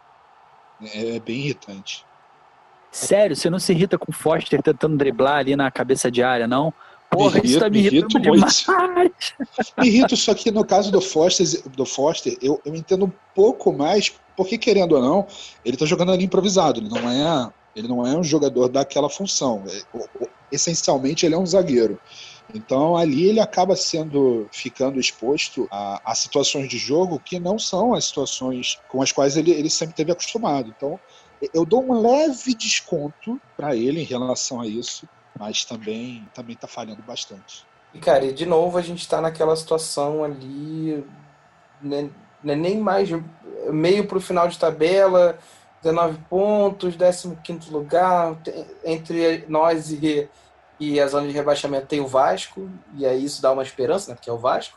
é 0.95 1.19
bem 1.19 1.41
irritante. 1.41 2.07
Sério, 2.91 3.37
você 3.37 3.51
não 3.51 3.59
se 3.59 3.73
irrita 3.73 3.99
com 3.99 4.11
o 4.11 4.15
Foster 4.15 4.63
tentando 4.63 4.97
driblar 4.97 5.39
ali 5.39 5.55
na 5.55 5.71
cabeça 5.71 6.11
de 6.11 6.23
área, 6.23 6.47
não? 6.47 6.73
Porra, 7.11 7.41
isso 7.43 7.59
tá 7.59 7.71
me 7.71 7.79
irritando 7.79 8.21
demais. 8.21 8.67
Me 9.79 9.89
irrito, 9.89 10.17
só 10.17 10.35
que 10.35 10.51
no 10.51 10.65
caso 10.65 10.93
do 10.93 11.01
Foster, 11.01 11.47
do 11.71 11.87
Foster 11.87 12.37
eu, 12.43 12.61
eu 12.65 12.75
entendo 12.75 13.07
um 13.07 13.13
pouco 13.35 13.73
mais, 13.73 14.13
porque 14.37 14.59
querendo 14.59 14.93
ou 14.93 15.03
não, 15.03 15.27
ele 15.65 15.77
tá 15.77 15.87
jogando 15.87 16.13
ali 16.13 16.25
improvisado, 16.25 16.81
ele 16.81 16.89
não 16.89 17.11
é, 17.11 17.51
ele 17.75 17.89
não 17.89 18.07
é 18.07 18.17
um 18.17 18.23
jogador 18.23 18.69
daquela 18.69 19.09
função. 19.09 19.63
É, 19.67 20.29
essencialmente 20.53 21.25
ele 21.25 21.35
é 21.35 21.39
um 21.39 21.47
zagueiro. 21.47 21.99
Então 22.55 22.97
ali 22.97 23.29
ele 23.29 23.41
acaba 23.41 23.77
sendo, 23.77 24.49
ficando 24.51 24.99
exposto 24.99 25.69
a, 25.71 26.01
a, 26.05 26.15
situações 26.15 26.69
de 26.69 26.79
jogo 26.79 27.21
que 27.23 27.39
não 27.39 27.59
são 27.59 27.95
as 27.95 28.07
situações 28.07 28.79
com 28.89 29.03
as 29.03 29.13
quais 29.13 29.37
ele, 29.37 29.51
ele 29.51 29.69
sempre 29.69 29.95
teve 29.95 30.13
acostumado. 30.13 30.73
Então 30.75 30.99
eu 31.55 31.65
dou 31.65 31.83
um 31.83 32.01
leve 32.01 32.55
desconto 32.55 33.41
para 33.57 33.75
ele 33.75 34.01
em 34.01 34.05
relação 34.05 34.61
a 34.61 34.67
isso, 34.67 35.09
mas 35.39 35.65
também 35.65 36.27
também 36.35 36.55
está 36.55 36.67
falhando 36.67 37.03
bastante. 37.03 37.67
E 37.95 37.99
cara, 37.99 38.25
e 38.25 38.33
de 38.33 38.45
novo 38.45 38.77
a 38.77 38.83
gente 38.83 39.01
está 39.01 39.21
naquela 39.21 39.57
situação 39.57 40.25
ali, 40.25 41.05
né, 41.81 42.11
né 42.43 42.55
nem 42.55 42.79
mais 42.79 43.09
meio 43.71 44.07
para 44.07 44.19
o 44.19 44.21
final 44.21 44.49
de 44.49 44.59
tabela, 44.59 45.39
19 45.83 46.19
pontos, 46.29 46.97
15 47.43 47.71
lugar, 47.71 48.37
entre 48.85 49.45
nós 49.49 49.91
e, 49.91 50.29
e 50.79 51.01
a 51.01 51.07
zona 51.07 51.29
de 51.29 51.33
rebaixamento 51.33 51.87
tem 51.87 52.01
o 52.01 52.07
Vasco, 52.07 52.69
e 52.95 53.07
aí 53.07 53.25
isso 53.25 53.41
dá 53.41 53.53
uma 53.53 53.63
esperança, 53.63 54.11
né, 54.11 54.17
porque 54.17 54.31
é 54.31 54.33
o 54.33 54.39
Vasco. 54.39 54.77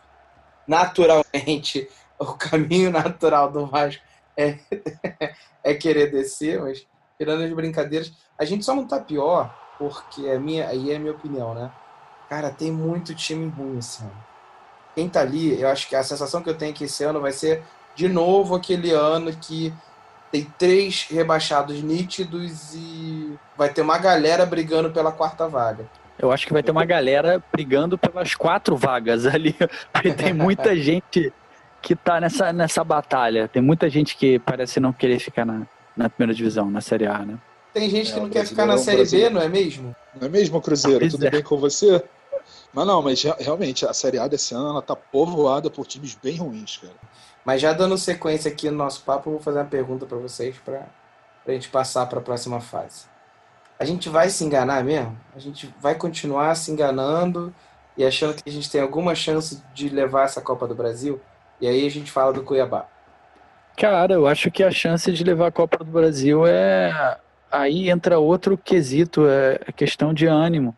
Naturalmente, 0.67 1.89
o 2.19 2.33
caminho 2.33 2.91
natural 2.91 3.51
do 3.51 3.65
Vasco 3.65 4.03
é, 4.41 5.33
é 5.63 5.73
querer 5.73 6.11
descer, 6.11 6.59
mas 6.61 6.85
tirando 7.17 7.43
as 7.43 7.53
brincadeiras, 7.53 8.11
a 8.37 8.45
gente 8.45 8.65
só 8.65 8.75
não 8.75 8.87
tá 8.87 8.99
pior 8.99 9.55
porque 9.77 10.27
é 10.27 10.37
minha, 10.37 10.67
aí 10.67 10.91
é 10.91 10.95
a 10.95 10.99
minha 10.99 11.11
opinião, 11.11 11.53
né? 11.53 11.71
Cara, 12.29 12.49
tem 12.49 12.71
muito 12.71 13.15
time 13.15 13.49
ruim 13.49 13.79
esse 13.79 14.01
ano. 14.01 14.11
Quem 14.95 15.09
tá 15.09 15.21
ali, 15.21 15.59
eu 15.59 15.67
acho 15.67 15.87
que 15.87 15.95
a 15.95 16.03
sensação 16.03 16.41
que 16.41 16.49
eu 16.49 16.57
tenho 16.57 16.71
é 16.71 16.73
que 16.73 16.83
esse 16.83 17.03
ano 17.03 17.19
vai 17.19 17.31
ser 17.31 17.63
de 17.95 18.07
novo 18.07 18.55
aquele 18.55 18.91
ano 18.91 19.31
que 19.33 19.73
tem 20.31 20.45
três 20.57 21.07
rebaixados 21.09 21.81
nítidos 21.81 22.73
e 22.73 23.37
vai 23.57 23.69
ter 23.69 23.81
uma 23.81 23.97
galera 23.97 24.45
brigando 24.45 24.91
pela 24.91 25.11
quarta 25.11 25.47
vaga. 25.47 25.85
Eu 26.17 26.31
acho 26.31 26.45
que 26.45 26.53
vai 26.53 26.61
ter 26.61 26.71
uma 26.71 26.85
galera 26.85 27.43
brigando 27.51 27.97
pelas 27.97 28.35
quatro 28.35 28.77
vagas 28.77 29.25
ali, 29.25 29.55
porque 29.91 30.13
tem 30.13 30.33
muita 30.33 30.75
gente 30.77 31.33
que 31.81 31.95
tá 31.95 32.19
nessa, 32.19 32.53
nessa 32.53 32.83
batalha. 32.83 33.47
Tem 33.47 33.61
muita 33.61 33.89
gente 33.89 34.15
que 34.15 34.39
parece 34.39 34.79
não 34.79 34.93
querer 34.93 35.19
ficar 35.19 35.45
na, 35.45 35.65
na 35.95 36.09
primeira 36.09 36.33
divisão, 36.33 36.69
na 36.69 36.81
Série 36.81 37.07
A, 37.07 37.19
né? 37.19 37.37
Tem 37.73 37.89
gente 37.89 38.11
que 38.11 38.19
é, 38.19 38.21
não 38.21 38.29
quer 38.29 38.45
ficar 38.45 38.65
na 38.65 38.77
Série 38.77 39.05
B, 39.05 39.29
não 39.29 39.41
é 39.41 39.47
mesmo? 39.47 39.95
Não 40.19 40.27
é 40.27 40.29
mesmo, 40.29 40.61
Cruzeiro? 40.61 40.99
Pois 40.99 41.13
Tudo 41.13 41.25
é. 41.25 41.29
bem 41.29 41.43
com 41.43 41.57
você? 41.57 42.03
Mas 42.73 42.87
não, 42.87 43.01
mas 43.01 43.23
realmente 43.39 43.85
a 43.85 43.93
Série 43.93 44.19
A 44.19 44.27
desse 44.27 44.53
ano 44.53 44.69
ela 44.69 44.81
tá 44.81 44.95
povoada 44.95 45.69
por 45.69 45.85
times 45.85 46.17
bem 46.21 46.37
ruins, 46.37 46.77
cara. 46.77 46.93
Mas 47.43 47.61
já 47.61 47.73
dando 47.73 47.97
sequência 47.97 48.51
aqui 48.51 48.69
no 48.69 48.77
nosso 48.77 49.01
papo, 49.03 49.29
eu 49.29 49.33
vou 49.33 49.41
fazer 49.41 49.59
uma 49.59 49.65
pergunta 49.65 50.05
para 50.05 50.17
vocês 50.17 50.55
para 50.63 50.85
a 51.47 51.51
gente 51.51 51.69
passar 51.69 52.05
para 52.05 52.19
a 52.19 52.21
próxima 52.21 52.61
fase. 52.61 53.05
A 53.79 53.85
gente 53.85 54.09
vai 54.09 54.29
se 54.29 54.43
enganar 54.43 54.83
mesmo? 54.83 55.17
A 55.35 55.39
gente 55.39 55.73
vai 55.79 55.95
continuar 55.95 56.53
se 56.55 56.71
enganando 56.71 57.53
e 57.97 58.05
achando 58.05 58.35
que 58.35 58.47
a 58.47 58.51
gente 58.51 58.69
tem 58.69 58.79
alguma 58.79 59.15
chance 59.15 59.61
de 59.73 59.89
levar 59.89 60.25
essa 60.25 60.39
Copa 60.39 60.67
do 60.67 60.75
Brasil? 60.75 61.19
E 61.61 61.67
aí 61.67 61.85
a 61.85 61.89
gente 61.91 62.11
fala 62.11 62.33
do 62.33 62.43
Cuiabá. 62.43 62.87
Cara, 63.77 64.13
eu 64.13 64.27
acho 64.27 64.49
que 64.49 64.63
a 64.63 64.71
chance 64.71 65.11
de 65.11 65.23
levar 65.23 65.47
a 65.47 65.51
Copa 65.51 65.77
do 65.77 65.91
Brasil 65.91 66.45
é 66.45 67.17
aí 67.51 67.89
entra 67.89 68.19
outro 68.19 68.57
quesito, 68.57 69.27
é 69.27 69.59
a 69.67 69.71
questão 69.71 70.13
de 70.13 70.25
ânimo. 70.25 70.75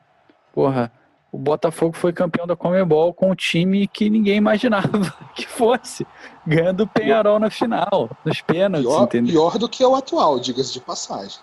Porra, 0.54 0.92
o 1.32 1.38
Botafogo 1.38 1.96
foi 1.96 2.12
campeão 2.12 2.46
da 2.46 2.56
Comebol 2.56 3.14
com 3.14 3.32
um 3.32 3.36
time 3.36 3.88
que 3.88 4.10
ninguém 4.10 4.38
imaginava 4.38 5.14
que 5.34 5.48
fosse, 5.48 6.06
ganhando 6.46 6.84
o 6.84 6.88
Penharol 6.88 7.40
na 7.40 7.50
final, 7.50 8.10
nos 8.26 8.42
pênaltis, 8.42 8.90
pior, 8.90 9.04
entendeu? 9.04 9.34
Pior 9.34 9.58
do 9.58 9.70
que 9.70 9.84
o 9.84 9.96
atual, 9.96 10.40
diga-se 10.40 10.74
de 10.74 10.80
passagem. 10.80 11.40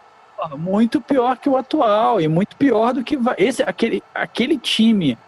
Muito 0.56 1.01
pior 1.01 1.36
que 1.36 1.48
o 1.48 1.56
atual 1.56 2.20
e 2.20 2.27
muito 2.27 2.56
pior 2.56 2.94
do 2.94 3.05
que 3.05 3.19
esse 3.36 3.62
aquele 3.62 4.02
aquele 4.15 4.56
time 4.56 5.19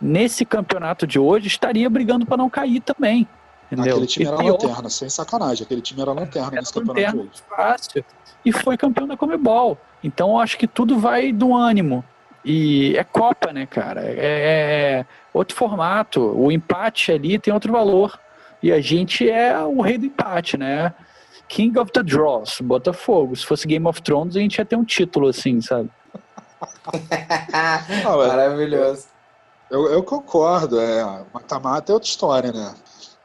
nesse 0.00 0.46
campeonato 0.46 1.06
de 1.06 1.18
hoje 1.18 1.46
estaria 1.46 1.90
brigando 1.90 2.24
para 2.24 2.38
não 2.38 2.48
cair 2.48 2.80
também. 2.80 3.28
Entendeu? 3.72 3.94
Aquele 3.94 4.06
time 4.06 4.24
e 4.24 4.28
era 4.28 4.36
pior, 4.36 4.52
lanterna, 4.52 4.90
sem 4.90 5.08
sacanagem. 5.08 5.64
Aquele 5.64 5.80
time 5.80 6.02
era 6.02 6.12
lanterna 6.12 6.48
era 6.48 6.60
nesse 6.60 6.78
lanterna 6.78 7.04
campeonato 7.04 7.16
de 7.16 7.30
hoje. 7.30 7.42
Fácil 7.48 8.04
e 8.44 8.52
foi 8.52 8.76
campeão 8.76 9.06
da 9.06 9.16
Comebol. 9.16 9.78
Então 10.02 10.30
eu 10.30 10.38
acho 10.38 10.58
que 10.58 10.66
tudo 10.66 10.98
vai 10.98 11.32
do 11.32 11.54
ânimo. 11.54 12.04
E 12.44 12.96
é 12.96 13.04
Copa, 13.04 13.52
né, 13.52 13.66
cara? 13.66 14.02
É, 14.02 14.14
é, 14.14 15.00
é 15.00 15.06
outro 15.32 15.56
formato. 15.56 16.20
O 16.20 16.50
empate 16.50 17.12
ali 17.12 17.38
tem 17.38 17.54
outro 17.54 17.72
valor. 17.72 18.18
E 18.62 18.72
a 18.72 18.80
gente 18.80 19.28
é 19.28 19.58
o 19.60 19.80
rei 19.80 19.98
do 19.98 20.06
empate, 20.06 20.56
né? 20.56 20.92
King 21.48 21.78
of 21.78 21.92
the 21.92 22.02
Draws, 22.02 22.60
Botafogo. 22.60 23.36
Se 23.36 23.44
fosse 23.46 23.66
Game 23.66 23.86
of 23.86 24.00
Thrones, 24.02 24.36
a 24.36 24.40
gente 24.40 24.58
ia 24.58 24.64
ter 24.64 24.76
um 24.76 24.84
título 24.84 25.28
assim, 25.28 25.60
sabe? 25.60 25.88
É- 27.52 28.28
Maravilhoso. 28.28 29.06
Eu, 29.70 29.86
eu 29.90 30.02
concordo, 30.02 30.78
é, 30.78 31.24
mata-mata 31.32 31.90
é 31.90 31.94
outra 31.94 32.08
história, 32.08 32.52
né? 32.52 32.74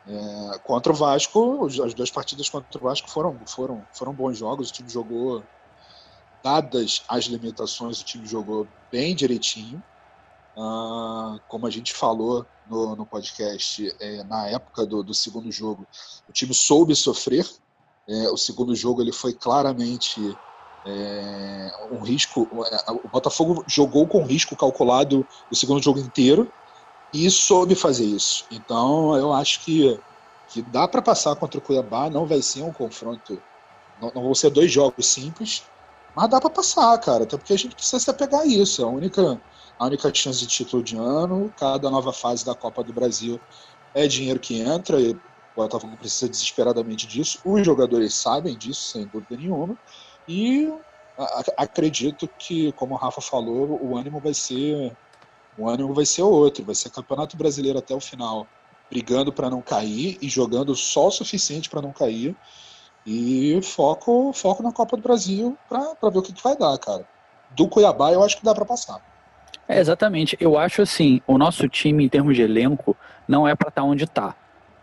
É, 0.08 0.60
contra 0.60 0.94
o 0.94 0.96
Vasco, 0.96 1.66
as 1.66 1.94
duas 1.94 2.10
partidas 2.10 2.48
contra 2.48 2.80
o 2.80 2.84
Vasco 2.84 3.10
foram, 3.10 3.38
foram, 3.46 3.86
foram 3.92 4.14
bons 4.14 4.38
jogos, 4.38 4.70
o 4.70 4.74
time 4.74 4.90
jogou, 4.90 5.44
dadas 6.42 7.04
as 7.10 7.26
limitações, 7.26 8.00
o 8.00 8.06
time 8.06 8.26
jogou 8.26 8.68
bem 8.90 9.14
direitinho. 9.14 9.84
Ah, 10.58 11.38
como 11.48 11.68
a 11.68 11.70
gente 11.70 11.94
falou 11.94 12.46
no, 12.66 12.96
no 12.96 13.06
podcast, 13.06 13.86
é, 14.00 14.24
na 14.24 14.48
época 14.48 14.86
do, 14.86 15.04
do 15.04 15.14
segundo 15.14 15.52
jogo, 15.52 15.86
o 16.28 16.32
time 16.32 16.54
soube 16.54 16.96
sofrer. 16.96 17.46
É, 18.08 18.30
o 18.30 18.38
segundo 18.38 18.74
jogo 18.74 19.02
ele 19.02 19.12
foi 19.12 19.34
claramente 19.34 20.22
é, 20.86 21.72
um 21.92 22.00
risco. 22.02 22.48
O 23.04 23.10
Botafogo 23.10 23.66
jogou 23.68 24.08
com 24.08 24.26
risco 24.26 24.56
calculado 24.56 25.28
o 25.52 25.56
segundo 25.56 25.84
jogo 25.84 26.00
inteiro 26.00 26.50
e 27.14 27.30
soube 27.30 27.76
fazer 27.76 28.06
isso. 28.06 28.46
Então 28.52 29.16
eu 29.16 29.34
acho 29.34 29.64
que, 29.64 30.00
que 30.50 30.62
dá 30.62 30.88
para 30.88 31.02
passar 31.02 31.36
contra 31.36 31.60
o 31.60 31.62
Cuiabá, 31.62 32.10
não 32.10 32.26
vai 32.26 32.42
ser 32.42 32.64
um 32.64 32.72
confronto, 32.72 33.42
não, 34.02 34.12
não 34.14 34.24
vão 34.24 34.36
ser 34.36 34.50
dois 34.50 34.72
jogos 34.72 35.08
simples, 35.08 35.64
mas 36.16 36.30
dá 36.30 36.40
para 36.40 36.50
passar, 36.50 36.98
cara, 37.00 37.24
até 37.24 37.38
porque 37.38 37.54
a 37.54 37.58
gente 37.58 37.76
precisa 37.76 38.00
se 38.00 38.10
apegar 38.10 38.42
a 38.42 38.46
isso. 38.46 38.82
É 38.82 38.86
a 38.86 38.88
única, 38.88 39.42
a 39.78 39.86
única 39.86 40.14
chance 40.14 40.40
de 40.40 40.48
título 40.48 40.84
de 40.84 40.98
ano, 40.98 41.54
cada 41.56 41.90
nova 41.90 42.12
fase 42.12 42.44
da 42.44 42.56
Copa 42.56 42.84
do 42.84 42.92
Brasil 42.92 43.40
é 43.94 44.08
dinheiro 44.08 44.40
que 44.40 44.60
entra, 44.60 45.00
e 45.00 45.12
o 45.12 45.22
Botafogo 45.56 45.96
precisa 45.98 46.30
desesperadamente 46.30 47.06
disso. 47.08 47.40
Os 47.46 47.66
jogadores 47.66 48.16
sabem 48.16 48.58
disso, 48.58 48.92
sem 48.92 49.08
dúvida 49.08 49.38
nenhuma, 49.38 49.78
e 50.28 50.68
acredito 51.56 52.28
que, 52.38 52.72
como 52.74 52.94
o 52.96 52.98
Rafa 52.98 53.22
falou, 53.22 53.80
o 53.82 53.98
ânimo 53.98 54.20
vai 54.20 54.34
ser 54.34 54.98
o 55.58 55.68
ânimo 55.68 55.94
vai 55.94 56.06
ser 56.06 56.22
outro, 56.22 56.64
vai 56.64 56.76
ser 56.76 56.90
Campeonato 56.90 57.36
Brasileiro 57.36 57.80
até 57.80 57.96
o 57.96 58.00
final, 58.00 58.48
brigando 58.90 59.34
para 59.34 59.50
não 59.50 59.62
cair 59.62 60.18
e 60.22 60.30
jogando 60.30 60.76
só 60.76 61.08
o 61.08 61.12
suficiente 61.12 61.70
para 61.70 61.82
não 61.82 61.92
cair. 61.92 62.36
E 63.06 63.60
foco, 63.64 64.32
foco 64.34 64.62
na 64.62 64.72
Copa 64.72 64.98
do 64.98 65.04
Brasil 65.04 65.58
para 65.68 66.10
ver 66.10 66.20
o 66.20 66.22
que, 66.22 66.34
que 66.34 66.44
vai 66.44 66.56
dar, 66.56 66.78
cara. 66.78 67.08
Do 67.52 67.68
Cuiabá 67.68 68.12
eu 68.12 68.22
acho 68.24 68.38
que 68.38 68.44
dá 68.44 68.54
para 68.54 68.66
passar. 68.66 69.02
É, 69.68 69.80
exatamente. 69.80 70.38
Eu 70.40 70.58
acho 70.58 70.82
assim, 70.82 71.22
o 71.26 71.38
nosso 71.38 71.68
time, 71.68 72.06
em 72.06 72.10
termos 72.10 72.36
de 72.36 72.42
elenco, 72.42 72.96
não 73.28 73.48
é 73.48 73.56
para 73.56 73.70
estar 73.70 73.84
onde 73.84 74.04
está. 74.04 74.36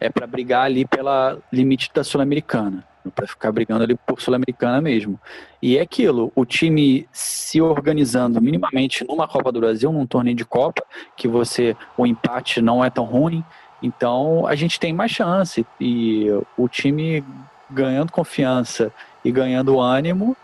É 0.04 0.10
para 0.10 0.26
brigar 0.26 0.66
ali 0.66 0.84
pela 0.84 1.38
limite 1.50 1.90
da 1.94 2.04
Sul-Americana. 2.04 2.84
Para 3.14 3.26
ficar 3.26 3.50
brigando 3.52 3.84
ali 3.84 3.96
por 4.06 4.20
Sul-Americana 4.20 4.78
mesmo. 4.80 5.18
E 5.62 5.78
é 5.78 5.80
aquilo, 5.80 6.30
o 6.34 6.44
time 6.44 7.08
se 7.10 7.58
organizando 7.58 8.38
minimamente 8.40 9.02
numa 9.06 9.26
Copa 9.26 9.50
do 9.50 9.60
Brasil, 9.60 9.90
num 9.90 10.06
torneio 10.06 10.36
de 10.36 10.44
Copa, 10.44 10.82
que 11.16 11.26
você, 11.26 11.74
o 11.96 12.06
empate 12.06 12.60
não 12.60 12.84
é 12.84 12.90
tão 12.90 13.04
ruim, 13.04 13.42
então 13.82 14.46
a 14.46 14.54
gente 14.54 14.78
tem 14.78 14.92
mais 14.92 15.10
chance. 15.10 15.66
E 15.80 16.26
o 16.56 16.68
time 16.68 17.24
ganhando 17.70 18.12
confiança 18.12 18.92
e 19.24 19.32
ganhando 19.32 19.80
ânimo, 19.80 20.36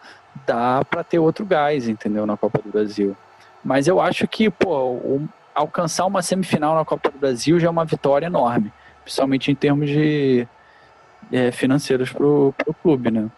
dá 0.46 0.82
para 0.88 1.04
ter 1.04 1.18
outro 1.18 1.44
gás, 1.44 1.86
entendeu, 1.86 2.24
na 2.24 2.36
Copa 2.36 2.60
do 2.62 2.70
Brasil. 2.70 3.14
Mas 3.62 3.86
eu 3.86 4.00
acho 4.00 4.26
que, 4.26 4.48
pô, 4.48 4.92
o- 4.92 5.28
alcançar 5.54 6.06
uma 6.06 6.22
semifinal 6.22 6.74
na 6.74 6.84
Copa 6.84 7.10
do 7.10 7.18
Brasil 7.18 7.60
já 7.60 7.66
é 7.68 7.70
uma 7.70 7.84
vitória 7.84 8.26
enorme, 8.26 8.72
principalmente 9.02 9.50
em 9.50 9.54
termos 9.54 9.88
de 9.88 10.46
é, 11.32 11.50
financeiros 11.50 12.12
pro, 12.12 12.54
pro 12.56 12.74
clube, 12.74 13.10
né? 13.10 13.28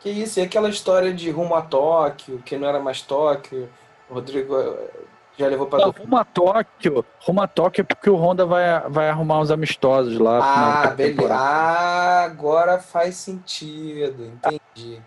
Que 0.00 0.10
isso, 0.10 0.38
e 0.38 0.42
aquela 0.42 0.68
história 0.68 1.12
de 1.12 1.30
rumo 1.30 1.54
a 1.54 1.62
Tóquio, 1.62 2.40
que 2.44 2.56
não 2.56 2.68
era 2.68 2.78
mais 2.78 3.02
Tóquio, 3.02 3.68
o 4.08 4.14
Rodrigo 4.14 4.56
eh, 4.56 4.90
já 5.36 5.48
levou 5.48 5.66
para 5.66 5.86
Não, 5.86 5.90
rumo 5.90 6.16
a 6.16 6.24
Tóquio, 6.24 7.04
rumo 7.20 7.42
a 7.42 7.48
Tóquio 7.48 7.82
é 7.82 7.84
porque 7.84 8.08
o 8.08 8.16
Honda 8.16 8.46
vai, 8.46 8.88
vai 8.88 9.08
arrumar 9.08 9.40
os 9.40 9.50
amistosos 9.50 10.18
lá. 10.18 10.38
Ah, 10.42 10.90
beleza. 10.90 11.34
Ah, 11.34 12.22
agora 12.24 12.78
faz 12.78 13.16
sentido. 13.16 14.26
Entendi. 14.26 15.02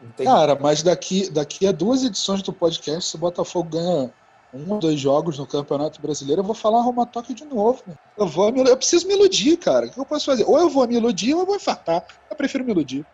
Entendi. 0.00 0.30
Cara, 0.30 0.56
mas 0.60 0.82
daqui, 0.82 1.28
daqui 1.28 1.66
a 1.66 1.72
duas 1.72 2.04
edições 2.04 2.40
do 2.42 2.52
podcast, 2.52 3.10
se 3.10 3.16
o 3.16 3.18
Botafogo 3.18 3.70
ganha 3.70 4.10
um 4.52 4.72
ou 4.72 4.78
dois 4.78 4.98
jogos 4.98 5.38
no 5.38 5.46
Campeonato 5.46 6.00
Brasileiro, 6.00 6.40
eu 6.40 6.44
vou 6.46 6.54
falar 6.54 6.80
Roma 6.82 7.04
Tóquio 7.06 7.34
de 7.34 7.44
novo. 7.44 7.82
né? 7.86 7.94
Eu, 8.16 8.26
vou, 8.26 8.48
eu 8.54 8.76
preciso 8.76 9.06
me 9.06 9.14
iludir, 9.14 9.56
cara. 9.58 9.86
O 9.86 9.90
que 9.90 9.98
eu 10.00 10.04
posso 10.06 10.24
fazer? 10.26 10.44
Ou 10.44 10.58
eu 10.58 10.68
vou 10.70 10.86
me 10.88 10.96
iludir 10.96 11.34
ou 11.34 11.40
eu 11.40 11.46
vou 11.46 11.56
infartar. 11.56 12.04
Eu 12.30 12.36
prefiro 12.36 12.64
me 12.64 12.70
iludir. 12.72 13.04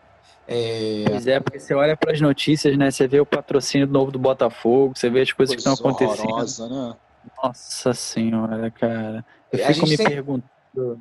É, 0.47 1.05
Pois 1.09 1.27
é, 1.27 1.40
porque 1.40 1.59
você 1.59 1.74
olha 1.74 1.97
para 1.97 2.12
as 2.12 2.20
notícias, 2.20 2.77
né? 2.77 2.90
Você 2.90 3.09
vê 3.09 3.19
o 3.19 3.27
patrocínio 3.27 3.86
novo 3.86 4.11
do 4.12 4.19
Botafogo, 4.19 4.93
você 4.94 5.09
vê 5.11 5.23
as 5.23 5.32
coisas 5.32 5.55
que 5.56 5.61
estão 5.61 5.74
Coisa 5.77 5.97
acontecendo. 6.05 6.28
horrorosa, 6.31 6.69
né? 6.69 6.94
Nossa 7.43 7.94
senhora, 7.94 8.70
cara. 8.70 9.24
Eu 9.51 9.65
A 9.65 9.73
fico 9.73 9.86
me 9.86 9.97
tem- 9.97 10.06
perguntando 10.06 11.01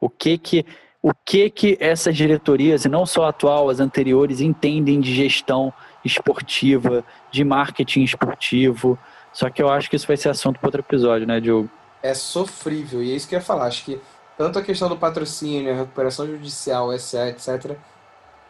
o 0.00 0.10
que 0.10 0.36
que 0.36 0.66
o 1.00 1.12
que 1.24 1.50
que 1.50 1.76
essas 1.80 2.14
diretorias, 2.16 2.84
e 2.84 2.88
não 2.88 3.04
só 3.06 3.24
a 3.24 3.30
atual, 3.30 3.68
as 3.70 3.80
anteriores, 3.80 4.40
entendem 4.40 5.00
de 5.00 5.12
gestão 5.12 5.72
esportiva, 6.04 7.04
de 7.30 7.42
marketing 7.44 8.02
esportivo. 8.04 8.98
Só 9.32 9.48
que 9.50 9.62
eu 9.62 9.68
acho 9.68 9.88
que 9.88 9.96
isso 9.96 10.06
vai 10.06 10.16
ser 10.16 10.28
assunto 10.28 10.58
para 10.58 10.68
outro 10.68 10.80
episódio, 10.80 11.26
né, 11.26 11.40
Diogo? 11.40 11.68
é 12.02 12.12
sofrível, 12.14 13.02
e 13.02 13.12
é 13.12 13.14
isso 13.14 13.28
que 13.28 13.34
eu 13.34 13.38
ia 13.38 13.44
falar. 13.44 13.66
Acho 13.66 13.84
que 13.84 14.00
tanto 14.36 14.58
a 14.58 14.62
questão 14.62 14.88
do 14.88 14.96
patrocínio, 14.96 15.72
a 15.72 15.76
recuperação 15.76 16.26
judicial, 16.26 16.96
SA, 16.98 17.28
etc., 17.28 17.76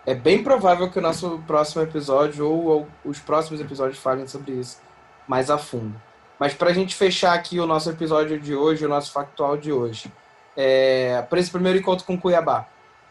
é 0.04 0.14
bem 0.14 0.42
provável 0.42 0.90
que 0.90 0.98
o 0.98 1.02
nosso 1.02 1.40
próximo 1.46 1.82
episódio 1.82 2.48
ou, 2.48 2.64
ou 2.64 2.88
os 3.04 3.20
próximos 3.20 3.60
episódios 3.60 3.98
falem 3.98 4.26
sobre 4.26 4.52
isso 4.52 4.80
mais 5.28 5.48
a 5.48 5.56
fundo. 5.56 6.00
Mas 6.40 6.54
para 6.54 6.70
a 6.70 6.72
gente 6.72 6.96
fechar 6.96 7.34
aqui 7.34 7.60
o 7.60 7.66
nosso 7.66 7.88
episódio 7.88 8.40
de 8.40 8.52
hoje, 8.52 8.84
o 8.84 8.88
nosso 8.88 9.12
factual 9.12 9.56
de 9.56 9.70
hoje, 9.70 10.10
é, 10.56 11.22
para 11.30 11.38
esse 11.38 11.50
primeiro 11.50 11.78
encontro 11.78 12.04
com 12.04 12.14
o 12.14 12.20
Cuiabá, 12.20 12.66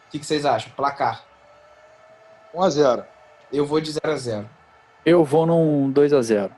o 0.07 0.11
que, 0.11 0.19
que 0.19 0.26
vocês 0.26 0.45
acham? 0.45 0.69
Placar. 0.76 1.23
1x0. 2.53 3.06
Eu 3.53 3.65
vou 3.65 3.80
de 3.80 3.91
0 3.91 4.11
a 4.11 4.18
0 4.18 4.49
Eu 5.06 5.23
vou 5.23 5.45
num 5.45 5.89
2 5.89 6.11
a 6.11 6.22
0 6.22 6.52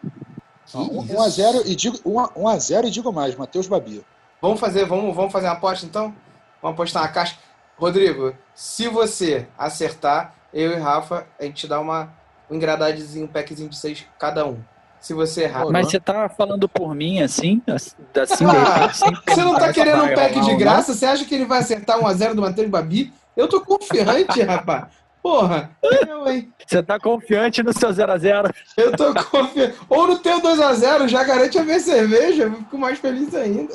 Que 0.66 0.78
1x0 0.78 1.64
e 1.66 1.76
digo 1.76 1.98
1x0 2.00 2.86
e 2.86 2.92
digo 2.92 3.12
mais, 3.12 3.36
Matheus 3.36 3.68
Babi. 3.68 4.04
Vamos 4.42 4.60
fazer, 4.60 4.86
vamos, 4.86 5.16
vamos 5.16 5.32
fazer 5.32 5.48
uma 5.48 5.54
aposta 5.54 5.86
então? 5.86 6.14
Vamos 6.62 6.76
apostar 6.76 7.04
na 7.04 7.10
caixa. 7.10 7.38
Rodrigo, 7.78 8.36
se 8.54 8.88
você 8.88 9.48
acertar, 9.58 10.36
eu 10.54 10.72
e 10.72 10.76
Rafa, 10.76 11.26
a 11.40 11.44
gente 11.44 11.68
dá 11.68 11.80
uma, 11.80 12.14
um 12.50 12.56
engradadezinho, 12.56 13.26
um 13.26 13.28
packzinho 13.28 13.70
de 13.70 13.78
seis 13.78 14.06
cada 14.20 14.46
um. 14.46 14.60
Se 15.00 15.14
você 15.14 15.44
errar. 15.44 15.66
Mas 15.70 15.88
você 15.88 16.00
tá 16.00 16.30
falando 16.30 16.70
por 16.70 16.96
mim 16.96 17.22
assim, 17.22 17.62
assim, 17.68 17.96
de 18.14 18.20
Ah, 18.22 18.94
sem 18.94 19.12
Você 19.28 19.44
não 19.44 19.56
tá 19.56 19.74
querendo 19.74 20.04
um 20.04 20.16
pack 20.16 20.40
de 20.40 20.56
graça? 20.56 20.94
Você 20.94 21.06
acha 21.06 21.26
que 21.26 21.36
ele 21.36 21.46
vai 21.46 21.60
acertar 21.60 22.00
1x0 22.00 22.34
do 22.34 22.42
Matheus 22.42 22.70
Babi? 22.70 23.14
Eu 23.36 23.50
tô 23.50 23.60
confiante, 23.60 24.42
rapaz. 24.44 24.86
Porra, 25.24 25.72
eu, 25.82 26.28
hein? 26.28 26.54
Você 26.68 26.84
tá 26.84 27.00
confiante 27.00 27.64
no 27.64 27.72
seu 27.72 27.90
0x0? 27.92 28.54
Eu 28.76 28.92
tô 28.92 29.14
confiante. 29.14 29.74
Ou 29.88 30.06
no 30.06 30.20
teu 30.20 30.42
2x0, 30.42 31.08
já 31.08 31.24
garante 31.24 31.58
a 31.58 31.64
minha 31.64 31.80
cerveja, 31.80 32.44
eu 32.44 32.56
fico 32.56 32.78
mais 32.78 33.00
feliz 33.00 33.34
ainda. 33.34 33.74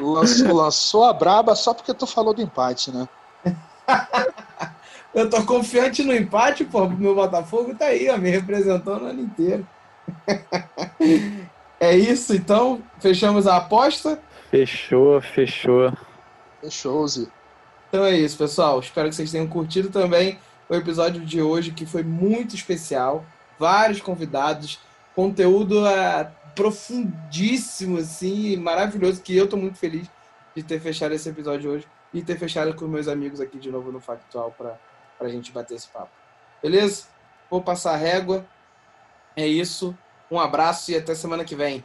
Lançou, 0.00 0.52
lançou 0.52 1.04
a 1.04 1.12
braba 1.12 1.54
só 1.54 1.72
porque 1.72 1.94
tu 1.94 2.08
falou 2.08 2.34
do 2.34 2.42
empate, 2.42 2.90
né? 2.90 3.08
Eu 5.14 5.30
tô 5.30 5.44
confiante 5.44 6.02
no 6.02 6.12
empate, 6.12 6.64
pô. 6.64 6.82
O 6.82 6.90
meu 6.90 7.14
Botafogo 7.14 7.72
tá 7.76 7.86
aí, 7.86 8.10
ó, 8.10 8.18
me 8.18 8.28
representou 8.30 8.98
no 8.98 9.06
ano 9.06 9.20
inteiro. 9.20 9.64
É 11.78 11.96
isso, 11.96 12.34
então. 12.34 12.82
Fechamos 12.98 13.46
a 13.46 13.58
aposta. 13.58 14.20
Fechou, 14.50 15.20
fechou. 15.20 15.92
Fechou, 16.60 17.06
Zi. 17.06 17.28
Então 17.88 18.04
é 18.04 18.16
isso, 18.16 18.36
pessoal. 18.36 18.80
Espero 18.80 19.08
que 19.08 19.14
vocês 19.14 19.30
tenham 19.30 19.46
curtido 19.46 19.88
também 19.88 20.36
o 20.68 20.74
episódio 20.74 21.24
de 21.24 21.40
hoje, 21.40 21.72
que 21.72 21.86
foi 21.86 22.02
muito 22.02 22.54
especial. 22.54 23.24
Vários 23.58 24.00
convidados, 24.00 24.80
conteúdo 25.14 25.86
é, 25.86 26.30
profundíssimo, 26.54 27.98
assim, 27.98 28.56
maravilhoso, 28.56 29.22
que 29.22 29.36
eu 29.36 29.48
tô 29.48 29.56
muito 29.56 29.78
feliz 29.78 30.08
de 30.54 30.62
ter 30.62 30.80
fechado 30.80 31.12
esse 31.14 31.28
episódio 31.28 31.70
hoje 31.70 31.86
e 32.12 32.22
ter 32.22 32.38
fechado 32.38 32.74
com 32.74 32.86
meus 32.86 33.08
amigos 33.08 33.40
aqui 33.40 33.58
de 33.58 33.70
novo 33.70 33.90
no 33.90 34.00
Factual 34.00 34.54
para 34.56 34.78
a 35.20 35.28
gente 35.28 35.50
bater 35.50 35.74
esse 35.74 35.88
papo. 35.88 36.10
Beleza? 36.62 37.04
Vou 37.50 37.60
passar 37.60 37.94
a 37.94 37.96
régua. 37.96 38.44
É 39.36 39.46
isso. 39.46 39.96
Um 40.30 40.38
abraço 40.38 40.90
e 40.90 40.96
até 40.96 41.14
semana 41.14 41.44
que 41.44 41.54
vem. 41.54 41.84